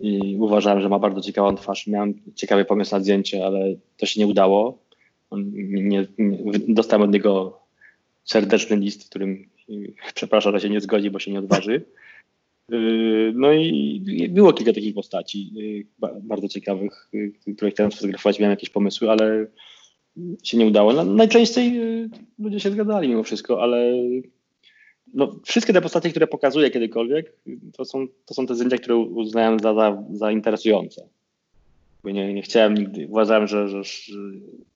i 0.00 0.36
uważałem, 0.38 0.80
że 0.80 0.88
ma 0.88 0.98
bardzo 0.98 1.20
ciekawą 1.20 1.56
twarz. 1.56 1.86
Miałem 1.86 2.14
ciekawy 2.34 2.64
pomysł 2.64 2.94
na 2.94 3.00
zdjęcie, 3.00 3.46
ale 3.46 3.74
to 3.96 4.06
się 4.06 4.20
nie 4.20 4.26
udało. 4.26 4.78
Nie, 5.32 5.82
nie, 5.82 6.06
dostałem 6.68 7.08
od 7.08 7.12
niego 7.12 7.58
serdeczny 8.24 8.76
list, 8.76 9.04
w 9.04 9.08
którym 9.08 9.48
przepraszam, 10.14 10.52
że 10.52 10.60
się 10.60 10.70
nie 10.70 10.80
zgodzi, 10.80 11.10
bo 11.10 11.18
się 11.18 11.32
nie 11.32 11.38
odważy. 11.38 11.84
Yy, 12.68 13.32
no 13.34 13.52
i 13.52 14.28
było 14.30 14.52
kilka 14.52 14.72
takich 14.72 14.94
postaci 14.94 15.54
yy, 15.54 15.86
bardzo 16.22 16.48
ciekawych, 16.48 17.10
które 17.56 17.70
chciałem 17.70 17.92
sfotografować, 17.92 18.38
miałem 18.38 18.50
jakieś 18.50 18.70
pomysły, 18.70 19.10
ale 19.10 19.46
się 20.42 20.58
nie 20.58 20.66
udało. 20.66 20.92
No, 20.92 21.04
najczęściej 21.04 21.80
ludzie 22.38 22.60
się 22.60 22.70
zgadzali 22.70 23.08
mimo 23.08 23.22
wszystko, 23.22 23.62
ale 23.62 23.92
no, 25.14 25.36
wszystkie 25.44 25.72
te 25.72 25.80
postacie, 25.80 26.10
które 26.10 26.26
pokazuję 26.26 26.70
kiedykolwiek, 26.70 27.36
to 27.72 27.84
są, 27.84 28.06
to 28.24 28.34
są 28.34 28.46
te 28.46 28.54
zdjęcia, 28.54 28.78
które 28.78 28.96
uznałem 28.96 29.60
za, 29.60 29.74
za, 29.74 30.02
za 30.12 30.32
interesujące. 30.32 31.08
Bo 32.04 32.10
nie, 32.10 32.34
nie 32.34 32.42
chciałem 32.42 32.74
nigdy, 32.74 33.08
uważałem, 33.08 33.46
że, 33.46 33.68
że, 33.68 33.82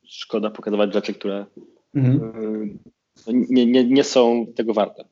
szkoda 0.05 0.51
pokazywać 0.51 0.93
rzeczy, 0.93 1.15
które 1.15 1.47
mhm. 1.95 2.33
y, 3.29 3.33
nie, 3.33 3.67
nie, 3.67 3.85
nie 3.85 4.05
są 4.05 4.47
tego 4.55 4.75
warte. 4.75 5.05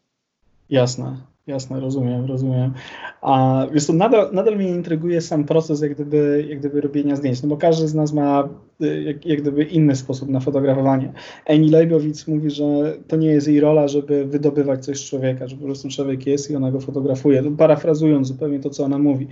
Jasne. 0.71 1.21
Jasne, 1.49 1.81
rozumiem, 1.81 2.27
rozumiem. 2.27 2.73
A 3.21 3.67
wiesz 3.73 3.87
to 3.87 3.93
nadal, 3.93 4.31
nadal 4.33 4.57
mnie 4.57 4.69
intryguje 4.69 5.21
sam 5.21 5.45
proces 5.45 5.81
jak 5.81 5.95
gdyby, 5.95 6.47
jak 6.49 6.59
gdyby 6.59 6.81
robienia 6.81 7.17
zdjęć, 7.17 7.43
no 7.43 7.49
bo 7.49 7.57
każdy 7.57 7.89
z 7.89 7.95
nas 7.95 8.13
ma 8.13 8.49
y, 8.83 9.03
jak, 9.03 9.27
jak 9.27 9.41
gdyby 9.41 9.65
inny 9.65 9.97
sposób 9.97 10.29
na 10.29 10.41
fotografowanie. 10.41 11.13
Eni 11.47 11.71
Leibowitz 11.71 12.29
mówi, 12.29 12.51
że 12.51 12.97
to 13.07 13.17
nie 13.17 13.29
jest 13.29 13.49
jej 13.49 13.61
rola, 13.61 13.89
żeby 13.89 14.25
wydobywać 14.25 14.85
coś 14.85 15.01
z 15.01 15.11
człowieka, 15.11 15.49
że 15.49 15.57
po 15.57 15.65
prostu 15.65 15.89
człowiek 15.89 16.27
jest 16.27 16.51
i 16.51 16.57
ona 16.57 16.71
go 16.71 16.81
fotografuje. 16.81 17.57
Parafrazując 17.57 18.29
zupełnie 18.29 18.61
to, 18.61 18.71
co 18.71 18.85
ona 18.85 18.99
mówi. 18.99 19.27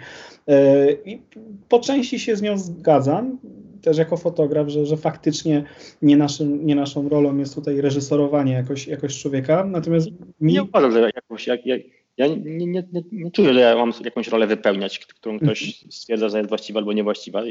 Y, 0.48 0.98
I 1.04 1.22
po 1.68 1.80
części 1.80 2.18
się 2.18 2.36
z 2.36 2.42
nią 2.42 2.58
zgadzam, 2.58 3.38
też 3.82 3.98
jako 3.98 4.16
fotograf, 4.16 4.68
że, 4.68 4.86
że 4.86 4.96
faktycznie 4.96 5.64
nie, 6.02 6.16
naszym, 6.16 6.66
nie 6.66 6.74
naszą 6.74 7.08
rolą 7.08 7.36
jest 7.36 7.54
tutaj 7.54 7.80
reżyserowanie 7.80 8.52
jakoś, 8.52 8.86
jakoś 8.86 9.18
człowieka, 9.22 9.64
natomiast 9.64 10.08
mi... 10.40 10.52
Nie 10.52 10.62
uważam, 10.62 10.92
że 10.92 11.10
jakoś, 11.14 11.46
jak, 11.46 11.66
jak, 11.66 11.80
ja 12.16 12.26
nie, 12.26 12.36
nie, 12.36 12.66
nie, 12.66 12.82
nie, 13.12 13.30
czuję, 13.30 13.54
że 13.54 13.60
ja 13.60 13.76
mam 13.76 13.92
jakąś 14.04 14.28
rolę 14.28 14.46
wypełniać, 14.46 14.98
którą 14.98 15.38
ktoś 15.38 15.62
mhm. 15.62 15.92
stwierdza, 15.92 16.28
że 16.28 16.38
jest 16.38 16.48
właściwa 16.48 16.78
albo 16.78 16.92
niewłaściwa. 16.92 17.42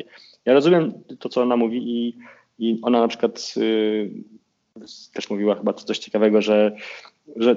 Ja 0.46 0.54
rozumiem 0.54 0.94
to, 1.20 1.30
co 1.30 1.42
ona 1.42 1.58
mówi 1.58 1.82
i, 1.86 2.18
i 2.60 2.80
ona 2.82 3.00
na 3.00 3.08
przykład 3.08 3.54
y, 3.58 4.12
też 5.14 5.30
mówiła 5.30 5.56
chyba 5.56 5.74
coś 5.74 6.00
ciekawego, 6.00 6.42
że, 6.42 6.76
że 7.36 7.56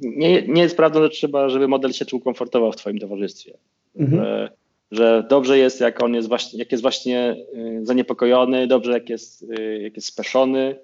nie, 0.00 0.42
nie 0.42 0.62
jest 0.62 0.76
prawdą, 0.76 1.02
że 1.02 1.10
trzeba, 1.10 1.48
żeby 1.48 1.68
model 1.68 1.92
się 1.92 2.04
czuł 2.04 2.20
komfortowo 2.20 2.72
w 2.72 2.76
twoim 2.76 2.98
towarzystwie. 2.98 3.58
Mhm. 3.96 4.22
Że, 4.22 4.50
że 4.90 5.26
dobrze 5.30 5.58
jest, 5.58 5.80
jak 5.80 6.02
on 6.02 6.14
jest 6.14 6.28
właśnie, 6.28 6.58
jak 6.58 6.72
jest 6.72 6.82
właśnie 6.82 7.36
zaniepokojony, 7.82 8.66
dobrze, 8.66 8.92
jak 8.92 9.10
jest, 9.10 9.46
jak 9.80 9.96
jest 9.96 10.08
speszony. 10.08 10.76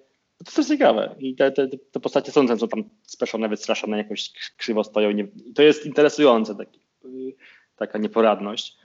To 0.44 0.60
jest 0.60 0.70
ciekawe. 0.70 1.14
I 1.18 1.34
te, 1.34 1.52
te, 1.52 1.68
te 1.68 2.00
postacie 2.00 2.32
są 2.32 2.48
często 2.48 2.68
tam 2.68 2.84
speszone, 3.02 3.48
wystraszone, 3.48 3.98
jakoś 3.98 4.32
krzywo 4.56 4.84
stoją. 4.84 5.10
Nie, 5.10 5.28
to 5.54 5.62
jest 5.62 5.86
interesujące, 5.86 6.54
taki, 6.54 6.80
taka 7.76 7.98
nieporadność. 7.98 8.76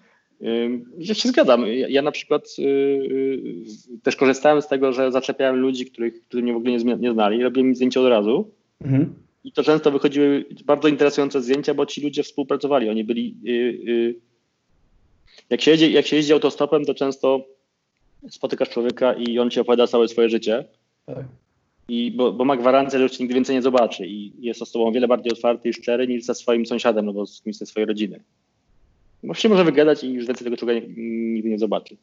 Ja 0.98 1.14
się 1.14 1.30
zgadzam. 1.30 1.68
Ja, 1.68 1.88
ja, 1.88 2.02
na 2.02 2.12
przykład 2.12 2.48
y, 2.60 2.64
y, 2.64 4.00
też 4.04 4.16
korzystałem 4.16 4.62
z 4.62 4.68
tego, 4.68 4.94
że 4.94 5.12
zaczepiałem 5.12 5.56
ludzi, 5.56 5.86
których, 5.86 6.22
którzy 6.22 6.44
mnie 6.44 6.54
w 6.54 6.56
ogóle 6.56 6.72
nie, 6.72 6.96
nie 6.96 7.12
znali, 7.12 7.44
robiłem 7.44 7.68
im 7.68 7.76
zdjęcia 7.76 8.02
od 8.02 8.08
razu. 8.08 8.52
Mhm. 8.82 9.14
I 9.44 9.52
to 9.52 9.64
często 9.64 9.92
wychodziły 9.92 10.46
bardzo 10.66 10.88
interesujące 10.88 11.42
zdjęcia, 11.42 11.74
bo 11.74 11.86
ci 11.86 12.02
ludzie 12.02 12.24
współpracowali. 12.24 12.90
Oni 12.90 13.04
byli. 13.04 13.36
Y, 13.48 14.16
jak 15.50 15.62
się, 15.62 15.72
jeździ, 15.72 15.94
jak 15.94 16.08
się 16.08 16.16
jeździ 16.16 16.34
autostopem, 16.34 16.86
to 16.86 16.94
często 16.94 17.46
spotykasz 18.30 18.70
człowieka 18.70 19.14
i 19.14 19.40
on 19.40 19.50
ci 19.50 19.60
opowiada 19.60 19.88
całe 19.88 20.08
swoje 20.08 20.30
życie. 20.30 20.66
I 21.90 22.12
bo, 22.12 22.32
bo, 22.32 22.46
ma 22.46 22.58
gwarancję, 22.58 23.00
że 23.00 23.04
już 23.04 23.20
nigdy 23.20 23.36
więcej 23.36 23.56
nie 23.56 23.62
zobaczy. 23.62 24.08
I 24.08 24.34
jest 24.40 24.66
z 24.66 24.72
tobą 24.72 24.88
o 24.88 24.92
wiele 24.92 25.08
bardziej 25.08 25.32
otwarty 25.32 25.70
i 25.70 25.74
szczery 25.74 26.08
niż 26.08 26.24
ze 26.24 26.36
swoim 26.36 26.66
sąsiadem, 26.66 27.06
no 27.06 27.14
bo 27.14 27.26
z 27.26 27.42
kimś 27.42 27.58
ze 27.58 27.66
swojej 27.66 27.88
rodziny. 27.88 28.20
Bo 29.24 29.34
się 29.34 29.50
może 29.50 29.64
wygadać 29.64 30.04
i 30.04 30.14
już 30.14 30.26
więcej 30.26 30.46
tego 30.46 30.58
człowieka 30.58 30.88
nigdy 30.98 31.50
nie 31.50 31.60
zobaczy. 31.60 31.98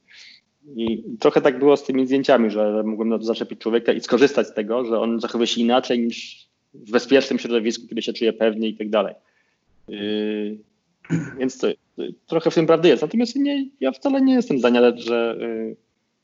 I 0.76 1.02
trochę 1.20 1.40
tak 1.40 1.58
było 1.58 1.76
z 1.76 1.84
tymi 1.84 2.06
zdjęciami, 2.06 2.50
że 2.50 2.82
mogłem 2.86 3.08
na 3.08 3.18
to 3.18 3.24
zaczepić 3.24 3.58
człowieka 3.60 3.92
i 3.92 4.00
skorzystać 4.00 4.48
z 4.48 4.54
tego, 4.54 4.84
że 4.84 5.00
on 5.00 5.20
zachowuje 5.20 5.46
się 5.46 5.60
inaczej 5.60 5.98
niż 5.98 6.46
w 6.74 6.90
bezpiecznym 6.90 7.38
środowisku, 7.38 7.86
kiedy 7.88 8.02
się 8.02 8.12
czuje 8.12 8.32
pewnie 8.32 8.68
i 8.68 8.74
tak 8.74 8.90
dalej. 8.90 9.14
Yy, 9.88 10.58
więc 11.38 11.58
to, 11.58 11.68
trochę 12.26 12.50
w 12.50 12.54
tym 12.54 12.66
prawdy 12.66 12.88
jest. 12.88 13.02
Natomiast 13.02 13.36
nie, 13.36 13.66
ja 13.80 13.92
wcale 13.92 14.20
nie 14.20 14.34
jestem 14.34 14.58
zdania, 14.58 14.92
że, 14.96 15.36
yy, 15.40 15.76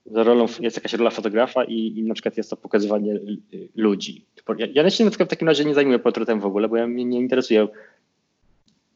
że 0.06 0.24
rolą 0.24 0.46
jest 0.60 0.76
jakaś 0.76 0.92
rola 0.92 1.10
fotografa 1.10 1.64
i, 1.64 1.98
i 1.98 2.02
na 2.02 2.14
przykład 2.14 2.36
jest 2.36 2.50
to 2.50 2.56
pokazywanie 2.56 3.20
ludzi. 3.76 4.26
Ja, 4.58 4.66
ja 4.82 4.90
się 4.90 5.04
na 5.04 5.10
przykład 5.10 5.28
w 5.28 5.30
takim 5.30 5.48
razie 5.48 5.64
nie 5.64 5.74
zajmuję 5.74 5.98
portretem 5.98 6.40
w 6.40 6.46
ogóle, 6.46 6.68
bo 6.68 6.76
ja 6.76 6.86
mnie 6.86 7.04
nie 7.04 7.18
interesuje 7.18 7.68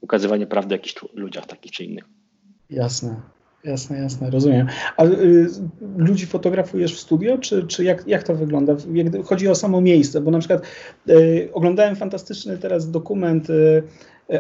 ukazywanie 0.00 0.46
prawdy 0.46 0.74
o 0.74 0.78
jakichś 0.78 0.94
ludziach 1.14 1.46
takich 1.46 1.72
czy 1.72 1.84
innych. 1.84 2.04
Jasne, 2.70 3.20
jasne, 3.64 3.98
jasne, 3.98 4.30
rozumiem. 4.30 4.66
A 4.96 5.04
y, 5.04 5.46
ludzi 5.96 6.26
fotografujesz 6.26 6.94
w 6.94 7.00
studio, 7.00 7.38
czy, 7.38 7.66
czy 7.66 7.84
jak, 7.84 8.06
jak 8.06 8.22
to 8.22 8.34
wygląda? 8.34 8.76
Jak, 8.92 9.24
chodzi 9.24 9.48
o 9.48 9.54
samo 9.54 9.80
miejsce, 9.80 10.20
bo 10.20 10.30
na 10.30 10.38
przykład 10.38 10.62
y, 11.08 11.48
oglądałem 11.52 11.96
fantastyczny 11.96 12.58
teraz 12.58 12.90
dokument 12.90 13.50
y, 13.50 13.82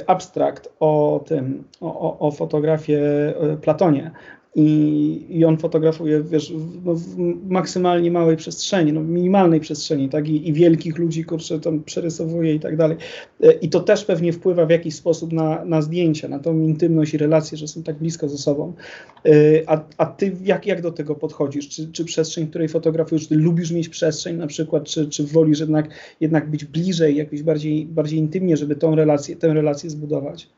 abstrakt 0.06 0.68
o 0.80 1.24
tym, 1.26 1.64
o, 1.80 2.00
o, 2.00 2.28
o 2.28 2.30
fotografii 2.30 2.98
y, 2.98 3.56
Platonie 3.62 4.10
i, 4.58 5.26
i 5.28 5.44
on 5.44 5.58
fotografuje 5.58 6.22
wiesz, 6.22 6.52
w, 6.52 6.84
no, 6.84 6.94
w 6.94 7.16
maksymalnie 7.48 8.10
małej 8.10 8.36
przestrzeni, 8.36 8.92
no, 8.92 9.02
minimalnej 9.02 9.60
przestrzeni, 9.60 10.08
tak, 10.08 10.28
I, 10.28 10.48
i 10.48 10.52
wielkich 10.52 10.98
ludzi, 10.98 11.24
kurczę, 11.24 11.60
tam 11.60 11.82
przerysowuje 11.82 12.54
i 12.54 12.60
tak 12.60 12.76
dalej. 12.76 12.96
E, 13.42 13.52
I 13.52 13.68
to 13.68 13.80
też 13.80 14.04
pewnie 14.04 14.32
wpływa 14.32 14.66
w 14.66 14.70
jakiś 14.70 14.94
sposób 14.94 15.32
na, 15.32 15.64
na 15.64 15.82
zdjęcia, 15.82 16.28
na 16.28 16.38
tą 16.38 16.60
intymność 16.60 17.14
i 17.14 17.18
relacje, 17.18 17.58
że 17.58 17.68
są 17.68 17.82
tak 17.82 17.98
blisko 17.98 18.28
ze 18.28 18.38
sobą. 18.38 18.72
E, 19.26 19.30
a, 19.66 19.84
a 19.98 20.06
ty 20.06 20.36
jak, 20.44 20.66
jak 20.66 20.82
do 20.82 20.92
tego 20.92 21.14
podchodzisz? 21.14 21.68
Czy, 21.68 21.92
czy 21.92 22.04
przestrzeń, 22.04 22.46
której 22.46 22.68
fotografujesz, 22.68 23.28
ty 23.28 23.34
lubisz 23.34 23.70
mieć 23.70 23.88
przestrzeń 23.88 24.36
na 24.36 24.46
przykład, 24.46 24.84
czy, 24.84 25.08
czy 25.08 25.24
wolisz 25.24 25.60
jednak, 25.60 25.88
jednak 26.20 26.50
być 26.50 26.64
bliżej, 26.64 27.16
jakoś 27.16 27.42
bardziej, 27.42 27.86
bardziej 27.86 28.18
intymnie, 28.18 28.56
żeby 28.56 28.76
tą 28.76 28.94
relację, 28.94 29.36
tę 29.36 29.54
relację 29.54 29.90
zbudować? 29.90 30.48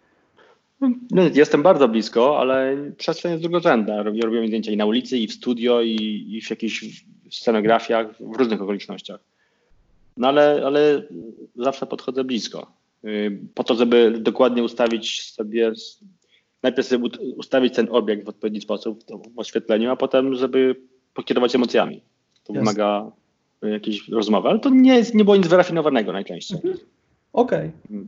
No, 0.80 1.22
jestem 1.34 1.62
bardzo 1.62 1.88
blisko, 1.88 2.40
ale 2.40 2.76
przestrzeń 2.96 3.30
jest 3.32 3.42
drugorzędna. 3.42 4.02
Robiłem 4.02 4.46
zdjęcia 4.46 4.72
i 4.72 4.76
na 4.76 4.86
ulicy, 4.86 5.18
i 5.18 5.26
w 5.26 5.32
studio, 5.32 5.82
i, 5.82 6.26
i 6.28 6.40
w 6.40 6.50
jakichś 6.50 7.04
scenografiach, 7.30 8.16
w 8.20 8.36
różnych 8.36 8.62
okolicznościach. 8.62 9.20
No 10.16 10.28
ale, 10.28 10.62
ale 10.66 11.02
zawsze 11.56 11.86
podchodzę 11.86 12.24
blisko. 12.24 12.72
Y, 13.04 13.38
po 13.54 13.64
to, 13.64 13.74
żeby 13.74 14.18
dokładnie 14.20 14.62
ustawić 14.62 15.32
sobie, 15.32 15.72
najpierw 16.62 16.88
sobie 16.88 17.08
ustawić 17.36 17.74
ten 17.74 17.88
obiekt 17.90 18.24
w 18.24 18.28
odpowiedni 18.28 18.60
sposób 18.60 19.04
w 19.34 19.38
oświetleniu, 19.38 19.90
a 19.90 19.96
potem, 19.96 20.34
żeby 20.34 20.76
pokierować 21.14 21.54
emocjami. 21.54 22.02
To 22.44 22.52
wymaga 22.52 23.10
jakiejś 23.62 24.08
rozmowy, 24.08 24.48
ale 24.48 24.58
to 24.58 24.70
nie, 24.70 24.96
jest, 24.96 25.14
nie 25.14 25.24
było 25.24 25.36
nic 25.36 25.46
wyrafinowanego 25.46 26.12
najczęściej. 26.12 26.56
Mhm. 26.56 26.76
Okej. 27.32 27.70
Okay. 27.84 28.06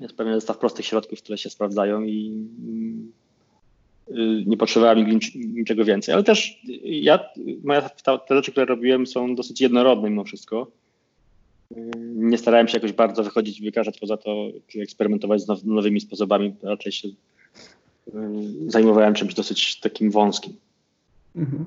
Jest 0.00 0.16
pewien 0.16 0.34
zestaw 0.34 0.58
prostych 0.58 0.86
środków, 0.86 1.22
które 1.22 1.38
się 1.38 1.50
sprawdzają 1.50 2.02
i 2.02 2.46
y, 4.10 4.44
nie 4.46 4.56
potrzebowałem 4.56 5.20
niczego 5.34 5.84
więcej. 5.84 6.14
Ale 6.14 6.24
też 6.24 6.62
ja, 6.84 7.18
moja, 7.64 7.88
te 8.28 8.34
rzeczy, 8.36 8.50
które 8.50 8.66
robiłem 8.66 9.06
są 9.06 9.34
dosyć 9.34 9.60
jednorodne 9.60 10.10
mimo 10.10 10.24
wszystko. 10.24 10.66
Y, 11.76 11.90
nie 12.14 12.38
starałem 12.38 12.68
się 12.68 12.76
jakoś 12.76 12.92
bardzo 12.92 13.24
wychodzić 13.24 13.60
i 13.60 13.64
wykażać 13.64 13.98
poza 13.98 14.16
to, 14.16 14.48
czy 14.66 14.80
eksperymentować 14.80 15.42
z 15.42 15.64
nowymi 15.64 16.00
sposobami. 16.00 16.54
Raczej 16.62 16.92
się 16.92 17.08
y, 17.08 17.12
zajmowałem 18.66 19.14
czymś 19.14 19.34
dosyć 19.34 19.80
takim 19.80 20.10
wąskim. 20.10 20.52
Mhm. 21.36 21.64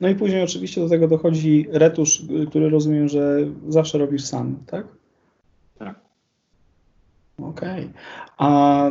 No 0.00 0.08
i 0.08 0.14
później 0.14 0.42
oczywiście 0.42 0.80
do 0.80 0.88
tego 0.88 1.08
dochodzi 1.08 1.66
retusz, 1.70 2.22
który 2.48 2.68
rozumiem, 2.68 3.08
że 3.08 3.38
zawsze 3.68 3.98
robisz 3.98 4.24
sam, 4.24 4.56
tak? 4.66 4.97
Okej. 7.38 7.80
Okay. 7.80 7.88
A 8.36 8.90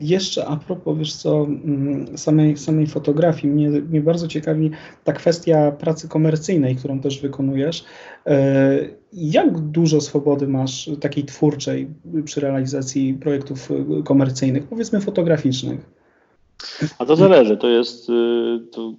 jeszcze 0.00 0.46
a 0.46 0.56
propos, 0.56 0.98
wiesz 0.98 1.14
co, 1.14 1.44
mm, 1.44 2.18
samej, 2.18 2.56
samej 2.56 2.86
fotografii, 2.86 3.54
mnie, 3.54 3.68
mnie 3.68 4.00
bardzo 4.00 4.28
ciekawi 4.28 4.70
ta 5.04 5.12
kwestia 5.12 5.70
pracy 5.72 6.08
komercyjnej, 6.08 6.76
którą 6.76 7.00
też 7.00 7.20
wykonujesz. 7.20 7.84
E, 8.26 8.78
jak 9.12 9.58
dużo 9.60 10.00
swobody 10.00 10.48
masz 10.48 10.90
takiej 11.00 11.24
twórczej 11.24 11.88
przy 12.24 12.40
realizacji 12.40 13.14
projektów 13.14 13.68
komercyjnych, 14.04 14.66
powiedzmy 14.66 15.00
fotograficznych? 15.00 15.90
A 16.98 17.06
to 17.06 17.16
zależy, 17.16 17.56
to 17.56 17.68
jest 17.68 18.10
y, 18.10 18.12
to 18.72 18.94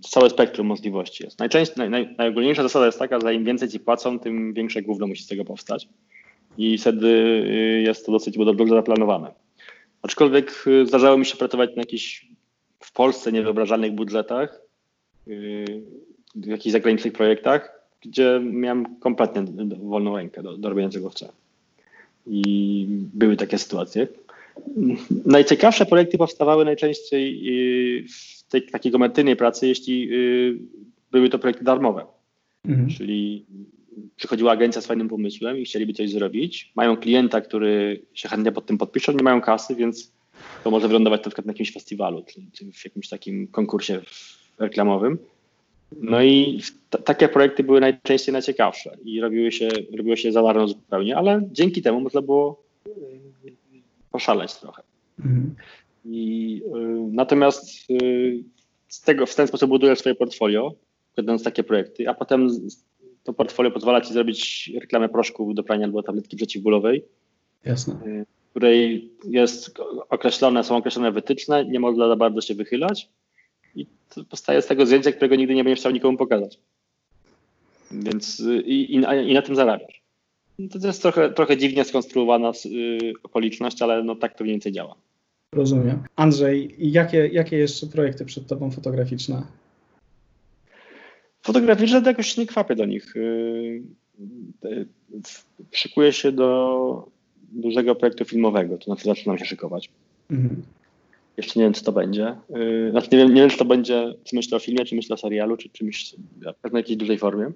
całe 0.00 0.30
spektrum 0.30 0.66
możliwości 0.66 1.24
jest. 1.24 1.38
Najczęściej, 1.38 1.76
naj, 1.76 1.90
naj, 1.90 2.14
najogólniejsza 2.18 2.62
zasada 2.62 2.86
jest 2.86 2.98
taka, 2.98 3.20
że 3.20 3.34
im 3.34 3.44
więcej 3.44 3.68
ci 3.68 3.80
płacą, 3.80 4.18
tym 4.18 4.54
większe 4.54 4.82
gówno 4.82 5.06
musi 5.06 5.22
z 5.22 5.26
tego 5.26 5.44
powstać 5.44 5.88
i 6.60 6.78
wtedy 6.78 7.06
y, 7.06 7.82
jest 7.86 8.06
to 8.06 8.12
dosyć 8.12 8.36
dobrze 8.36 8.74
zaplanowane. 8.74 9.30
Aczkolwiek 10.02 10.64
y, 10.66 10.86
zdarzało 10.86 11.18
mi 11.18 11.26
się 11.26 11.36
pracować 11.36 11.70
na 11.76 11.82
jakichś 11.82 12.26
w 12.80 12.92
Polsce 12.92 13.32
niewyobrażalnych 13.32 13.92
budżetach, 13.92 14.60
y, 15.28 15.82
w 16.34 16.46
jakichś 16.46 16.72
zagranicznych 16.72 17.12
projektach, 17.12 17.80
gdzie 18.00 18.40
miałem 18.44 18.96
kompletnie 18.96 19.44
wolną 19.82 20.16
rękę 20.16 20.42
do, 20.42 20.56
do 20.56 20.68
robienia 20.68 20.90
czego 20.90 21.08
chcę. 21.08 21.28
I 22.26 22.86
były 22.90 23.36
takie 23.36 23.58
sytuacje. 23.58 24.08
Najciekawsze 25.26 25.86
projekty 25.86 26.18
powstawały 26.18 26.64
najczęściej 26.64 27.42
w 28.08 28.50
tej 28.50 28.62
takiej 28.62 28.92
komercyjnej 28.92 29.36
pracy, 29.36 29.68
jeśli 29.68 30.10
były 31.12 31.30
to 31.30 31.38
projekty 31.38 31.64
darmowe. 31.64 32.06
Mhm. 32.64 32.88
Czyli 32.88 33.44
przychodziła 34.16 34.52
agencja 34.52 34.82
z 34.82 34.86
fajnym 34.86 35.08
pomysłem 35.08 35.58
i 35.58 35.64
chcieliby 35.64 35.92
coś 35.92 36.10
zrobić. 36.10 36.72
Mają 36.76 36.96
klienta, 36.96 37.40
który 37.40 38.02
się 38.14 38.28
chętnie 38.28 38.52
pod 38.52 38.66
tym 38.66 38.78
podpisze, 38.78 39.14
nie 39.14 39.22
mają 39.22 39.40
kasy, 39.40 39.74
więc 39.74 40.12
to 40.64 40.70
może 40.70 40.88
wylądować 40.88 41.20
na 41.20 41.30
przykład 41.30 41.46
na 41.46 41.52
jakimś 41.52 41.72
festiwalu, 41.72 42.24
czy, 42.52 42.72
w 42.72 42.84
jakimś 42.84 43.08
takim 43.08 43.46
konkursie 43.46 44.00
reklamowym. 44.58 45.18
No 45.92 46.22
i 46.22 46.62
takie 47.04 47.28
projekty 47.28 47.64
były 47.64 47.80
najczęściej 47.80 48.32
najciekawsze 48.32 48.96
i 49.04 49.20
robiły 49.20 49.52
się, 49.52 49.68
robiło 49.96 50.16
się 50.16 50.32
za 50.32 50.42
darmo 50.42 50.68
zupełnie, 50.68 51.16
ale 51.16 51.42
dzięki 51.52 51.82
temu 51.82 52.00
można 52.00 52.22
było 52.22 52.62
y, 52.86 52.90
poszaleć 54.10 54.54
trochę. 54.54 54.82
Mhm. 55.18 55.54
I, 56.04 56.62
y, 56.66 56.70
natomiast 57.12 57.90
y, 57.90 58.42
z 58.88 59.00
tego, 59.00 59.26
w 59.26 59.34
ten 59.34 59.46
sposób 59.46 59.70
budujesz 59.70 59.98
swoje 59.98 60.14
portfolio, 60.14 60.74
kładąc 61.14 61.44
takie 61.44 61.64
projekty, 61.64 62.08
a 62.08 62.14
potem 62.14 62.48
to 63.30 63.34
portfolio 63.34 63.70
pozwala 63.70 64.00
ci 64.00 64.12
zrobić 64.12 64.70
reklamę 64.80 65.08
proszku 65.08 65.54
do 65.54 65.62
prania 65.62 65.84
albo 65.84 66.02
tabletki 66.02 66.36
przeciwbólowej. 66.36 67.04
Jasne. 67.64 67.94
Y, 68.06 68.26
w 68.46 68.50
której 68.50 69.10
jest 69.24 69.78
określone, 70.08 70.64
są 70.64 70.76
określone 70.76 71.12
wytyczne, 71.12 71.64
nie 71.64 71.80
można 71.80 72.08
za 72.08 72.16
bardzo 72.16 72.40
się 72.40 72.54
wychylać 72.54 73.08
i 73.74 73.86
powstaje 74.30 74.62
z 74.62 74.66
tego 74.66 74.86
zdjęcie, 74.86 75.12
którego 75.12 75.36
nigdy 75.36 75.54
nie 75.54 75.64
będziesz 75.64 75.80
chciał 75.80 75.92
nikomu 75.92 76.18
pokazać. 76.18 76.58
Więc 77.90 78.40
y, 78.40 78.62
i, 78.62 78.94
i, 78.94 78.96
i 79.30 79.34
na 79.34 79.42
tym 79.42 79.56
zarabiasz. 79.56 80.02
To 80.70 80.86
jest 80.86 81.02
trochę, 81.02 81.30
trochę 81.30 81.56
dziwnie 81.56 81.84
skonstruowana 81.84 82.52
y, 82.66 83.12
okoliczność, 83.22 83.82
ale 83.82 84.04
no 84.04 84.14
tak 84.14 84.34
to 84.34 84.44
mniej 84.44 84.54
więcej 84.54 84.72
działa. 84.72 84.94
Rozumiem. 85.52 86.02
Andrzej, 86.16 86.74
jakie, 86.78 87.28
jakie 87.28 87.56
jeszcze 87.56 87.86
projekty 87.86 88.24
przed 88.24 88.46
Tobą 88.46 88.70
fotograficzne? 88.70 89.42
Fotograficzne 91.42 92.02
to 92.02 92.08
jakoś 92.08 92.36
nie 92.36 92.46
kwapię 92.46 92.76
do 92.76 92.86
nich. 92.86 93.16
Y, 93.16 93.82
y, 94.64 94.86
szykuję 95.72 96.12
się 96.12 96.32
do 96.32 97.10
dużego 97.52 97.94
projektu 97.94 98.24
filmowego, 98.24 98.78
to 98.78 98.84
znaczy 98.84 99.04
zaczynam 99.04 99.38
się 99.38 99.44
szykować. 99.44 99.90
Mhm. 100.30 100.62
Jeszcze 101.36 101.60
nie 101.60 101.64
wiem, 101.64 101.74
co 101.74 101.84
to 101.84 101.92
będzie. 101.92 102.36
Yy, 102.50 102.90
znaczy 102.90 103.08
nie 103.12 103.18
wiem, 103.18 103.34
nie 103.34 103.40
wiem, 103.40 103.50
czy 103.50 103.58
to 103.58 103.64
będzie, 103.64 104.14
czy 104.24 104.36
myślę 104.36 104.56
o 104.56 104.60
filmie, 104.60 104.84
czy 104.84 104.96
myślę 104.96 105.14
o 105.14 105.16
serialu, 105.16 105.56
czy 105.56 105.68
czymś 105.68 106.14
w 106.70 106.76
jakiejś 106.76 106.96
dużej 106.96 107.18
formie. 107.18 107.50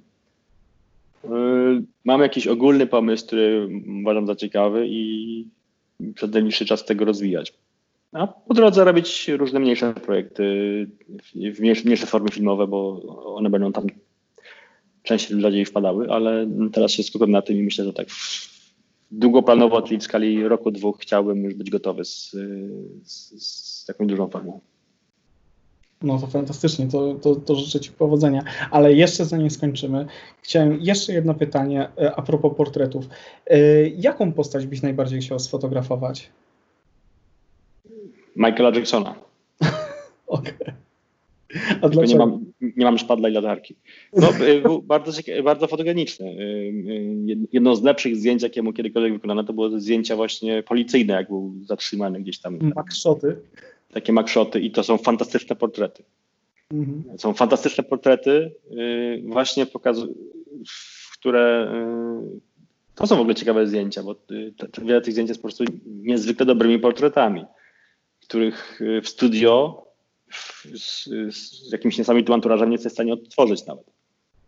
Yy, 1.24 1.82
mam 2.04 2.20
jakiś 2.20 2.46
ogólny 2.46 2.86
pomysł, 2.86 3.26
który 3.26 3.68
uważam 4.00 4.26
za 4.26 4.36
ciekawy 4.36 4.86
i 4.88 5.46
przez 6.14 6.32
najbliższy 6.32 6.66
czas 6.66 6.84
tego 6.84 7.04
rozwijać. 7.04 7.52
A 8.14 8.26
po 8.26 8.54
drodze 8.54 8.84
robić 8.84 9.28
różne 9.28 9.60
mniejsze 9.60 9.94
projekty, 9.94 10.44
w 11.34 11.60
mniejsze 11.60 12.06
formy 12.06 12.28
filmowe, 12.28 12.66
bo 12.66 13.02
one 13.34 13.50
będą 13.50 13.72
tam 13.72 13.86
częściej 15.02 15.40
rzadziej 15.40 15.64
wpadały, 15.64 16.10
ale 16.10 16.46
teraz 16.72 16.92
się 16.92 17.02
skupiam 17.02 17.30
na 17.30 17.42
tym 17.42 17.56
i 17.56 17.62
myślę, 17.62 17.84
że 17.84 17.92
tak 17.92 18.06
długoplanowo, 19.10 19.82
czyli 19.82 20.00
w 20.00 20.02
skali 20.02 20.48
roku, 20.48 20.70
dwóch 20.70 20.98
chciałbym 21.00 21.44
już 21.44 21.54
być 21.54 21.70
gotowy 21.70 22.04
z, 22.04 22.30
z, 23.02 23.42
z 23.42 23.84
taką 23.84 24.06
dużą 24.06 24.28
formą. 24.28 24.60
No 26.02 26.18
to 26.18 26.26
fantastycznie, 26.26 26.88
to, 26.88 27.14
to, 27.14 27.36
to 27.36 27.54
życzę 27.54 27.80
Ci 27.80 27.90
powodzenia. 27.90 28.44
Ale 28.70 28.92
jeszcze 28.92 29.24
zanim 29.24 29.50
skończymy, 29.50 30.06
chciałem 30.42 30.78
jeszcze 30.80 31.12
jedno 31.12 31.34
pytanie 31.34 31.88
e, 31.98 32.14
a 32.14 32.22
propos 32.22 32.56
portretów. 32.56 33.08
E, 33.46 33.88
jaką 33.88 34.32
postać 34.32 34.66
byś 34.66 34.82
najbardziej 34.82 35.20
chciał 35.20 35.38
sfotografować? 35.38 36.30
Michaela 38.36 38.70
Jacksona. 38.70 39.14
Okej. 40.26 40.52
Okay. 40.58 40.74
A 41.82 41.88
dlaczego? 41.88 42.04
Nie 42.04 42.16
mam, 42.16 42.44
nie 42.60 42.84
mam 42.84 42.98
szpadla 42.98 43.28
i 43.28 43.32
latarki. 43.32 43.74
No, 44.12 44.30
y, 44.46 44.60
był 44.60 44.82
bardzo, 44.92 45.12
bardzo 45.44 45.66
fotogeniczny. 45.66 46.26
Y, 46.26 46.32
y, 46.32 47.36
jedno 47.52 47.76
z 47.76 47.82
lepszych 47.82 48.16
zdjęć, 48.16 48.42
jakie 48.42 48.62
mu 48.62 48.72
kiedykolwiek 48.72 49.12
wykonano, 49.12 49.44
to 49.44 49.52
było 49.52 49.80
zdjęcia 49.80 50.16
właśnie 50.16 50.62
policyjne, 50.62 51.14
jak 51.14 51.28
był 51.28 51.54
zatrzymany 51.62 52.20
gdzieś 52.20 52.38
tam. 52.38 52.58
Makszoty. 52.76 53.36
Takie 53.92 54.12
makszoty 54.12 54.60
i 54.60 54.70
to 54.70 54.82
są 54.82 54.98
fantastyczne 54.98 55.56
portrety. 55.56 56.02
Mhm. 56.70 57.18
Są 57.18 57.34
fantastyczne 57.34 57.84
portrety, 57.84 58.54
właśnie 59.24 59.66
pokazują, 59.66 60.14
które 61.12 61.72
to 62.94 63.06
są 63.06 63.16
w 63.16 63.20
ogóle 63.20 63.34
ciekawe 63.34 63.66
zdjęcia, 63.66 64.02
bo 64.02 64.16
wiele 64.82 65.00
tych 65.00 65.12
zdjęć 65.12 65.28
jest 65.28 65.42
po 65.42 65.48
prostu 65.48 65.64
niezwykle 65.86 66.46
dobrymi 66.46 66.78
portretami, 66.78 67.44
których 68.26 68.80
w 69.02 69.08
studio 69.08 69.84
z, 70.74 71.04
z 71.34 71.72
jakimś 71.72 71.98
niesamowitym 71.98 72.34
anturażem 72.34 72.70
nie 72.70 72.74
jesteś 72.74 72.92
w 72.92 72.94
stanie 72.94 73.12
odtworzyć 73.12 73.66
nawet. 73.66 73.84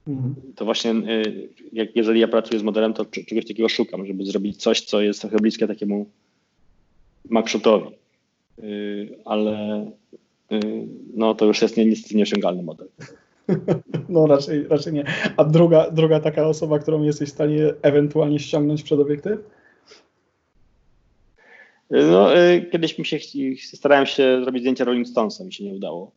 Mhm. 0.08 0.34
To 0.56 0.64
właśnie, 0.64 0.90
y, 0.90 1.48
jak, 1.72 1.96
jeżeli 1.96 2.20
ja 2.20 2.28
pracuję 2.28 2.60
z 2.60 2.62
modelem, 2.62 2.94
to 2.94 3.04
czegoś 3.04 3.46
takiego 3.46 3.68
szukam, 3.68 4.06
żeby 4.06 4.24
zrobić 4.24 4.62
coś, 4.62 4.80
co 4.80 5.00
jest 5.00 5.20
trochę 5.20 5.36
bliskie 5.36 5.66
takiemu 5.66 6.06
makszotowi. 7.28 7.86
Y, 8.58 9.18
ale 9.24 9.86
y, 10.52 10.60
no 11.14 11.34
to 11.34 11.46
już 11.46 11.62
jest 11.62 11.76
niestety 11.76 12.16
nieosiągalny 12.16 12.62
model. 12.62 12.88
No 14.08 14.26
raczej, 14.26 14.68
raczej 14.68 14.92
nie. 14.92 15.04
A 15.36 15.44
druga, 15.44 15.90
druga 15.90 16.20
taka 16.20 16.48
osoba, 16.48 16.78
którą 16.78 17.02
jesteś 17.02 17.28
w 17.28 17.32
stanie 17.32 17.74
ewentualnie 17.82 18.38
ściągnąć 18.38 18.82
przed 18.82 19.00
obiektyw? 19.00 19.38
No, 21.90 22.38
y, 22.38 22.68
kiedyś 22.72 22.98
mi 22.98 23.06
się 23.06 23.18
starałem 23.76 24.06
się 24.06 24.40
zrobić 24.42 24.62
zdjęcia 24.62 24.84
Rolling 24.84 25.08
Stonesa, 25.08 25.44
mi 25.44 25.52
się 25.52 25.64
nie 25.64 25.74
udało. 25.74 26.12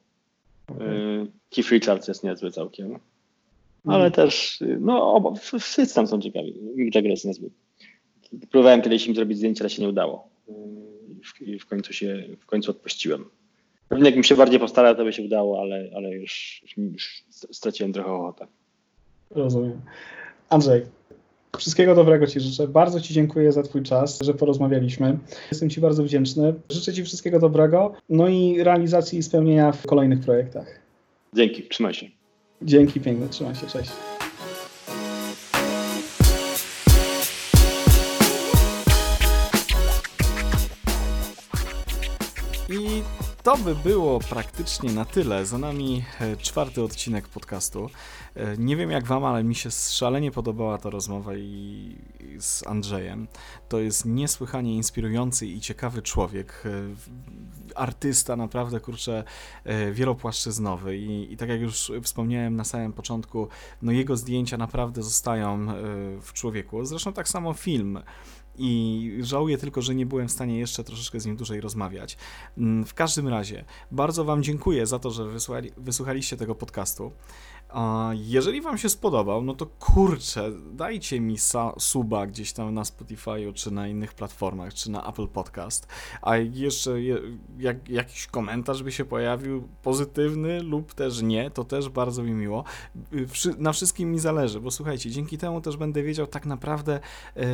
Okay. 0.67 1.28
Keith 1.49 1.72
Richards 1.72 2.07
jest 2.07 2.24
niezły 2.24 2.51
całkiem. 2.51 2.86
Mm. 2.86 2.99
Ale 3.86 4.11
też, 4.11 4.61
y, 4.61 4.78
no, 4.82 5.34
wszyscy 5.61 5.95
tam 5.95 6.07
są 6.07 6.22
ciekawi. 6.22 6.53
Mick 6.76 6.95
Jagger 6.95 7.11
jest 7.11 7.26
niezły. 7.26 7.49
Próbowałem 8.51 8.82
kiedyś 8.82 9.07
im 9.07 9.15
zrobić 9.15 9.38
zdjęcie, 9.38 9.61
ale 9.61 9.70
się 9.70 9.82
nie 9.82 9.89
udało. 9.89 10.30
I 11.41 11.59
w, 11.59 11.65
końcu 11.65 11.93
się, 11.93 12.24
w 12.39 12.45
końcu 12.45 12.72
odpuściłem. 12.72 13.26
Pewnie 13.89 14.05
jakbym 14.05 14.24
się 14.24 14.36
bardziej 14.36 14.59
postarał, 14.59 14.95
to 14.95 15.03
by 15.03 15.13
się 15.13 15.24
udało, 15.24 15.61
ale, 15.61 15.89
ale 15.95 16.09
już, 16.09 16.63
już 16.78 17.24
straciłem 17.30 17.93
trochę 17.93 18.11
ochotę. 18.11 18.47
Rozumiem. 19.32 19.82
Andrzej, 20.49 20.86
Wszystkiego 21.57 21.95
dobrego 21.95 22.27
Ci 22.27 22.39
życzę. 22.39 22.67
Bardzo 22.67 23.01
Ci 23.01 23.13
dziękuję 23.13 23.51
za 23.51 23.63
Twój 23.63 23.83
czas, 23.83 24.19
że 24.21 24.33
porozmawialiśmy. 24.33 25.17
Jestem 25.51 25.69
Ci 25.69 25.81
bardzo 25.81 26.03
wdzięczny. 26.03 26.53
Życzę 26.69 26.93
Ci 26.93 27.03
wszystkiego 27.03 27.39
dobrego, 27.39 27.93
no 28.09 28.27
i 28.27 28.63
realizacji 28.63 29.19
i 29.19 29.23
spełnienia 29.23 29.71
w 29.71 29.87
kolejnych 29.87 30.19
projektach. 30.19 30.79
Dzięki, 31.33 31.63
trzymaj 31.63 31.93
się. 31.93 32.05
Dzięki 32.61 32.99
piękne, 33.01 33.29
trzymaj 33.29 33.55
się, 33.55 33.67
cześć. 33.67 33.91
I 42.69 43.03
to 43.43 43.57
by 43.57 43.75
było 43.75 44.19
praktycznie 44.19 44.91
na 44.91 45.05
tyle. 45.05 45.45
Za 45.45 45.57
nami 45.57 46.03
e, 46.19 46.37
czwarty 46.37 46.83
odcinek 46.83 47.27
podcastu. 47.27 47.89
E, 48.35 48.57
nie 48.57 48.75
wiem 48.75 48.91
jak 48.91 49.05
wam, 49.05 49.25
ale 49.25 49.43
mi 49.43 49.55
się 49.55 49.71
szalenie 49.71 50.31
podobała 50.31 50.77
ta 50.77 50.89
rozmowa 50.89 51.35
i 51.35 51.95
z 52.39 52.67
Andrzejem. 52.67 53.27
To 53.69 53.79
jest 53.79 54.05
niesłychanie 54.05 54.75
inspirujący 54.75 55.47
i 55.47 55.59
ciekawy 55.59 56.01
człowiek. 56.01 56.63
E, 56.65 56.69
artysta 57.75 58.35
naprawdę, 58.35 58.79
kurczę, 58.79 59.23
wielopłaszczyznowy 59.91 60.97
I, 60.97 61.33
i 61.33 61.37
tak 61.37 61.49
jak 61.49 61.61
już 61.61 61.91
wspomniałem 62.03 62.55
na 62.55 62.63
samym 62.63 62.93
początku, 62.93 63.47
no 63.81 63.91
jego 63.91 64.17
zdjęcia 64.17 64.57
naprawdę 64.57 65.03
zostają 65.03 65.67
w 66.21 66.33
człowieku. 66.33 66.85
Zresztą 66.85 67.13
tak 67.13 67.27
samo 67.27 67.53
film 67.53 67.99
i 68.60 69.20
żałuję 69.22 69.57
tylko, 69.57 69.82
że 69.82 69.95
nie 69.95 70.05
byłem 70.05 70.28
w 70.28 70.32
stanie 70.32 70.60
jeszcze 70.60 70.84
troszeczkę 70.84 71.20
z 71.20 71.26
nim 71.26 71.36
dłużej 71.36 71.62
rozmawiać. 71.62 72.18
Mm, 72.57 72.86
w 72.86 72.93
każdym 72.93 73.28
razie, 73.28 73.66
bardzo 73.91 74.26
Wam 74.26 74.43
dziękuję 74.43 74.88
za 74.88 74.99
to, 74.99 75.12
że 75.12 75.26
wysłuchali, 75.26 75.72
wysłuchaliście 75.78 76.38
tego 76.38 76.55
podcastu. 76.55 77.12
Jeżeli 78.13 78.61
Wam 78.61 78.78
się 78.78 78.89
spodobał, 78.89 79.43
no 79.43 79.53
to 79.53 79.65
kurczę, 79.65 80.51
dajcie 80.72 81.20
mi 81.20 81.36
suba 81.78 82.28
gdzieś 82.28 82.53
tam 82.53 82.74
na 82.74 82.86
Spotify, 82.86 83.53
czy 83.53 83.72
na 83.72 83.88
innych 83.88 84.13
platformach, 84.13 84.74
czy 84.74 84.91
na 84.91 85.09
Apple 85.09 85.28
Podcast. 85.28 85.88
A 86.22 86.38
jeszcze 86.38 86.91
jak, 87.59 87.89
jakiś 87.89 88.28
komentarz 88.28 88.84
by 88.84 88.91
się 88.91 89.05
pojawił, 89.05 89.67
pozytywny 89.84 90.63
lub 90.63 90.93
też 90.93 91.22
nie, 91.22 91.51
to 91.51 91.63
też 91.63 91.89
bardzo 91.89 92.24
mi 92.24 92.32
miło. 92.32 92.63
Na 93.57 93.74
wszystkim 93.74 94.11
mi 94.11 94.20
zależy, 94.20 94.59
bo 94.59 94.72
słuchajcie, 94.72 95.11
dzięki 95.11 95.38
temu 95.38 95.61
też 95.61 95.78
będę 95.78 96.03
wiedział 96.03 96.28
tak 96.28 96.45
naprawdę, 96.45 96.99
e, 97.36 97.45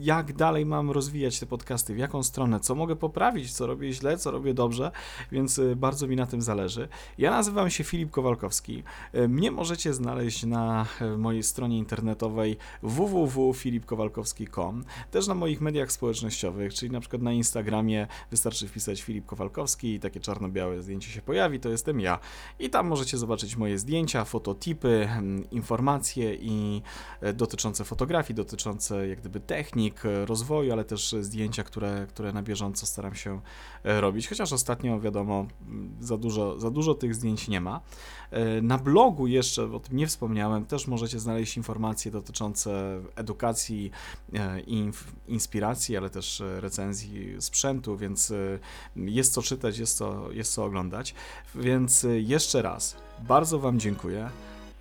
jak 0.00 0.32
dalej 0.32 0.66
mam 0.66 0.90
rozwijać 0.90 1.40
te 1.40 1.46
podcasty, 1.46 1.94
w 1.94 1.98
jaką 1.98 2.22
stronę, 2.22 2.60
co 2.60 2.74
mogę 2.74 2.96
poprawić, 2.96 3.52
co 3.52 3.66
robię 3.66 3.92
źle, 3.92 4.18
co 4.18 4.30
robię 4.30 4.54
dobrze, 4.54 4.90
więc 5.32 5.58
e, 5.58 5.76
bardzo 5.76 6.06
mi 6.06 6.16
na 6.16 6.26
tym 6.26 6.42
zależy. 6.42 6.88
Ja 7.18 7.30
nazywam 7.30 7.70
się 7.70 7.84
Filip 7.84 8.10
Kowalkowski. 8.10 8.82
E, 9.12 9.28
mnie 9.28 9.55
możecie 9.56 9.94
znaleźć 9.94 10.44
na 10.44 10.86
e, 11.00 11.16
mojej 11.16 11.42
stronie 11.42 11.78
internetowej 11.78 12.56
www.filipkowalkowski.com, 12.82 14.84
też 15.10 15.26
na 15.26 15.34
moich 15.34 15.60
mediach 15.60 15.92
społecznościowych, 15.92 16.74
czyli 16.74 16.92
na 16.92 17.00
przykład 17.00 17.22
na 17.22 17.32
Instagramie 17.32 18.06
wystarczy 18.30 18.68
wpisać 18.68 19.02
Filip 19.02 19.26
Kowalkowski 19.26 19.94
i 19.94 20.00
takie 20.00 20.20
czarno-białe 20.20 20.82
zdjęcie 20.82 21.10
się 21.10 21.22
pojawi, 21.22 21.60
to 21.60 21.68
jestem 21.68 22.00
ja. 22.00 22.18
I 22.58 22.70
tam 22.70 22.86
możecie 22.86 23.18
zobaczyć 23.18 23.56
moje 23.56 23.78
zdjęcia, 23.78 24.24
fototipy, 24.24 25.08
informacje 25.50 26.34
i 26.34 26.82
e, 27.20 27.32
dotyczące 27.32 27.84
fotografii, 27.84 28.34
dotyczące 28.34 29.08
jak 29.08 29.20
gdyby 29.20 29.40
technik, 29.40 30.06
e, 30.06 30.26
rozwoju, 30.26 30.72
ale 30.72 30.84
też 30.84 31.16
zdjęcia, 31.20 31.64
które, 31.64 32.06
które 32.08 32.32
na 32.32 32.42
bieżąco 32.42 32.86
staram 32.86 33.14
się 33.14 33.40
robić, 33.84 34.28
chociaż 34.28 34.52
ostatnio 34.52 35.00
wiadomo, 35.00 35.46
za 36.00 36.16
dużo, 36.16 36.60
za 36.60 36.70
dużo 36.70 36.94
tych 36.94 37.14
zdjęć 37.14 37.48
nie 37.48 37.60
ma. 37.60 37.80
Na 38.62 38.78
blogu 38.78 39.26
jeszcze 39.26 39.45
jeszcze 39.46 39.74
o 39.74 39.80
tym 39.80 39.96
nie 39.96 40.06
wspomniałem, 40.06 40.64
też 40.64 40.86
możecie 40.86 41.18
znaleźć 41.20 41.56
informacje 41.56 42.10
dotyczące 42.10 43.00
edukacji 43.16 43.90
e, 44.34 44.60
i 44.60 44.90
inspiracji, 45.28 45.96
ale 45.96 46.10
też 46.10 46.40
e, 46.40 46.60
recenzji 46.60 47.36
sprzętu, 47.40 47.96
więc 47.96 48.30
e, 48.30 48.58
jest 48.96 49.32
co 49.32 49.42
czytać, 49.42 49.78
jest 49.78 49.96
co, 49.96 50.32
jest 50.32 50.52
co 50.52 50.64
oglądać. 50.64 51.14
Więc 51.54 52.06
jeszcze 52.16 52.62
raz 52.62 52.96
bardzo 53.28 53.58
Wam 53.58 53.80
dziękuję 53.80 54.30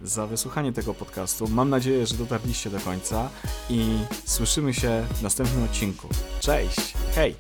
za 0.01 0.27
wysłuchanie 0.27 0.73
tego 0.73 0.93
podcastu. 0.93 1.47
Mam 1.47 1.69
nadzieję, 1.69 2.07
że 2.07 2.15
dotarliście 2.15 2.69
do 2.69 2.79
końca 2.79 3.29
i 3.69 3.97
słyszymy 4.25 4.73
się 4.73 5.05
w 5.13 5.21
następnym 5.21 5.63
odcinku. 5.63 6.07
Cześć! 6.39 6.93
Hej! 7.15 7.35